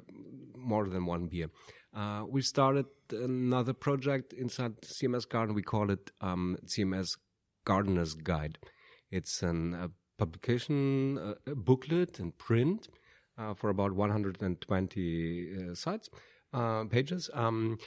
more 0.57 0.89
than 0.89 1.05
one 1.05 1.27
beer, 1.27 1.49
uh, 1.93 2.25
we 2.27 2.41
started 2.41 2.87
another 3.11 3.73
project 3.73 4.33
inside 4.33 4.81
CMS 4.81 5.29
Garden. 5.29 5.55
We 5.55 5.61
call 5.61 5.91
it 5.91 6.11
um, 6.21 6.57
CMS 6.65 7.17
Gardener's 7.65 8.13
Guide. 8.15 8.57
It's 9.11 9.43
an, 9.43 9.73
a 9.73 9.89
publication 10.17 11.17
uh, 11.17 11.33
a 11.47 11.55
booklet 11.55 12.19
in 12.19 12.31
print 12.33 12.87
uh, 13.37 13.53
for 13.53 13.69
about 13.69 13.93
120 13.93 15.49
uh, 15.71 15.75
sites, 15.75 16.09
uh, 16.53 16.83
pages. 16.85 17.29
Um, 17.33 17.77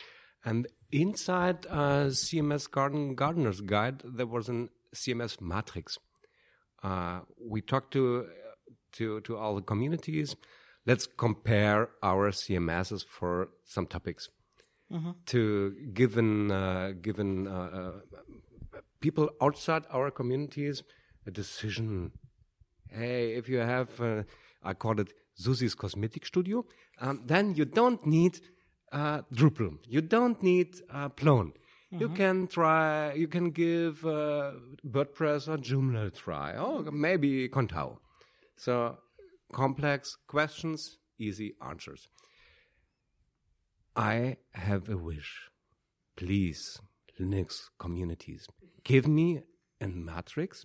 and 0.45 0.67
inside 0.93 1.67
uh, 1.71 2.07
CMS 2.11 2.71
Garden 2.71 3.15
Gardener's 3.15 3.61
Guide, 3.61 4.03
there 4.05 4.27
was 4.27 4.49
an 4.49 4.69
CMS 4.95 5.41
matrix. 5.41 5.99
Uh, 6.83 7.21
we 7.41 7.61
talked 7.63 7.93
to 7.93 8.27
to 8.93 9.21
to 9.23 9.37
all 9.37 9.55
the 9.57 9.63
communities. 9.63 10.37
Let's 10.87 11.07
compare 11.07 11.89
our 12.03 12.31
CMSs 12.31 13.05
for 13.07 13.49
some 13.65 13.87
topics 13.87 14.29
Mhm. 14.93 15.15
to 15.27 15.71
given 15.95 16.51
uh, 16.51 16.93
given 17.01 17.49
uh, 17.49 17.53
uh, 17.81 18.81
people 19.01 19.31
outside 19.41 19.85
our 19.91 20.11
communities 20.11 20.83
a 21.27 21.31
decision. 21.31 22.13
Hey, 22.91 23.35
if 23.35 23.49
you 23.49 23.59
have, 23.59 23.99
uh, 24.01 24.23
I 24.63 24.75
call 24.75 25.01
it 25.01 25.13
Susie's 25.35 25.75
Cosmetic 25.75 26.27
Studio, 26.27 26.65
um, 27.01 27.23
then 27.27 27.55
you 27.55 27.65
don't 27.65 28.07
need 28.07 28.39
uh, 28.95 29.23
Drupal. 29.39 29.79
You 29.95 30.01
don't 30.01 30.43
need 30.43 30.69
uh, 30.91 31.09
Plone. 31.11 31.53
You 31.91 32.09
Mhm. 32.09 32.17
can 32.17 32.47
try. 32.49 33.13
You 33.23 33.29
can 33.29 33.51
give 33.51 34.05
uh, 34.05 34.53
WordPress 34.95 35.43
or 35.49 35.59
Joomla 35.59 36.07
a 36.07 36.11
try, 36.11 36.57
or 36.57 36.91
maybe 36.91 37.49
Contao. 37.49 37.99
So 38.57 38.99
complex 39.53 40.17
questions, 40.27 40.99
easy 41.19 41.55
answers. 41.61 42.09
I 43.97 44.37
have 44.53 44.89
a 44.89 44.97
wish. 44.97 45.51
Please, 46.17 46.81
Linux 47.21 47.49
communities, 47.79 48.49
give 48.83 49.07
me 49.07 49.43
a 49.81 49.87
matrix 49.89 50.65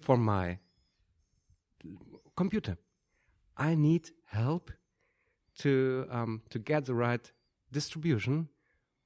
for 0.00 0.16
my 0.16 0.58
computer. 2.36 2.76
I 3.56 3.74
need 3.74 4.10
help 4.26 4.70
to 5.58 6.06
um, 6.10 6.42
to 6.50 6.58
get 6.58 6.86
the 6.86 6.94
right 6.94 7.30
distribution 7.72 8.48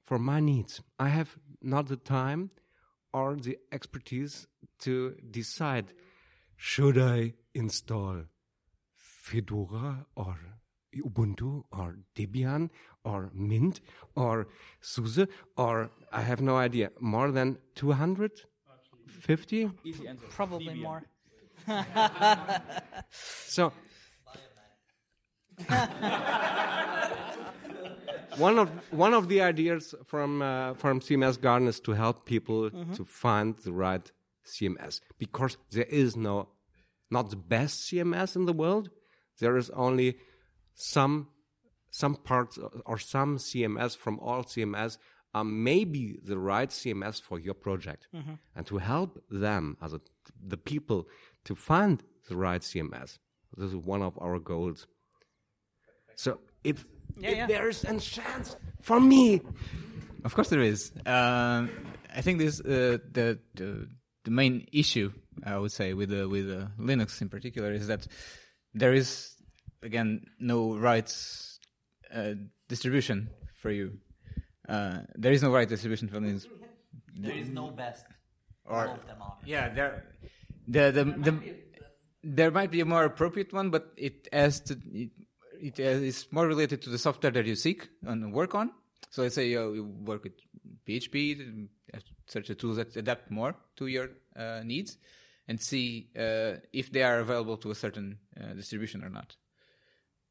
for 0.03 0.19
my 0.19 0.39
needs. 0.39 0.81
I 0.99 1.09
have 1.09 1.37
not 1.61 1.87
the 1.87 1.97
time 1.97 2.51
or 3.13 3.35
the 3.35 3.57
expertise 3.71 4.47
to 4.79 5.15
decide 5.31 5.93
should 6.55 6.97
I 6.97 7.33
install 7.53 8.23
Fedora 8.93 10.05
or 10.15 10.37
Ubuntu 10.95 11.63
or 11.71 11.99
Debian 12.15 12.69
or 13.03 13.29
Mint 13.33 13.81
or 14.15 14.47
SUSE 14.81 15.27
or 15.55 15.91
I 16.11 16.21
have 16.21 16.41
no 16.41 16.57
idea. 16.57 16.91
More 16.99 17.31
than 17.31 17.59
250? 17.75 19.69
probably 20.29 20.73
more. 20.75 21.03
So 23.09 23.73
one 28.37 28.59
of 28.59 28.69
one 28.91 29.13
of 29.13 29.27
the 29.27 29.41
ideas 29.41 29.95
from 30.05 30.41
uh, 30.41 30.73
from 30.75 30.99
CMS 31.01 31.37
Garden 31.41 31.67
is 31.67 31.79
to 31.81 31.91
help 31.93 32.25
people 32.25 32.69
Mhm. 32.71 32.95
to 32.95 33.05
find 33.05 33.55
the 33.65 33.71
right 33.71 34.11
CMS 34.45 35.01
because 35.17 35.57
there 35.71 35.89
is 35.89 36.15
no 36.15 36.49
not 37.09 37.29
the 37.29 37.35
best 37.37 37.75
CMS 37.87 38.35
in 38.35 38.45
the 38.45 38.53
world. 38.53 38.89
There 39.39 39.57
is 39.57 39.69
only 39.71 40.17
some 40.73 41.27
some 41.89 42.15
parts 42.15 42.57
or 42.85 42.97
some 42.99 43.37
CMS 43.37 43.95
from 43.95 44.19
all 44.19 44.43
CMS 44.43 44.97
are 45.33 45.43
maybe 45.45 46.19
the 46.23 46.37
right 46.37 46.69
CMS 46.71 47.19
for 47.21 47.39
your 47.39 47.53
project, 47.55 48.07
Mhm. 48.13 48.39
and 48.55 48.65
to 48.67 48.77
help 48.77 49.11
them 49.29 49.77
as 49.81 49.93
a, 49.93 50.01
the 50.53 50.57
people 50.57 51.07
to 51.43 51.55
find 51.55 52.03
the 52.29 52.35
right 52.35 52.63
CMS. 52.63 53.19
This 53.55 53.69
is 53.69 53.75
one 53.75 54.01
of 54.01 54.17
our 54.19 54.39
goals. 54.39 54.87
So 56.15 56.39
if 56.63 56.85
Yeah, 57.19 57.29
if 57.29 57.37
yeah. 57.37 57.47
there's 57.47 57.83
a 57.83 57.99
chance 57.99 58.55
for 58.81 58.99
me. 58.99 59.41
Of 60.23 60.35
course, 60.35 60.49
there 60.49 60.61
is. 60.61 60.91
Um, 61.05 61.69
I 62.15 62.21
think 62.21 62.39
this 62.39 62.59
uh, 62.59 62.97
the, 63.11 63.39
the 63.55 63.87
the 64.23 64.31
main 64.31 64.67
issue 64.71 65.11
I 65.43 65.57
would 65.57 65.71
say 65.71 65.93
with 65.93 66.11
uh, 66.11 66.27
with 66.27 66.49
uh, 66.49 66.67
Linux 66.79 67.21
in 67.21 67.29
particular 67.29 67.71
is 67.71 67.87
that 67.87 68.07
there 68.73 68.93
is 68.93 69.35
again 69.83 70.25
no 70.39 70.75
rights 70.75 71.59
uh, 72.13 72.33
distribution 72.67 73.29
for 73.55 73.71
you. 73.71 73.99
Uh, 74.67 74.99
there 75.15 75.31
is 75.31 75.41
no 75.41 75.51
right 75.51 75.67
distribution 75.67 76.07
for 76.07 76.19
Linux. 76.19 76.47
There 77.15 77.37
is 77.37 77.49
no 77.49 77.69
best. 77.71 78.05
Or 78.65 78.87
All 78.87 78.95
of 78.95 79.07
them 79.07 79.17
are. 79.21 79.37
yeah, 79.45 79.69
there 79.69 80.03
the 80.67 80.91
the, 80.91 81.03
the 81.05 81.55
there 82.23 82.51
might 82.51 82.71
be 82.71 82.81
a 82.81 82.85
more 82.85 83.05
appropriate 83.05 83.53
one, 83.53 83.69
but 83.69 83.93
it 83.95 84.27
has 84.33 84.59
to 84.61 84.77
it, 84.91 85.11
it 85.61 85.79
is 85.79 86.27
more 86.31 86.47
related 86.47 86.81
to 86.83 86.89
the 86.89 86.97
software 86.97 87.31
that 87.31 87.45
you 87.45 87.55
seek 87.55 87.89
and 88.05 88.33
work 88.33 88.55
on. 88.55 88.71
So 89.09 89.21
let's 89.21 89.35
say 89.35 89.47
you, 89.47 89.73
you 89.73 89.83
work 89.83 90.23
with 90.23 90.33
PHP, 90.87 91.67
uh, 91.93 91.99
search 92.27 92.47
the 92.47 92.55
tools 92.55 92.77
that 92.77 92.95
adapt 92.95 93.31
more 93.31 93.55
to 93.77 93.87
your 93.87 94.09
uh, 94.35 94.61
needs, 94.63 94.97
and 95.47 95.61
see 95.61 96.09
uh, 96.17 96.53
if 96.73 96.91
they 96.91 97.03
are 97.03 97.19
available 97.19 97.57
to 97.57 97.71
a 97.71 97.75
certain 97.75 98.17
uh, 98.39 98.53
distribution 98.53 99.03
or 99.03 99.09
not. 99.09 99.35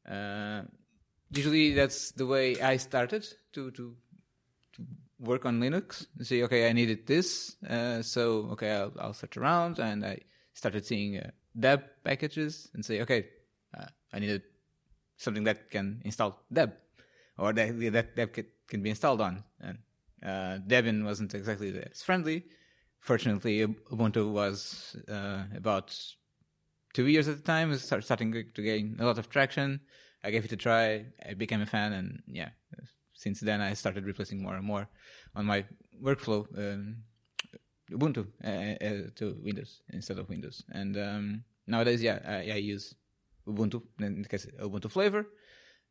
Uh, 0.07 0.63
usually, 1.31 1.73
that's 1.73 2.11
the 2.11 2.25
way 2.25 2.61
I 2.61 2.77
started 2.77 3.27
to 3.53 3.71
to 3.71 3.95
to 4.73 4.85
work 5.19 5.45
on 5.45 5.59
Linux. 5.59 6.05
See, 6.21 6.43
okay, 6.43 6.69
I 6.69 6.73
needed 6.73 7.07
this, 7.07 7.55
uh, 7.67 8.01
so 8.03 8.49
okay, 8.51 8.71
I'll, 8.71 8.93
I'll 8.99 9.13
search 9.13 9.37
around, 9.37 9.79
and 9.79 10.05
I 10.05 10.19
started 10.53 10.85
seeing 10.85 11.17
uh, 11.17 11.31
deb 11.59 11.83
packages 12.03 12.69
and 12.73 12.85
say, 12.85 13.01
okay, 13.01 13.25
uh, 13.77 13.85
I 14.13 14.19
needed 14.19 14.43
something 15.17 15.43
that 15.43 15.69
can 15.69 16.01
install 16.05 16.43
deb, 16.51 16.73
or 17.37 17.53
that 17.53 17.79
that 17.91 18.15
deb 18.15 18.33
can, 18.67 18.81
be 18.81 18.89
installed 18.89 19.21
on. 19.21 19.43
And 19.59 19.77
uh, 20.23 20.59
Debian 20.67 21.03
wasn't 21.03 21.33
exactly 21.33 21.77
as 21.91 22.03
friendly. 22.03 22.45
Fortunately, 22.99 23.65
Ubuntu 23.91 24.31
was 24.31 24.95
uh, 25.09 25.43
about 25.55 25.95
two 26.93 27.07
years 27.07 27.27
at 27.27 27.37
the 27.37 27.43
time. 27.43 27.69
Was 27.69 27.83
starting 27.83 28.31
to 28.31 28.61
gain 28.61 28.97
a 28.99 29.05
lot 29.05 29.17
of 29.17 29.29
traction. 29.29 29.81
I 30.23 30.31
gave 30.31 30.45
it 30.45 30.51
a 30.51 30.57
try. 30.57 31.05
I 31.27 31.33
became 31.33 31.61
a 31.61 31.65
fan, 31.65 31.93
and 31.93 32.23
yeah, 32.27 32.49
since 33.13 33.39
then 33.39 33.61
I 33.61 33.73
started 33.73 34.05
replacing 34.05 34.41
more 34.41 34.55
and 34.55 34.65
more 34.65 34.87
on 35.35 35.45
my 35.45 35.65
workflow 36.01 36.45
um, 36.57 36.97
Ubuntu 37.91 38.27
uh, 38.43 38.47
uh, 38.47 39.09
to 39.15 39.37
Windows 39.41 39.81
instead 39.93 40.19
of 40.19 40.29
Windows. 40.29 40.63
And 40.71 40.97
um, 40.97 41.43
nowadays, 41.65 42.01
yeah, 42.01 42.19
I, 42.25 42.51
I 42.51 42.57
use 42.57 42.95
Ubuntu 43.47 43.81
in 43.99 44.23
case 44.25 44.47
Ubuntu 44.61 44.89
Flavor. 44.91 45.25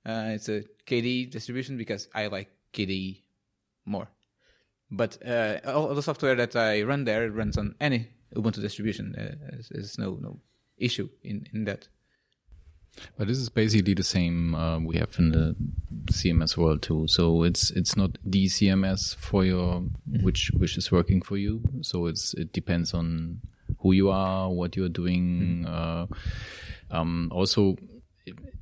Uh, 0.04 0.30
it's 0.34 0.48
a 0.48 0.62
KDE 0.86 1.30
distribution 1.30 1.76
because 1.76 2.09
I 2.14 2.28
like 2.28 2.50
KDE 2.72 3.22
more. 3.84 4.09
But 4.90 5.18
uh, 5.26 5.59
all 5.66 5.94
the 5.94 6.02
software 6.02 6.36
that 6.36 6.54
I 6.54 6.82
run 6.82 7.04
there 7.04 7.30
runs 7.30 7.59
on 7.59 7.74
any 7.80 8.09
Ubuntu 8.34 8.61
distribution. 8.61 9.14
Uh, 9.16 9.57
there's, 9.70 9.98
no 9.98 10.18
no 10.20 10.40
issue 10.78 11.09
in, 11.22 11.46
in 11.52 11.64
that. 11.64 11.88
But 13.18 13.28
this 13.28 13.38
is 13.38 13.48
basically 13.48 13.94
the 13.94 14.02
same 14.02 14.54
uh, 14.54 14.78
we 14.78 14.96
have 14.96 15.14
in 15.18 15.32
the 15.32 15.57
CMS 16.12 16.57
world 16.57 16.82
too. 16.82 17.07
So 17.09 17.42
it's 17.42 17.70
it's 17.70 17.96
not 17.96 18.16
the 18.24 18.46
CMS 18.46 19.16
for 19.16 19.44
your 19.44 19.84
which 20.22 20.50
which 20.57 20.78
is 20.78 20.92
working 20.92 21.20
for 21.20 21.36
you. 21.36 21.62
So 21.82 22.07
it's 22.07 22.32
it 22.34 22.52
depends 22.52 22.94
on 22.94 23.40
who 23.80 23.92
you 23.92 24.11
are, 24.11 24.50
what 24.50 24.76
you're 24.76 24.88
doing. 24.88 25.66
Uh, 25.66 26.07
um, 26.91 27.30
also, 27.32 27.76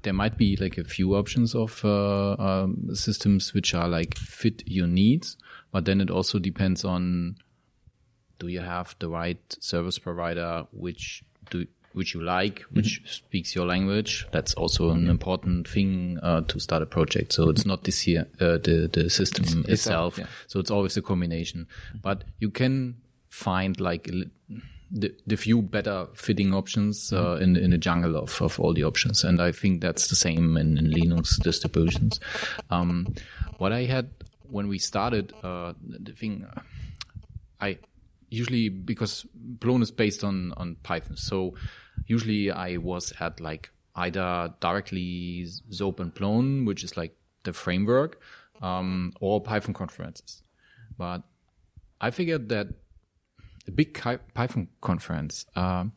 there 0.03 0.13
might 0.13 0.37
be 0.37 0.57
like 0.57 0.77
a 0.79 0.85
few 0.85 1.15
options 1.15 1.55
of 1.55 1.85
uh, 1.85 2.33
um, 2.35 2.89
systems 2.95 3.55
which 3.55 3.75
are 3.75 3.89
like 3.89 4.17
fit 4.19 4.63
your 4.67 4.87
needs, 4.87 5.37
but 5.73 5.85
then 5.85 6.01
it 6.01 6.11
also 6.11 6.39
depends 6.39 6.85
on 6.85 7.37
do 8.39 8.49
you 8.49 8.61
have 8.61 8.95
the 8.99 9.09
right 9.09 9.39
service 9.61 9.99
provider 9.99 10.67
which 10.73 11.23
do 11.51 11.67
which 11.93 12.13
you 12.13 12.21
like, 12.23 12.63
which 12.73 13.01
speaks 13.07 13.55
your 13.55 13.65
language. 13.67 14.27
That's 14.33 14.53
also 14.55 14.91
an 14.91 15.09
important 15.09 15.69
thing 15.69 16.19
uh, 16.25 16.41
to 16.41 16.59
start 16.59 16.83
a 16.83 16.87
project. 16.87 17.33
So 17.33 17.49
it's 17.51 17.65
not 17.65 17.85
this 17.85 18.01
here, 18.01 18.27
uh, 18.41 18.59
the 18.59 18.91
the 18.93 19.09
system 19.09 19.45
It's- 19.45 19.55
itself. 19.55 20.15
itself, 20.15 20.19
yeah. 20.19 20.27
So 20.49 20.59
it's 20.59 20.73
always 20.73 20.97
a 20.97 21.03
combination. 21.03 21.69
But 22.03 22.25
you 22.41 22.51
can 22.51 22.97
find 23.29 23.79
like 23.81 24.11
the, 24.95 25.13
the 25.27 25.37
few 25.37 25.61
better 25.61 26.07
fitting 26.15 26.55
options 26.55 27.13
uh, 27.13 27.37
in 27.41 27.57
in 27.57 27.73
the 27.73 27.79
jungle 27.79 28.17
of, 28.17 28.41
of 28.41 28.61
all 28.61 28.73
the 28.73 28.85
options, 28.85 29.25
and 29.25 29.43
I 29.43 29.51
think 29.51 29.81
that's 29.81 30.07
the 30.07 30.15
same 30.15 30.57
in, 30.57 30.79
in 30.79 30.91
Linux 30.91 31.37
distributions. 31.43 32.21
Um, 32.71 33.15
what 33.59 33.73
I 33.73 33.85
had 33.85 34.11
when 34.49 34.69
we 34.69 34.79
started 34.79 35.35
uh, 35.43 35.75
the 35.83 36.13
thing, 36.13 36.47
I 37.61 37.79
usually 38.31 38.69
because 38.69 39.27
Plone 39.61 39.83
is 39.83 39.91
based 39.91 40.23
on 40.23 40.53
on 40.57 40.77
Python, 40.85 41.17
so 41.17 41.55
usually 42.07 42.53
I 42.53 42.77
was 42.77 43.13
at 43.19 43.41
like 43.41 43.71
either 43.97 44.55
directly 44.61 45.47
Zope 45.71 45.99
and 45.99 46.15
Plone, 46.15 46.65
which 46.65 46.85
is 46.85 46.97
like 46.97 47.17
the 47.43 47.53
framework, 47.53 48.21
um, 48.63 49.13
or 49.21 49.41
Python 49.41 49.75
conferences. 49.75 50.43
But 50.97 51.23
I 52.01 52.13
figured 52.13 52.49
that 52.51 52.69
a 53.67 53.71
big 53.71 53.95
Python 54.35 54.69
conference 54.81 55.47
um, 55.57 55.93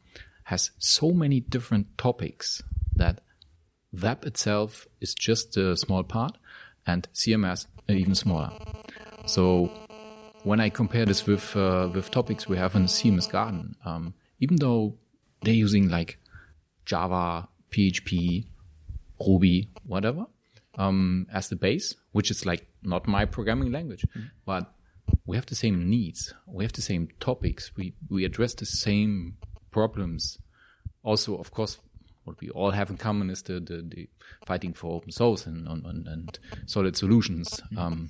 has 0.45 0.71
so 0.77 1.11
many 1.11 1.39
different 1.39 1.97
topics 1.97 2.63
that 2.95 3.21
web 4.01 4.25
itself 4.25 4.87
is 5.01 5.13
just 5.13 5.57
a 5.57 5.75
small 5.75 6.03
part, 6.03 6.37
and 6.85 7.07
CMS 7.13 7.67
even 7.87 8.15
smaller. 8.15 8.51
So 9.25 9.71
when 10.43 10.59
I 10.59 10.69
compare 10.69 11.05
this 11.05 11.25
with 11.25 11.55
uh, 11.55 11.89
with 11.93 12.11
topics 12.11 12.47
we 12.47 12.57
have 12.57 12.75
in 12.75 12.85
CMS 12.85 13.29
Garden, 13.29 13.75
um, 13.85 14.13
even 14.39 14.57
though 14.57 14.95
they're 15.41 15.53
using 15.53 15.89
like 15.89 16.17
Java, 16.85 17.49
PHP, 17.71 18.45
Ruby, 19.19 19.69
whatever, 19.85 20.25
um, 20.77 21.27
as 21.33 21.49
the 21.49 21.55
base, 21.55 21.95
which 22.11 22.31
is 22.31 22.45
like 22.45 22.67
not 22.83 23.07
my 23.07 23.25
programming 23.25 23.71
language, 23.71 24.05
but 24.45 24.71
we 25.25 25.35
have 25.35 25.45
the 25.45 25.55
same 25.55 25.89
needs, 25.89 26.33
we 26.45 26.63
have 26.63 26.73
the 26.73 26.81
same 26.81 27.09
topics, 27.19 27.71
we 27.75 27.93
we 28.09 28.25
address 28.25 28.53
the 28.53 28.65
same 28.65 29.37
problems. 29.71 30.37
Also, 31.03 31.37
of 31.37 31.51
course, 31.51 31.79
what 32.23 32.39
we 32.41 32.49
all 32.49 32.71
have 32.71 32.89
in 32.89 32.97
common 32.97 33.29
is 33.29 33.41
the 33.43 33.59
the, 33.59 33.81
the 33.81 34.09
fighting 34.45 34.73
for 34.73 34.95
open 34.95 35.11
source 35.11 35.45
and 35.45 35.67
and, 35.67 36.07
and, 36.07 36.39
solid 36.65 36.95
solutions. 36.95 37.61
Um, 37.77 38.09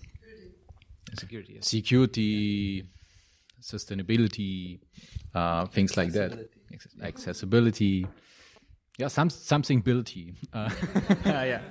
Security, 1.18 1.54
yes. 1.54 1.68
security, 1.68 2.84
sustainability, 3.62 4.80
uh, 5.34 5.66
things 5.68 5.96
like 5.96 6.12
that, 6.12 6.50
accessibility. 7.02 8.06
Yeah, 8.98 9.08
some 9.08 9.30
something 9.30 9.80
ability. 9.80 10.36
Uh, 10.52 10.70
yeah. 11.26 11.62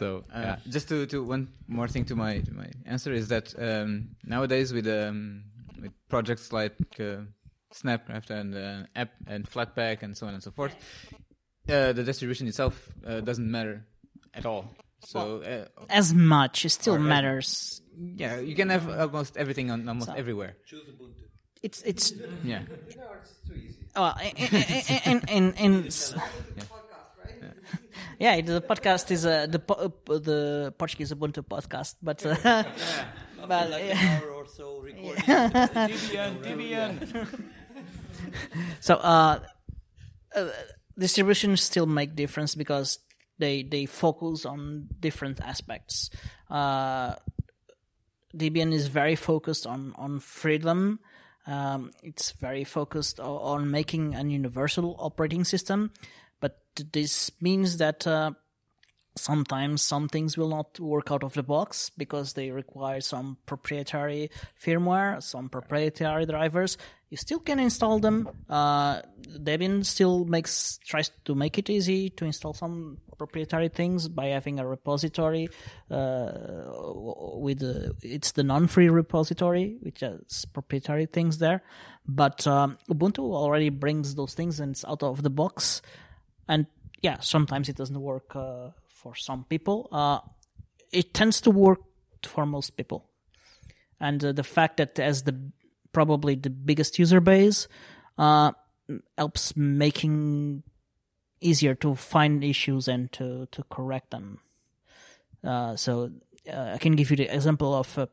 So 0.00 0.24
Uh, 0.34 0.40
yeah. 0.46 0.56
Just 0.74 0.88
to, 0.88 1.06
to 1.12 1.16
one 1.34 1.48
more 1.68 1.88
thing 1.94 2.04
to 2.10 2.14
my 2.16 2.32
to 2.48 2.52
my 2.62 2.68
answer 2.92 3.12
is 3.20 3.28
that 3.28 3.46
um, 3.58 3.90
nowadays 4.34 4.72
with 4.72 4.86
um, 4.88 5.44
with 5.82 5.92
projects 6.08 6.46
like 6.52 6.76
uh, 6.98 7.28
Snapcraft 7.80 8.30
and 8.30 8.50
uh, 8.54 8.86
App 9.02 9.10
and 9.32 9.44
Flatpak 9.52 10.02
and 10.02 10.16
so 10.18 10.26
on 10.26 10.32
and 10.34 10.42
so 10.42 10.50
forth, 10.50 10.74
uh, 11.68 11.92
the 11.92 12.02
distribution 12.02 12.48
itself 12.48 12.74
uh, 13.06 13.20
doesn't 13.20 13.50
matter 13.50 13.84
at 14.34 14.44
all. 14.46 14.64
So 15.04 15.20
uh, 15.42 15.64
As 15.88 16.12
much, 16.12 16.64
it 16.64 16.70
still 16.70 16.94
or 16.94 16.98
as- 16.98 17.04
matters. 17.14 17.82
yeah, 18.22 18.40
you 18.40 18.54
can 18.56 18.68
have 18.70 18.88
almost 18.88 19.36
everything 19.36 19.70
on 19.70 19.88
almost 19.88 20.08
So- 20.08 20.16
everywhere. 20.22 20.52
Choose 20.66 20.88
Ubuntu. 20.92 21.24
It's 21.62 21.82
it's 21.84 22.12
Yeah. 22.42 22.62
No, 22.96 23.06
it's 23.20 23.34
too 23.46 23.54
easy. 23.54 23.84
well, 23.96 24.16
in 24.36 24.48
in, 25.12 25.18
in, 25.28 25.44
in 25.64 25.72
yeah, 28.20 28.34
it- 28.36 28.46
the 28.46 28.60
podcast 28.60 29.10
is 29.10 29.24
uh, 29.24 29.46
the 29.48 29.58
po- 29.58 29.80
uh, 30.08 30.18
the 30.20 30.74
Portuguese 30.78 31.10
Ubuntu 31.12 31.42
podcast, 31.42 31.96
but 32.02 32.20
uh, 32.24 32.36
but 33.48 33.70
like 33.70 33.84
yeah. 33.88 33.96
an 33.98 34.22
hour 34.22 34.30
or 34.30 34.46
so 34.46 34.78
recording. 34.84 35.24
Debian, 35.24 36.32
Debian. 36.44 36.92
so 38.80 38.94
uh, 39.00 39.40
uh, 40.36 40.48
distributions 40.98 41.62
still 41.62 41.86
make 41.86 42.14
difference 42.14 42.54
because 42.54 42.98
they 43.38 43.62
they 43.64 43.86
focus 43.86 44.44
on 44.44 44.88
different 45.00 45.40
aspects. 45.40 46.10
Uh, 46.50 47.14
Debian 48.36 48.72
is 48.72 48.86
very 48.88 49.16
focused 49.16 49.66
on 49.66 49.94
on 49.96 50.20
freedom. 50.20 51.00
Um, 51.46 51.90
it's 52.02 52.32
very 52.32 52.64
focused 52.64 53.18
o- 53.18 53.38
on 53.38 53.70
making 53.70 54.14
an 54.14 54.28
universal 54.30 54.94
operating 55.00 55.42
system, 55.44 55.90
but 56.40 56.58
this 56.92 57.30
means 57.40 57.76
that 57.78 58.06
uh, 58.06 58.32
sometimes 59.16 59.82
some 59.82 60.08
things 60.08 60.36
will 60.36 60.48
not 60.48 60.78
work 60.78 61.10
out 61.10 61.22
of 61.22 61.34
the 61.34 61.42
box 61.42 61.90
because 61.96 62.32
they 62.32 62.50
require 62.50 63.00
some 63.00 63.36
proprietary 63.46 64.30
firmware, 64.62 65.22
some 65.22 65.48
proprietary 65.48 66.26
drivers. 66.26 66.78
You 67.10 67.16
still 67.16 67.40
can 67.40 67.58
install 67.58 67.98
them. 67.98 68.28
Uh, 68.48 69.02
Debian 69.28 69.84
still 69.84 70.24
makes 70.24 70.78
tries 70.86 71.10
to 71.24 71.34
make 71.34 71.58
it 71.58 71.68
easy 71.68 72.10
to 72.10 72.24
install 72.24 72.54
some 72.54 72.98
proprietary 73.18 73.68
things 73.68 74.08
by 74.08 74.28
having 74.28 74.58
a 74.58 74.66
repository 74.66 75.50
uh, 75.90 76.32
with 77.34 77.62
uh, 77.62 77.92
it's 78.02 78.32
the 78.32 78.42
non-free 78.42 78.88
repository 78.88 79.76
which 79.82 80.00
has 80.00 80.46
proprietary 80.54 81.04
things 81.04 81.36
there 81.36 81.62
but 82.08 82.46
um, 82.46 82.78
ubuntu 82.88 83.18
already 83.18 83.68
brings 83.68 84.14
those 84.14 84.32
things 84.32 84.58
and 84.58 84.70
it's 84.70 84.86
out 84.86 85.02
of 85.02 85.22
the 85.22 85.28
box 85.28 85.82
and 86.50 86.66
yeah 87.00 87.16
sometimes 87.20 87.68
it 87.68 87.76
doesn't 87.76 88.00
work 88.00 88.36
uh, 88.36 88.68
for 88.88 89.14
some 89.14 89.44
people 89.44 89.88
uh, 89.92 90.18
it 90.92 91.14
tends 91.14 91.40
to 91.40 91.50
work 91.50 91.80
for 92.26 92.44
most 92.44 92.76
people 92.76 93.08
and 94.00 94.24
uh, 94.24 94.32
the 94.32 94.42
fact 94.42 94.76
that 94.76 94.98
as 94.98 95.22
the 95.22 95.34
probably 95.92 96.34
the 96.34 96.50
biggest 96.50 96.98
user 96.98 97.20
base 97.20 97.68
uh, 98.18 98.52
helps 99.16 99.56
making 99.56 100.62
easier 101.40 101.74
to 101.74 101.94
find 101.94 102.44
issues 102.44 102.88
and 102.88 103.10
to 103.12 103.46
to 103.50 103.62
correct 103.70 104.10
them. 104.10 104.40
Uh, 105.42 105.74
so 105.76 106.10
uh, 106.52 106.72
I 106.74 106.78
can 106.78 106.96
give 106.96 107.10
you 107.10 107.16
the 107.16 107.34
example 107.34 107.74
of 107.74 108.08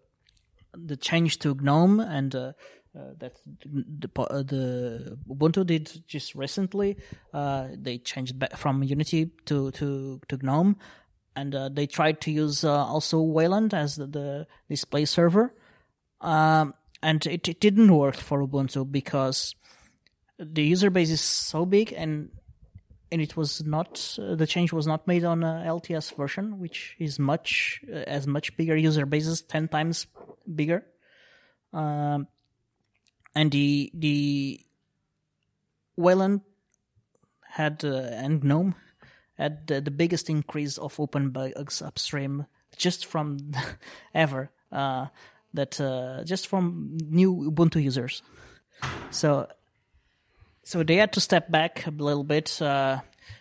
the 0.74 0.98
change 0.98 1.40
to 1.40 1.56
GNOME 1.56 2.00
and. 2.00 2.54
Uh, 2.98 3.14
that 3.20 3.34
the, 3.46 4.10
uh, 4.18 4.42
the 4.42 5.18
Ubuntu 5.30 5.66
did 5.66 6.02
just 6.08 6.34
recently. 6.34 6.98
Uh, 7.32 7.68
they 7.74 8.00
changed 8.00 8.40
back 8.40 8.58
from 8.58 8.82
Unity 8.82 9.30
to 9.46 9.70
to 9.72 10.20
to 10.28 10.38
GNOME, 10.42 10.78
and 11.36 11.54
uh, 11.54 11.70
they 11.70 11.86
tried 11.86 12.22
to 12.22 12.32
use 12.32 12.64
uh, 12.64 12.86
also 12.86 13.22
Wayland 13.22 13.76
as 13.76 13.98
the, 13.98 14.08
the 14.08 14.48
display 14.68 15.06
server, 15.06 15.54
um, 16.22 16.74
and 17.04 17.24
it, 17.28 17.48
it 17.48 17.60
didn't 17.60 17.96
work 17.96 18.16
for 18.16 18.42
Ubuntu 18.42 18.92
because 18.92 19.54
the 20.40 20.64
user 20.64 20.90
base 20.90 21.12
is 21.12 21.22
so 21.22 21.66
big 21.66 21.94
and 21.94 22.30
and 23.12 23.22
it 23.22 23.38
was 23.38 23.64
not 23.64 24.18
uh, 24.20 24.34
the 24.34 24.48
change 24.48 24.74
was 24.74 24.88
not 24.88 25.08
made 25.08 25.24
on 25.24 25.44
uh, 25.44 25.64
LTS 25.68 26.16
version, 26.16 26.60
which 26.60 26.96
is 26.98 27.20
much 27.20 27.82
uh, 27.94 27.98
as 28.08 28.26
much 28.26 28.58
bigger 28.58 28.76
user 28.76 29.06
bases, 29.06 29.42
ten 29.44 29.68
times 29.68 30.08
bigger. 30.56 30.84
Um, 31.74 32.28
and 33.38 33.52
the 33.52 33.92
the 33.94 34.60
Wayland 35.96 36.42
had 37.44 37.86
uh, 37.86 38.10
and 38.12 38.44
GNOME 38.44 38.76
had 39.36 39.68
the, 39.68 39.80
the 39.80 39.92
biggest 39.92 40.30
increase 40.30 40.78
of 40.78 41.00
open 41.00 41.30
bugs 41.30 41.82
upstream 41.82 42.48
just 42.76 43.06
from 43.06 43.38
ever. 44.14 44.50
Uh, 44.72 45.08
that 45.54 45.80
uh, 45.80 46.24
just 46.24 46.48
from 46.48 46.98
new 47.10 47.52
Ubuntu 47.52 47.82
users. 47.82 48.22
So 49.12 49.48
so 50.64 50.84
they 50.84 50.96
had 50.96 51.14
to 51.14 51.22
step 51.22 51.50
back 51.50 51.88
a 51.88 51.92
little 51.92 52.24
bit. 52.24 52.62
Uh, 52.62 53.00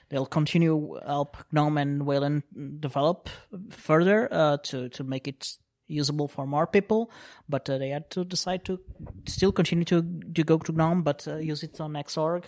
they'll 0.08 0.26
continue 0.26 1.00
help 1.06 1.36
GNOME 1.52 1.78
and 1.78 2.06
Wayland 2.06 2.42
develop 2.80 3.28
further 3.70 4.28
uh, 4.30 4.58
to 4.64 4.88
to 4.90 5.04
make 5.04 5.26
it 5.26 5.56
usable 5.86 6.28
for 6.28 6.46
more 6.46 6.66
people. 6.66 7.10
But 7.48 7.68
uh, 7.70 7.78
they 7.78 7.90
had 7.90 8.10
to 8.10 8.24
decide 8.24 8.64
to 8.66 8.80
still 9.26 9.52
continue 9.52 9.84
to 9.86 10.02
to 10.34 10.44
go 10.44 10.58
to 10.58 10.72
GNOME, 10.72 11.02
but 11.02 11.26
uh, 11.28 11.36
use 11.36 11.62
it 11.62 11.80
on 11.80 11.92
Xorg. 11.94 12.44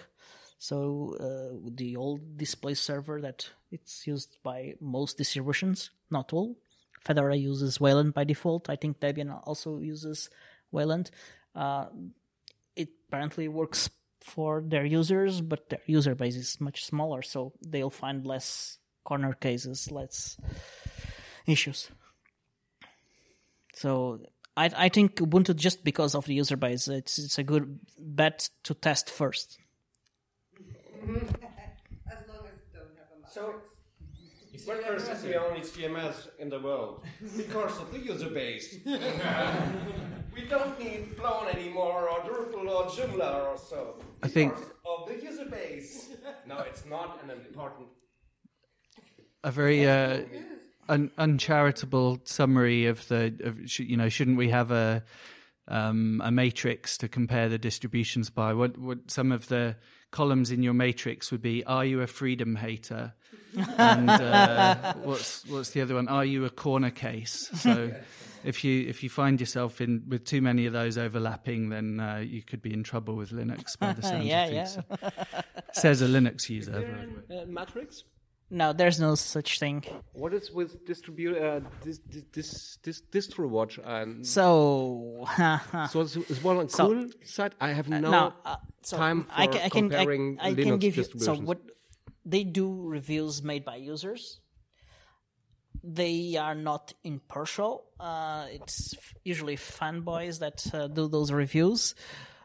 So 0.58 1.14
uh, 1.20 1.70
the 1.76 1.96
old 1.96 2.36
display 2.36 2.74
server 2.74 3.20
that 3.20 3.48
it's 3.70 4.06
used 4.06 4.38
by 4.42 4.74
most 4.80 5.16
distributions, 5.16 5.90
not 6.10 6.32
all. 6.32 6.56
Fedora 7.00 7.36
uses 7.36 7.80
Wayland 7.80 8.12
by 8.12 8.24
default. 8.24 8.68
I 8.68 8.76
think 8.76 8.98
Debian 8.98 9.40
also 9.44 9.78
uses 9.78 10.30
Wayland. 10.72 11.10
Uh, 11.54 11.86
it 12.74 12.88
apparently 13.06 13.46
works 13.48 13.88
for 14.20 14.62
their 14.66 14.84
users, 14.84 15.40
but 15.40 15.68
their 15.70 15.80
user 15.86 16.14
base 16.14 16.36
is 16.36 16.60
much 16.60 16.84
smaller, 16.84 17.22
so 17.22 17.52
they'll 17.64 17.90
find 17.90 18.26
less 18.26 18.78
corner 19.04 19.32
cases, 19.32 19.90
less 19.90 20.36
issues. 21.46 21.90
So 23.78 24.18
I 24.56 24.70
I 24.86 24.88
think 24.88 25.16
Ubuntu 25.16 25.54
just 25.54 25.84
because 25.84 26.14
of 26.18 26.24
the 26.26 26.34
user 26.34 26.56
base, 26.56 26.88
it's 26.88 27.18
it's 27.18 27.38
a 27.38 27.44
good 27.44 27.78
bet 27.98 28.50
to 28.64 28.74
test 28.74 29.08
first. 29.10 29.58
as 31.04 32.22
long 32.28 32.44
as 32.50 32.58
you 32.62 32.70
don't 32.74 32.94
have 32.98 33.10
a 33.14 33.20
lot. 33.22 33.32
So, 33.32 33.42
WordPress 34.66 35.12
is 35.14 35.22
the 35.22 35.36
only 35.44 35.60
CMS 35.60 36.16
in 36.40 36.48
the 36.50 36.58
world 36.58 37.04
because 37.36 37.78
of 37.82 37.92
the 37.92 38.00
user 38.00 38.30
base. 38.30 38.66
we 40.36 40.42
don't 40.54 40.78
need 40.80 41.16
Plone 41.16 41.48
anymore, 41.56 42.08
or 42.10 42.18
Drupal, 42.26 42.68
or 42.76 42.84
Joomla, 42.94 43.30
or 43.50 43.56
so. 43.56 43.80
I 44.24 44.28
think- 44.28 44.54
of 44.92 45.06
the 45.08 45.16
user 45.22 45.44
base. 45.44 46.10
No, 46.46 46.58
it's 46.70 46.84
not 46.86 47.22
an 47.22 47.30
important. 47.30 47.86
a 49.44 49.50
very 49.52 49.86
uh, 49.86 50.22
un- 50.88 51.10
uncharitable 51.18 52.20
summary 52.24 52.86
of 52.86 53.06
the 53.08 53.34
of 53.44 53.58
sh- 53.66 53.80
you 53.80 53.96
know 53.96 54.08
shouldn't 54.08 54.36
we 54.36 54.48
have 54.50 54.70
a 54.70 55.02
um, 55.68 56.22
a 56.24 56.30
matrix 56.30 56.96
to 56.98 57.08
compare 57.08 57.48
the 57.48 57.58
distributions 57.58 58.30
by 58.30 58.52
what 58.54 58.78
what 58.78 59.10
some 59.10 59.32
of 59.32 59.48
the 59.48 59.76
columns 60.10 60.50
in 60.50 60.62
your 60.62 60.72
matrix 60.72 61.30
would 61.30 61.42
be 61.42 61.62
are 61.64 61.84
you 61.84 62.00
a 62.00 62.06
freedom 62.06 62.56
hater 62.56 63.12
and 63.76 64.08
uh, 64.08 64.94
what's 65.04 65.44
what's 65.46 65.70
the 65.70 65.82
other 65.82 65.94
one 65.94 66.08
are 66.08 66.24
you 66.24 66.44
a 66.46 66.50
corner 66.50 66.90
case 66.90 67.50
so 67.54 67.92
if 68.44 68.64
you 68.64 68.88
if 68.88 69.02
you 69.02 69.10
find 69.10 69.38
yourself 69.40 69.82
in 69.82 70.02
with 70.08 70.24
too 70.24 70.40
many 70.40 70.64
of 70.64 70.72
those 70.72 70.96
overlapping 70.96 71.68
then 71.68 72.00
uh, 72.00 72.16
you 72.16 72.40
could 72.42 72.62
be 72.62 72.72
in 72.72 72.82
trouble 72.82 73.14
with 73.16 73.30
Linux 73.30 73.78
by 73.78 73.92
the 73.92 74.02
sounds 74.10 74.24
Yeah, 74.24 74.44
of 74.46 74.50
things 74.70 74.78
yeah. 75.02 75.40
says 75.72 76.00
a 76.00 76.06
Linux 76.06 76.48
user 76.48 76.72
by 76.72 76.78
the 76.80 77.34
way. 77.34 77.42
Uh, 77.42 77.46
matrix? 77.46 78.04
No, 78.50 78.72
there's 78.72 78.98
no 78.98 79.14
such 79.14 79.58
thing. 79.58 79.84
What 80.12 80.32
is 80.32 80.50
with 80.50 80.86
distribute 80.86 81.36
uh, 81.36 81.60
this 81.84 82.00
this 82.32 82.78
this 82.82 83.02
DistroWatch 83.12 83.78
and 83.84 84.26
So, 84.26 85.26
so 85.90 86.00
is 86.00 86.42
one 86.42 86.56
on 86.56 86.68
So- 86.70 86.86
cool 86.86 87.08
side? 87.24 87.54
I 87.60 87.72
have 87.72 87.88
no, 87.90 88.00
no, 88.00 88.32
uh, 88.46 88.56
so 88.82 88.96
time 88.96 89.24
for 89.24 89.32
I 89.36 89.46
can, 89.48 89.56
I 89.56 89.68
can, 89.68 89.84
I, 89.84 89.88
comparing 89.88 90.38
I 90.40 90.52
Linux 90.54 90.62
can 90.62 90.78
give 90.78 90.96
you. 90.96 91.04
So 91.18 91.34
what 91.34 91.60
they 92.24 92.44
do 92.44 92.82
reviews 92.88 93.42
made 93.42 93.64
by 93.64 93.76
users. 93.76 94.40
They 95.84 96.36
are 96.36 96.54
not 96.56 96.92
impartial. 97.04 97.84
Uh, 98.00 98.46
it's 98.50 98.94
f- 98.94 99.14
usually 99.24 99.56
fanboys 99.56 100.40
that 100.40 100.66
uh, 100.74 100.88
do 100.88 101.06
those 101.08 101.30
reviews, 101.32 101.94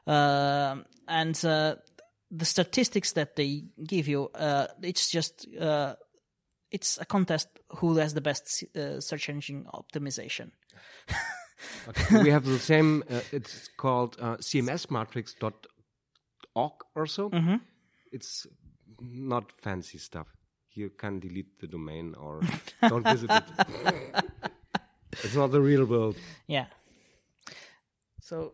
Um 0.05 0.85
and 1.07 1.35
uh, 1.45 1.75
the 2.37 2.45
statistics 2.45 3.13
that 3.13 3.35
they 3.35 3.63
give 3.87 4.07
you. 4.07 4.29
Uh, 4.35 4.67
it's 4.81 5.09
just 5.11 5.47
uh, 5.59 5.95
it's 6.71 6.97
a 7.01 7.05
contest 7.05 7.47
who 7.77 7.97
has 7.97 8.13
the 8.13 8.21
best 8.21 8.63
uh, 8.75 8.99
search 8.99 9.29
engine 9.29 9.65
optimization. 9.73 10.51
Okay, 11.87 12.23
we 12.23 12.29
have 12.31 12.43
the 12.45 12.59
same. 12.59 13.03
Uh, 13.09 13.21
it's 13.31 13.69
called 13.77 14.17
uh, 14.19 14.35
cmsmatrix.org 14.37 16.73
or 16.95 17.05
so. 17.07 17.29
Mhm. 17.29 17.61
It's 18.11 18.47
not 18.99 19.51
fancy 19.61 19.97
stuff. 19.97 20.27
You 20.75 20.89
can 20.89 21.19
delete 21.19 21.59
the 21.59 21.67
domain 21.67 22.15
or 22.15 22.41
don't 22.89 23.03
visit 23.07 23.29
it. 23.31 23.43
it's 25.23 25.35
not 25.35 25.51
the 25.51 25.61
real 25.61 25.85
world. 25.85 26.15
Yeah. 26.47 26.65
So 28.21 28.53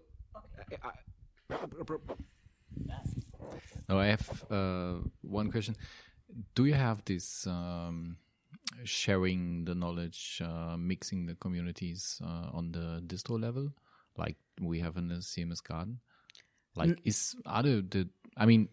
No, 2.86 2.96
I 2.96 3.29
have 4.06 4.44
uh, 4.52 4.96
one 5.22 5.52
question. 5.52 5.76
Do 6.56 6.66
you 6.66 6.74
have 6.76 7.04
this 7.06 7.48
um, 7.48 8.18
sharing 8.84 9.66
the 9.66 9.76
knowledge, 9.76 10.42
uh, 10.44 10.78
mixing 10.78 11.26
the 11.26 11.36
communities 11.36 12.22
uh, 12.24 12.50
on 12.54 12.72
the 12.72 13.02
distro 13.06 13.42
level, 13.42 13.72
like 14.18 14.38
we 14.62 14.80
have 14.80 14.98
in 14.98 15.08
the 15.08 15.16
CMS 15.16 15.64
Garden? 15.64 16.00
Like, 16.76 16.90
N- 16.90 16.98
is 17.04 17.36
are 17.46 17.64
the, 17.64 17.86
the 17.90 18.10
I 18.38 18.46
mean, 18.46 18.70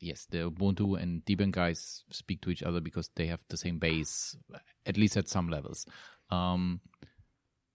yes, 0.00 0.26
the 0.30 0.50
Ubuntu 0.50 1.00
and 1.00 1.24
Debian 1.24 1.50
guys 1.50 2.04
speak 2.10 2.40
to 2.42 2.50
each 2.50 2.62
other 2.62 2.80
because 2.80 3.10
they 3.16 3.26
have 3.26 3.40
the 3.48 3.56
same 3.56 3.78
base, 3.78 4.36
at 4.86 4.96
least 4.96 5.16
at 5.16 5.28
some 5.28 5.48
levels. 5.48 5.86
Um, 6.30 6.80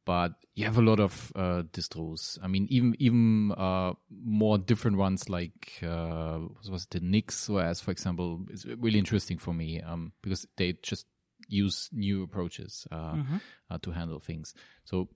but 0.07 0.31
you 0.55 0.65
have 0.65 0.77
a 0.79 0.81
lot 0.89 0.99
of 0.99 1.31
uh, 1.35 1.61
distros. 1.71 2.39
I 2.41 2.47
mean, 2.47 2.65
even 2.69 2.95
even 2.99 3.51
uh, 3.51 3.93
more 4.09 4.57
different 4.57 4.97
ones 4.97 5.29
like 5.29 5.83
uh, 5.83 6.37
what 6.39 6.69
was 6.71 6.83
it, 6.85 6.89
the 6.91 6.99
NixOS, 7.01 7.81
for 7.83 7.91
example, 7.91 8.45
is 8.49 8.65
really 8.65 8.97
interesting 8.99 9.37
for 9.37 9.53
me 9.53 9.81
um, 9.81 10.11
because 10.23 10.47
they 10.57 10.73
just 10.81 11.05
use 11.49 11.89
new 11.93 12.23
approaches 12.23 12.87
uh, 12.91 13.13
Mhm. 13.15 13.41
uh, 13.69 13.77
to 13.81 13.91
handle 13.91 14.19
things. 14.19 14.53
So 14.85 15.09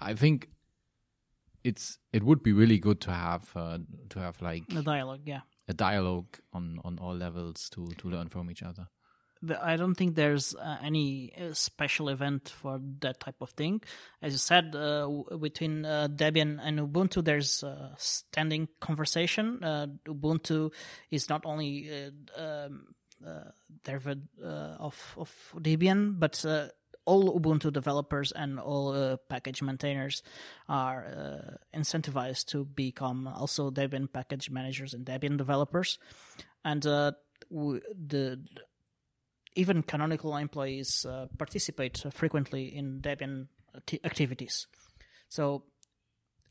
I 0.00 0.14
think 0.14 0.48
it's 1.64 1.98
it 2.12 2.22
would 2.22 2.42
be 2.42 2.52
really 2.52 2.78
good 2.78 3.00
to 3.00 3.10
have 3.12 3.50
uh, 3.56 3.78
to 4.10 4.18
have 4.20 4.40
like 4.42 4.64
A 4.74 4.82
dialogue, 4.82 5.22
yeah. 5.26 5.40
a 5.68 5.74
dialogue 5.74 6.38
on 6.52 6.78
on 6.84 6.98
all 6.98 7.14
levels 7.16 7.68
to 7.70 7.86
to 7.98 8.08
learn 8.08 8.28
from 8.28 8.50
each 8.50 8.62
other. 8.62 8.86
I 9.50 9.76
don't 9.76 9.94
think 9.94 10.14
there's 10.14 10.54
uh, 10.54 10.76
any 10.82 11.32
uh, 11.36 11.52
special 11.52 12.08
event 12.08 12.48
for 12.48 12.80
that 13.00 13.20
type 13.20 13.36
of 13.40 13.50
thing. 13.50 13.82
As 14.22 14.32
you 14.32 14.38
said, 14.38 14.74
uh, 14.74 15.02
w- 15.02 15.38
between 15.38 15.84
uh, 15.84 16.08
Debian 16.08 16.58
and 16.62 16.78
Ubuntu, 16.80 17.24
there's 17.24 17.62
a 17.62 17.94
standing 17.98 18.68
conversation. 18.80 19.60
Ubuntu 20.06 20.72
is 21.10 21.28
not 21.28 21.44
only 21.44 22.10
um, 22.36 22.94
of 23.22 25.14
of 25.16 25.54
Debian, 25.56 26.18
but 26.18 26.44
all 27.06 27.38
Ubuntu 27.40 27.72
developers 27.72 28.32
and 28.32 28.58
all 28.58 28.92
uh, 28.92 29.16
package 29.28 29.62
maintainers 29.62 30.22
are 30.68 31.06
uh, 31.06 31.78
incentivized 31.78 32.46
to 32.46 32.64
become 32.64 33.28
also 33.28 33.70
Debian 33.70 34.12
package 34.12 34.50
managers 34.50 34.92
and 34.92 35.06
Debian 35.06 35.38
developers, 35.38 35.98
and 36.64 36.84
uh, 36.84 37.12
w- 37.50 37.80
the 37.94 38.40
even 39.56 39.82
canonical 39.82 40.36
employees 40.36 41.04
uh, 41.06 41.26
participate 41.38 42.04
frequently 42.12 42.64
in 42.76 43.00
Debian 43.00 43.48
acti- 43.74 44.00
activities. 44.04 44.66
So 45.28 45.62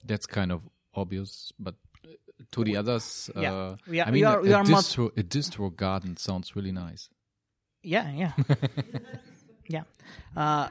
That's 0.08 0.26
kind 0.28 0.52
of 0.52 0.62
obvious, 0.94 1.52
but 1.60 1.76
uh, 2.04 2.10
to 2.52 2.64
the 2.64 2.78
others, 2.78 3.30
Yeah. 3.36 3.54
uh, 3.54 3.76
We 3.88 4.00
are- 4.02 4.08
I 4.08 4.12
we 4.12 4.16
mean, 4.22 4.26
are- 4.26 4.40
a, 4.40 4.42
we 4.44 4.52
a 4.52 4.58
are 4.58 4.64
distro, 4.64 5.12
a 5.18 5.24
distro 5.24 5.70
garden 5.76 6.18
sounds 6.18 6.56
really 6.56 6.72
nice. 6.72 7.10
Yeah, 7.84 8.12
yeah, 8.12 8.32
yeah. 9.68 9.84
Uh, 10.36 10.70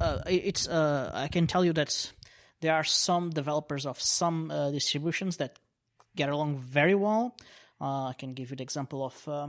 uh, 0.00 0.22
it's. 0.26 0.66
Uh, 0.68 1.10
I 1.14 1.28
can 1.28 1.46
tell 1.46 1.64
you 1.64 1.72
that 1.74 2.12
there 2.60 2.74
are 2.74 2.84
some 2.84 3.30
developers 3.30 3.86
of 3.86 4.00
some 4.00 4.50
uh, 4.50 4.70
distributions 4.72 5.36
that 5.36 5.58
get 6.16 6.28
along 6.28 6.58
very 6.58 6.94
well. 6.96 7.36
Uh, 7.80 8.06
I 8.10 8.14
can 8.18 8.34
give 8.34 8.50
you 8.50 8.56
the 8.56 8.62
example 8.64 9.04
of 9.04 9.28
uh, 9.28 9.48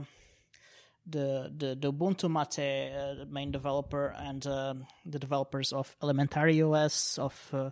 the, 1.10 1.52
the 1.56 1.74
the 1.74 1.92
Ubuntu 1.92 2.30
Mate 2.30 2.92
uh, 2.94 3.24
main 3.28 3.50
developer 3.50 4.14
and 4.16 4.46
um 4.46 4.86
the 5.04 5.18
developers 5.18 5.72
of 5.72 5.96
Elementary 6.02 6.62
OS 6.62 7.18
of 7.18 7.50
uh, 7.52 7.70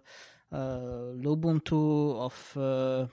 uh, 0.53 1.15
Lubuntu 1.15 2.17
of. 2.19 2.57
Uh, 2.57 3.07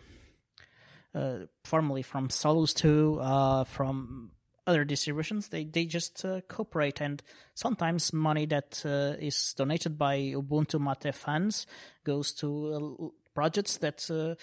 uh, 1.18 1.46
formerly 1.64 2.02
from 2.02 2.30
Solus 2.30 2.74
2, 2.74 3.20
uh, 3.22 3.64
from 3.64 4.32
other 4.68 4.84
distributions. 4.84 5.48
They 5.48 5.64
they 5.64 5.86
just 5.86 6.26
cooperate, 6.50 7.00
and 7.00 7.24
sometimes 7.54 8.12
money 8.12 8.46
that 8.48 8.84
is 8.86 9.54
donated 9.56 9.98
by 9.98 10.18
Ubuntu 10.18 10.78
Mate 10.78 11.16
fans 11.16 11.68
goes 12.04 12.34
to 12.34 13.14
projects 13.34 13.78
that 13.78 14.38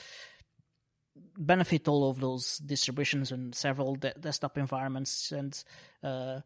benefit 1.36 1.88
all 1.88 2.08
of 2.08 2.20
those 2.20 2.58
distributions 2.58 3.32
and 3.32 3.54
several 3.54 3.96
de- 3.96 4.14
desktop 4.14 4.58
environments 4.58 5.32
and. 5.32 5.62
Uh, 6.02 6.40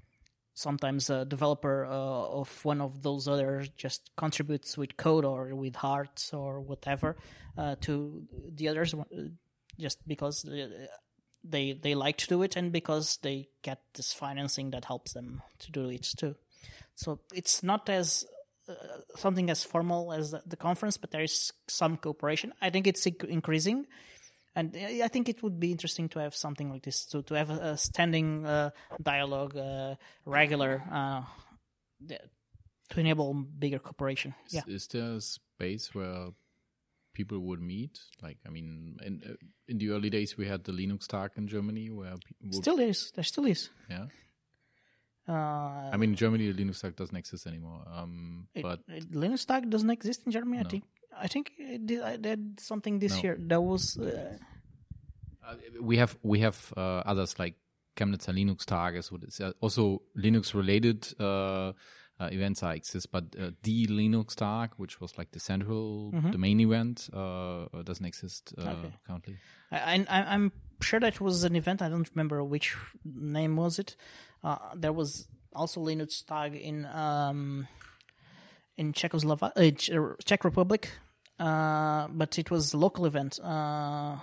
sometimes 0.56 1.10
a 1.10 1.26
developer 1.26 1.84
uh, 1.84 1.90
of 1.90 2.64
one 2.64 2.80
of 2.80 3.02
those 3.02 3.28
others 3.28 3.68
just 3.76 4.10
contributes 4.16 4.78
with 4.78 4.96
code 4.96 5.22
or 5.22 5.54
with 5.54 5.76
hearts 5.76 6.32
or 6.32 6.60
whatever 6.60 7.14
uh, 7.58 7.76
to 7.82 8.26
the 8.54 8.66
others 8.66 8.94
uh, 8.94 9.04
just 9.78 9.98
because 10.08 10.46
uh, 10.46 10.66
they 11.44 11.72
they 11.72 11.94
like 11.94 12.16
to 12.16 12.26
do 12.26 12.42
it 12.42 12.56
and 12.56 12.72
because 12.72 13.18
they 13.22 13.48
get 13.62 13.80
this 13.94 14.14
financing 14.14 14.70
that 14.70 14.86
helps 14.86 15.12
them 15.12 15.42
to 15.58 15.70
do 15.70 15.88
it 15.90 16.08
too. 16.16 16.34
So 16.94 17.20
it's 17.34 17.62
not 17.62 17.88
as 17.90 18.24
uh, 18.68 18.74
something 19.16 19.50
as 19.50 19.62
formal 19.62 20.12
as 20.12 20.34
the, 20.46 20.56
conference, 20.56 20.96
but 20.96 21.10
there 21.10 21.22
is 21.22 21.52
some 21.68 21.98
cooperation. 21.98 22.52
I 22.60 22.70
think 22.70 22.86
it's 22.86 23.06
inc- 23.06 23.24
increasing. 23.24 23.86
And 24.56 24.74
I 24.74 25.02
I 25.04 25.08
think 25.08 25.28
it 25.28 25.42
would 25.42 25.60
be 25.60 25.70
interesting 25.70 26.08
to 26.10 26.18
have 26.20 26.34
something 26.34 26.70
like 26.72 26.82
this, 26.82 27.04
to, 27.12 27.22
to 27.22 27.34
have 27.34 27.50
a, 27.50 27.72
a 27.72 27.76
standing 27.76 28.46
uh, 28.46 28.70
dialogue, 29.02 29.54
uh, 29.56 29.94
regular, 30.24 30.82
uh, 30.90 31.22
to 32.90 33.00
enable 33.00 33.34
bigger 33.34 33.78
cooperation. 33.78 34.34
Is, 34.46 34.54
Yeah. 34.54 34.62
is 34.66 34.86
there 34.88 35.12
a 35.16 35.20
space 35.20 35.94
where 35.94 36.30
people 37.12 37.38
would 37.40 37.60
meet? 37.60 37.98
Like, 38.22 38.38
I 38.46 38.50
mean, 38.50 38.96
in 39.04 39.22
uh, 39.24 39.34
in 39.68 39.78
the 39.78 39.90
early 39.90 40.10
days, 40.10 40.36
we 40.38 40.46
had 40.48 40.64
the 40.64 40.72
Linux 40.72 41.06
Tag 41.06 41.30
in 41.36 41.48
Germany, 41.48 41.90
where 41.90 42.14
Still 42.50 42.78
is. 42.80 43.12
There 43.14 43.24
still 43.24 43.46
is. 43.46 43.70
yeah. 43.90 44.06
Uh, 45.28 45.90
I 45.92 45.96
mean, 45.96 46.10
in 46.10 46.16
Germany, 46.16 46.50
the 46.52 46.64
Linux 46.64 46.80
Tag 46.80 46.94
doesn't 46.96 47.16
exist 47.16 47.46
anymore. 47.46 47.82
Um, 47.92 48.46
It- 48.54 48.62
but 48.62 48.80
it- 48.88 49.10
Linux 49.10 49.44
Tag 49.44 49.68
doesn't 49.70 49.90
exist 49.90 50.22
in 50.24 50.32
Germany. 50.32 50.60
I 50.60 50.68
think. 50.70 50.84
I 51.18 51.28
think 51.28 51.52
did, 51.86 52.00
I 52.02 52.16
did 52.16 52.60
something 52.60 52.98
this 53.00 53.16
No. 53.16 53.22
year. 53.22 53.36
that 53.48 53.60
was. 53.62 53.96
Uh, 53.98 54.36
we 55.80 55.96
have 55.98 56.16
we 56.22 56.40
have 56.40 56.72
uh, 56.76 57.02
others 57.06 57.38
like 57.38 57.54
Chemnitzer 57.96 58.32
Linux 58.34 58.64
Tages, 58.64 59.10
what 59.12 59.22
is 59.24 59.40
uh, 59.40 59.52
also 59.60 60.02
Linux 60.16 60.54
related 60.54 61.06
uh, 61.20 61.72
uh, 62.18 62.28
events 62.32 62.62
are 62.62 62.74
exist, 62.74 63.10
but 63.12 63.24
uh, 63.38 63.50
the 63.62 63.86
Linux 63.86 64.34
Tag, 64.34 64.70
which 64.76 65.00
was 65.00 65.16
like 65.18 65.30
the 65.32 65.40
central, 65.40 66.12
Mhm. 66.12 66.32
the 66.32 66.38
main 66.38 66.60
event, 66.60 67.08
uh, 67.12 67.64
uh, 67.72 67.82
doesn't 67.82 68.06
exist 68.06 68.54
uh, 68.58 68.62
Okay. 68.62 68.92
currently. 69.06 69.36
I, 69.70 70.04
I, 70.08 70.34
I'm 70.34 70.50
sure 70.80 71.00
that 71.00 71.20
was 71.20 71.44
an 71.44 71.56
event. 71.56 71.80
I 71.82 71.88
don't 71.88 72.08
remember 72.14 72.42
which 72.42 72.74
name 73.04 73.56
was 73.56 73.78
it. 73.78 73.96
Uh, 74.42 74.58
there 74.74 74.92
was 74.92 75.28
also 75.54 75.80
Linux 75.84 76.24
Tag 76.24 76.54
in 76.54 76.86
um, 76.86 77.66
in 78.76 78.92
Czechoslovakia, 78.92 79.52
uh, 79.56 79.70
Czech- 79.70 80.24
Czech 80.24 80.44
Republic, 80.44 80.88
uh, 81.38 82.08
but 82.08 82.38
it 82.38 82.50
was 82.50 82.74
a 82.74 82.76
local 82.76 83.06
event. 83.06 83.38
Uh, 83.42 84.16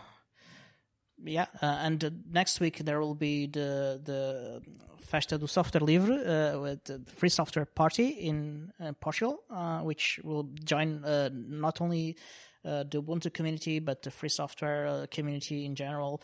yeah, 1.24 1.46
uh, 1.62 1.66
and 1.82 2.24
next 2.32 2.60
week 2.60 2.80
there 2.80 3.00
will 3.00 3.16
be 3.16 3.48
the 3.48 4.02
the 4.04 4.62
Festa 5.06 5.38
do 5.38 5.48
Software 5.48 5.82
Livre 5.82 6.14
uh, 6.14 6.60
with 6.60 6.84
the 6.86 7.02
Free 7.16 7.30
Software 7.30 7.66
Party 7.66 8.08
in 8.08 8.72
Portugal, 9.00 9.44
which 9.84 10.20
will 10.24 10.50
join 10.64 11.02
not 11.50 11.82
only 11.82 12.18
the 12.64 13.02
Ubuntu 13.02 13.32
community 13.32 13.80
but 13.80 14.02
the 14.02 14.12
free 14.12 14.30
software 14.30 15.06
community 15.12 15.66
in 15.66 15.76
general, 15.76 16.22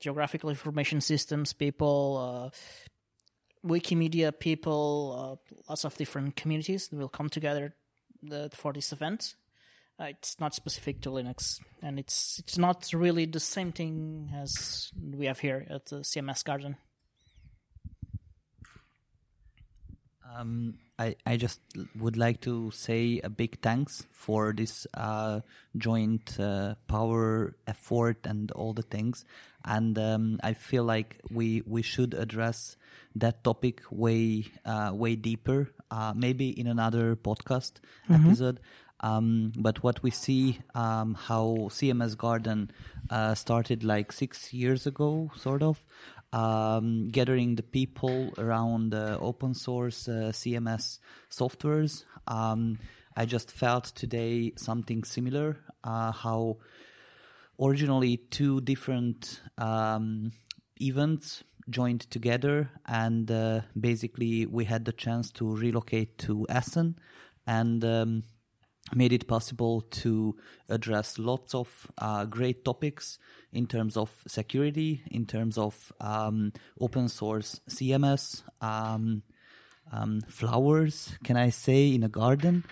geographical 0.00 0.50
information 0.50 1.00
systems 1.00 1.52
people, 1.52 2.52
Wikimedia 3.64 4.38
people, 4.38 5.40
uh, 5.48 5.54
lots 5.68 5.84
of 5.84 5.96
different 5.96 6.36
communities 6.36 6.90
will 6.92 7.08
come 7.08 7.28
together 7.28 7.74
for 8.52 8.72
this 8.72 8.92
event. 8.92 9.36
Uh, 10.00 10.04
it's 10.04 10.40
not 10.40 10.54
specific 10.54 11.00
to 11.02 11.10
Linux, 11.10 11.60
and 11.80 11.98
it's 12.00 12.38
it's 12.40 12.58
not 12.58 12.92
really 12.92 13.26
the 13.26 13.38
same 13.40 13.70
thing 13.72 14.28
as 14.34 14.90
we 15.00 15.26
have 15.26 15.38
here 15.38 15.66
at 15.70 15.86
the 15.86 16.02
CMS 16.02 16.42
Garden. 16.44 16.76
Um, 20.36 20.78
I, 20.98 21.14
I 21.26 21.36
just 21.36 21.60
would 21.98 22.16
like 22.16 22.40
to 22.42 22.70
say 22.72 23.20
a 23.22 23.28
big 23.30 23.60
thanks 23.60 24.04
for 24.10 24.52
this 24.52 24.86
uh, 24.94 25.40
joint 25.76 26.38
uh, 26.40 26.74
power 26.88 27.54
effort 27.66 28.18
and 28.24 28.50
all 28.52 28.72
the 28.72 28.82
things. 28.82 29.24
And 29.64 29.96
um, 29.98 30.40
I 30.42 30.54
feel 30.54 30.82
like 30.84 31.20
we 31.30 31.62
we 31.66 31.82
should 31.82 32.14
address 32.14 32.76
that 33.16 33.44
topic 33.44 33.82
way 33.90 34.46
uh, 34.64 34.90
way 34.92 35.14
deeper, 35.14 35.70
uh, 35.90 36.12
maybe 36.16 36.48
in 36.58 36.66
another 36.66 37.16
podcast 37.16 37.74
Mhm. 38.08 38.26
episode. 38.26 38.60
Um, 39.04 39.52
but 39.54 39.82
what 39.82 40.02
we 40.02 40.10
see, 40.10 40.60
um, 40.74 41.12
how 41.12 41.68
CMS 41.68 42.16
Garden 42.16 42.70
uh, 43.10 43.34
started 43.34 43.84
like 43.84 44.12
six 44.12 44.54
years 44.54 44.86
ago, 44.86 45.30
sort 45.36 45.62
of, 45.62 45.84
um, 46.32 47.10
gathering 47.10 47.56
the 47.56 47.62
people 47.62 48.32
around 48.38 48.94
open 48.94 49.52
source 49.52 50.08
uh, 50.08 50.32
CMS 50.32 51.00
softwares. 51.30 52.04
Um, 52.26 52.78
I 53.14 53.26
just 53.26 53.50
felt 53.50 53.84
today 53.84 54.52
something 54.56 55.04
similar. 55.04 55.58
Uh, 55.84 56.10
how 56.10 56.56
originally 57.60 58.16
two 58.16 58.62
different 58.62 59.42
um, 59.58 60.32
events 60.80 61.44
joined 61.68 62.10
together, 62.10 62.70
and 62.86 63.30
uh, 63.30 63.60
basically 63.78 64.46
we 64.46 64.64
had 64.64 64.86
the 64.86 64.92
chance 64.92 65.30
to 65.32 65.54
relocate 65.54 66.16
to 66.20 66.46
Essen 66.48 66.98
and. 67.46 67.84
Made 68.92 69.12
it 69.14 69.26
possible 69.26 69.80
to 69.80 70.36
address 70.68 71.18
lots 71.18 71.54
of 71.54 71.90
uh, 71.96 72.26
great 72.26 72.64
topics 72.64 73.18
in 73.52 73.66
terms 73.66 73.96
of 73.96 74.10
security, 74.26 75.02
in 75.10 75.24
terms 75.24 75.56
of 75.56 75.92
um, 76.00 76.52
open 76.78 77.08
source 77.08 77.60
CMS, 77.68 78.42
um, 78.60 79.22
um, 79.90 80.20
flowers, 80.28 81.16
can 81.24 81.36
I 81.36 81.48
say, 81.48 81.94
in 81.94 82.02
a 82.02 82.08
garden. 82.08 82.64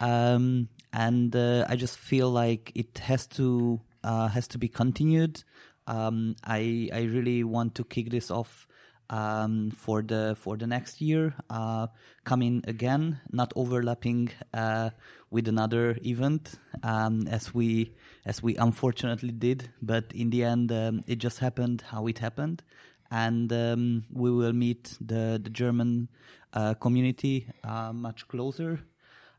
Um, 0.00 0.68
and 0.92 1.34
uh, 1.34 1.66
I 1.68 1.76
just 1.76 1.98
feel 1.98 2.30
like 2.30 2.72
it 2.74 2.98
has 2.98 3.26
to 3.28 3.80
uh, 4.04 4.28
has 4.28 4.46
to 4.48 4.58
be 4.58 4.68
continued. 4.68 5.42
Um, 5.86 6.36
I 6.44 6.88
I 6.92 7.02
really 7.02 7.44
want 7.44 7.74
to 7.76 7.84
kick 7.84 8.10
this 8.10 8.30
off 8.30 8.66
um, 9.10 9.70
for 9.70 10.02
the 10.02 10.36
for 10.38 10.56
the 10.56 10.66
next 10.66 11.00
year, 11.00 11.34
uh, 11.50 11.88
coming 12.24 12.64
again, 12.66 13.20
not 13.30 13.52
overlapping 13.56 14.30
uh, 14.54 14.90
with 15.36 15.48
another 15.48 15.98
event 16.02 16.54
um, 16.82 17.28
as 17.28 17.54
we 17.54 17.92
as 18.24 18.42
we 18.42 18.56
unfortunately 18.56 19.32
did. 19.32 19.68
But 19.82 20.04
in 20.14 20.30
the 20.30 20.42
end, 20.44 20.72
um, 20.72 21.04
it 21.06 21.18
just 21.18 21.38
happened 21.40 21.84
how 21.92 22.06
it 22.06 22.18
happened, 22.18 22.62
and 23.10 23.52
um, 23.52 24.04
we 24.22 24.30
will 24.30 24.54
meet 24.54 24.96
the 25.12 25.38
the 25.44 25.50
German 25.50 26.08
uh, 26.54 26.72
community 26.84 27.36
uh, 27.64 27.92
much 27.92 28.26
closer. 28.28 28.80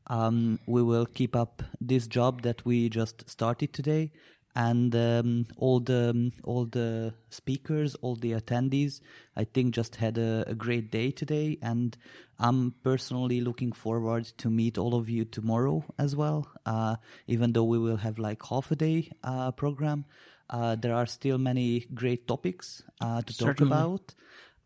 Um, 0.09 0.59
we 0.67 0.83
will 0.83 1.07
keep 1.19 1.35
up 1.35 1.63
this 1.81 2.07
job 2.07 2.43
that 2.43 2.63
we 2.63 2.89
just 2.89 3.27
started 3.27 3.73
today, 3.73 4.11
and 4.57 4.95
um, 4.95 5.45
all 5.57 5.79
the 5.79 6.31
all 6.43 6.65
the 6.65 7.13
speakers, 7.29 7.93
all 8.01 8.15
the 8.15 8.31
attendees. 8.31 9.01
I 9.35 9.43
think 9.43 9.75
just 9.75 9.97
had 9.97 10.17
a, 10.17 10.45
a 10.47 10.55
great 10.55 10.89
day 10.89 11.11
today, 11.11 11.59
and 11.61 11.95
I'm 12.39 12.73
personally 12.83 13.39
looking 13.39 13.71
forward 13.71 14.25
to 14.39 14.49
meet 14.49 14.79
all 14.79 14.95
of 14.95 15.09
you 15.09 15.25
tomorrow 15.25 15.85
as 15.99 16.15
well. 16.15 16.47
Uh, 16.65 16.95
even 17.27 17.53
though 17.53 17.65
we 17.65 17.77
will 17.77 17.97
have 17.97 18.17
like 18.17 18.43
half 18.47 18.71
a 18.71 18.75
day 18.75 19.11
uh, 19.23 19.51
program, 19.51 20.05
uh, 20.49 20.75
there 20.75 20.95
are 20.95 21.05
still 21.05 21.37
many 21.37 21.85
great 21.93 22.27
topics 22.27 22.81
uh, 22.99 23.21
to 23.21 23.37
talk 23.37 23.61
about. 23.61 24.15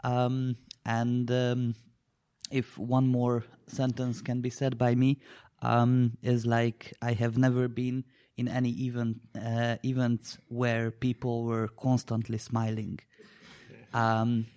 Um, 0.06 0.56
and 0.86 1.30
um, 1.30 1.76
if 2.50 2.78
one 2.78 3.08
more 3.08 3.44
sentence 3.68 4.22
can 4.22 4.40
be 4.40 4.50
said 4.50 4.78
by 4.78 4.96
me, 4.96 5.20
um, 5.62 6.18
is 6.24 6.46
like 6.46 6.94
I 7.02 7.12
have 7.12 7.38
never 7.38 7.68
been 7.68 8.06
in 8.42 8.48
any 8.48 8.72
event 8.88 9.22
uh, 9.36 9.76
event 9.84 10.38
where 10.50 10.90
people 10.92 11.36
were 11.46 11.68
constantly 11.68 12.40
smiling. 12.40 13.00
Um, 13.94 14.48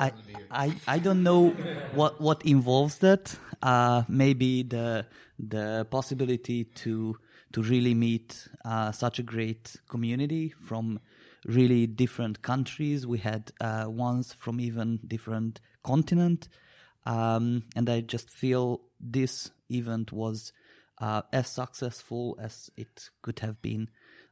I, 0.00 0.12
I 0.50 0.66
I 0.86 0.98
don't 0.98 1.22
know 1.22 1.50
what 1.94 2.20
what 2.20 2.44
involves 2.44 2.98
that. 2.98 3.36
Uh, 3.62 4.02
maybe 4.08 4.62
the 4.62 5.06
the 5.38 5.86
possibility 5.90 6.64
to 6.82 7.16
to 7.52 7.62
really 7.62 7.94
meet 7.94 8.48
uh, 8.64 8.92
such 8.92 9.18
a 9.18 9.22
great 9.22 9.76
community 9.88 10.54
from 10.68 11.00
really 11.44 11.86
different 11.86 12.42
countries. 12.42 13.06
We 13.06 13.18
had 13.18 13.52
uh, 13.60 13.86
ones 13.88 14.32
from 14.32 14.60
even 14.60 15.00
different 15.06 15.60
continent, 15.82 16.48
um, 17.04 17.64
and 17.76 17.88
I 17.88 18.00
just 18.00 18.30
feel 18.30 18.80
this 19.00 19.50
event 19.70 20.12
was 20.12 20.52
uh, 21.00 21.22
as 21.32 21.48
successful 21.48 22.36
as 22.40 22.70
it 22.76 23.10
could 23.22 23.40
have 23.40 23.60
been. 23.62 23.88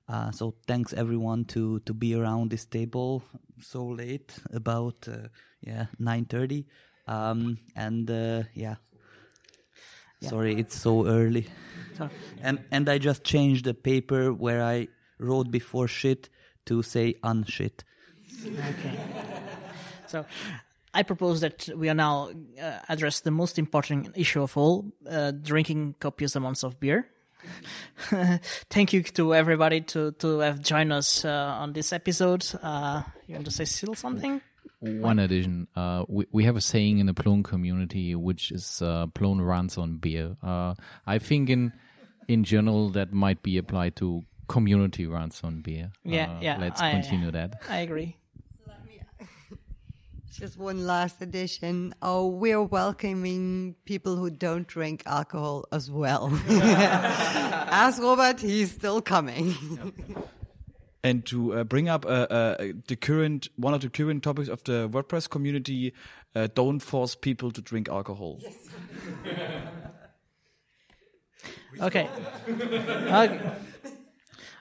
Uh, 0.08 0.30
so 0.30 0.54
thanks 0.66 0.92
everyone 0.92 1.44
to 1.44 1.80
to 1.80 1.92
be 1.92 2.14
around 2.14 2.50
this 2.50 2.64
table 2.64 3.24
so 3.60 3.84
late, 3.86 4.38
about 4.52 5.08
uh, 5.08 5.28
yeah 5.60 5.86
nine 5.98 6.24
thirty, 6.24 6.66
um, 7.08 7.58
and 7.74 8.10
uh, 8.10 8.42
yeah. 8.54 8.76
Yeah. 10.20 10.30
Sorry, 10.30 10.54
it's 10.54 10.80
so 10.80 11.06
early, 11.06 11.46
Sorry. 11.98 12.10
and 12.40 12.64
and 12.70 12.88
I 12.88 12.96
just 12.98 13.22
changed 13.22 13.64
the 13.66 13.74
paper 13.74 14.32
where 14.32 14.62
I 14.62 14.88
wrote 15.18 15.50
before 15.50 15.88
shit 15.88 16.30
to 16.64 16.82
say 16.82 17.16
unshit. 17.22 17.84
Okay. 18.46 18.98
So, 20.06 20.24
I 20.96 21.02
propose 21.02 21.40
that 21.42 21.68
we 21.76 21.90
are 21.90 21.94
now 21.94 22.30
uh, 22.60 22.78
address 22.88 23.20
the 23.20 23.30
most 23.30 23.58
important 23.58 24.16
issue 24.16 24.42
of 24.42 24.56
all: 24.56 24.92
uh, 25.08 25.32
drinking 25.32 25.96
copious 26.00 26.36
amounts 26.36 26.64
of 26.64 26.80
beer. 26.80 27.06
Thank 28.70 28.92
you 28.92 29.02
to 29.02 29.34
everybody 29.34 29.82
to 29.92 30.12
to 30.12 30.38
have 30.40 30.60
joined 30.60 30.92
us 30.92 31.24
uh, 31.24 31.62
on 31.62 31.74
this 31.74 31.92
episode. 31.92 32.46
Uh, 32.62 33.02
you 33.26 33.34
want 33.34 33.44
to 33.44 33.50
say 33.50 33.66
still 33.66 33.94
something? 33.94 34.40
One 34.80 35.18
addition, 35.18 35.68
uh, 35.74 36.04
we, 36.08 36.26
we 36.32 36.44
have 36.44 36.56
a 36.56 36.60
saying 36.60 36.98
in 36.98 37.06
the 37.06 37.14
Plone 37.14 37.42
community, 37.42 38.14
which 38.14 38.52
is 38.52 38.82
uh, 38.82 39.06
Plone 39.14 39.40
runs 39.40 39.78
on 39.78 39.98
beer. 39.98 40.36
Uh, 40.42 40.74
I 41.06 41.18
think 41.18 41.50
in 41.50 41.72
in 42.28 42.44
general 42.44 42.90
that 42.90 43.12
might 43.12 43.42
be 43.42 43.58
applied 43.58 43.96
to 43.96 44.22
community 44.48 45.06
runs 45.06 45.42
on 45.44 45.60
beer. 45.62 45.90
Yeah, 46.04 46.38
yeah. 46.40 46.58
Let's 46.58 46.80
I- 46.80 46.92
continue 46.92 47.30
that. 47.32 47.60
I 47.68 47.78
agree. 47.78 48.16
Just 50.38 50.58
one 50.58 50.86
last 50.86 51.22
addition. 51.22 51.94
Oh, 52.02 52.26
we're 52.26 52.62
welcoming 52.62 53.74
people 53.86 54.16
who 54.16 54.28
don't 54.28 54.66
drink 54.66 55.02
alcohol 55.06 55.64
as 55.72 55.90
well. 55.90 56.30
Ask 56.50 58.02
Robert, 58.02 58.40
he's 58.40 58.70
still 58.70 59.00
coming. 59.00 59.54
and 61.02 61.24
to 61.24 61.54
uh, 61.54 61.64
bring 61.64 61.88
up 61.88 62.04
uh, 62.04 62.26
uh, 62.28 62.72
the 62.86 62.96
current 62.96 63.48
one 63.56 63.72
of 63.72 63.80
the 63.80 63.88
current 63.88 64.22
topics 64.22 64.50
of 64.50 64.62
the 64.64 64.90
WordPress 64.90 65.30
community, 65.30 65.94
uh, 66.34 66.48
don't 66.54 66.80
force 66.80 67.14
people 67.14 67.50
to 67.50 67.62
drink 67.62 67.88
alcohol. 67.88 68.38
Okay. 71.78 72.08
okay. 72.48 73.50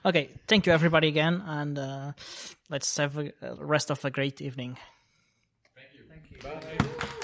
Okay. 0.04 0.28
Thank 0.46 0.66
you, 0.66 0.72
everybody, 0.74 1.08
again, 1.08 1.42
and 1.46 1.78
uh, 1.78 2.12
let's 2.68 2.94
have 2.98 3.16
a, 3.16 3.32
a 3.40 3.54
rest 3.64 3.90
of 3.90 4.04
a 4.04 4.10
great 4.10 4.42
evening. 4.42 4.76
Amen. 6.44 7.15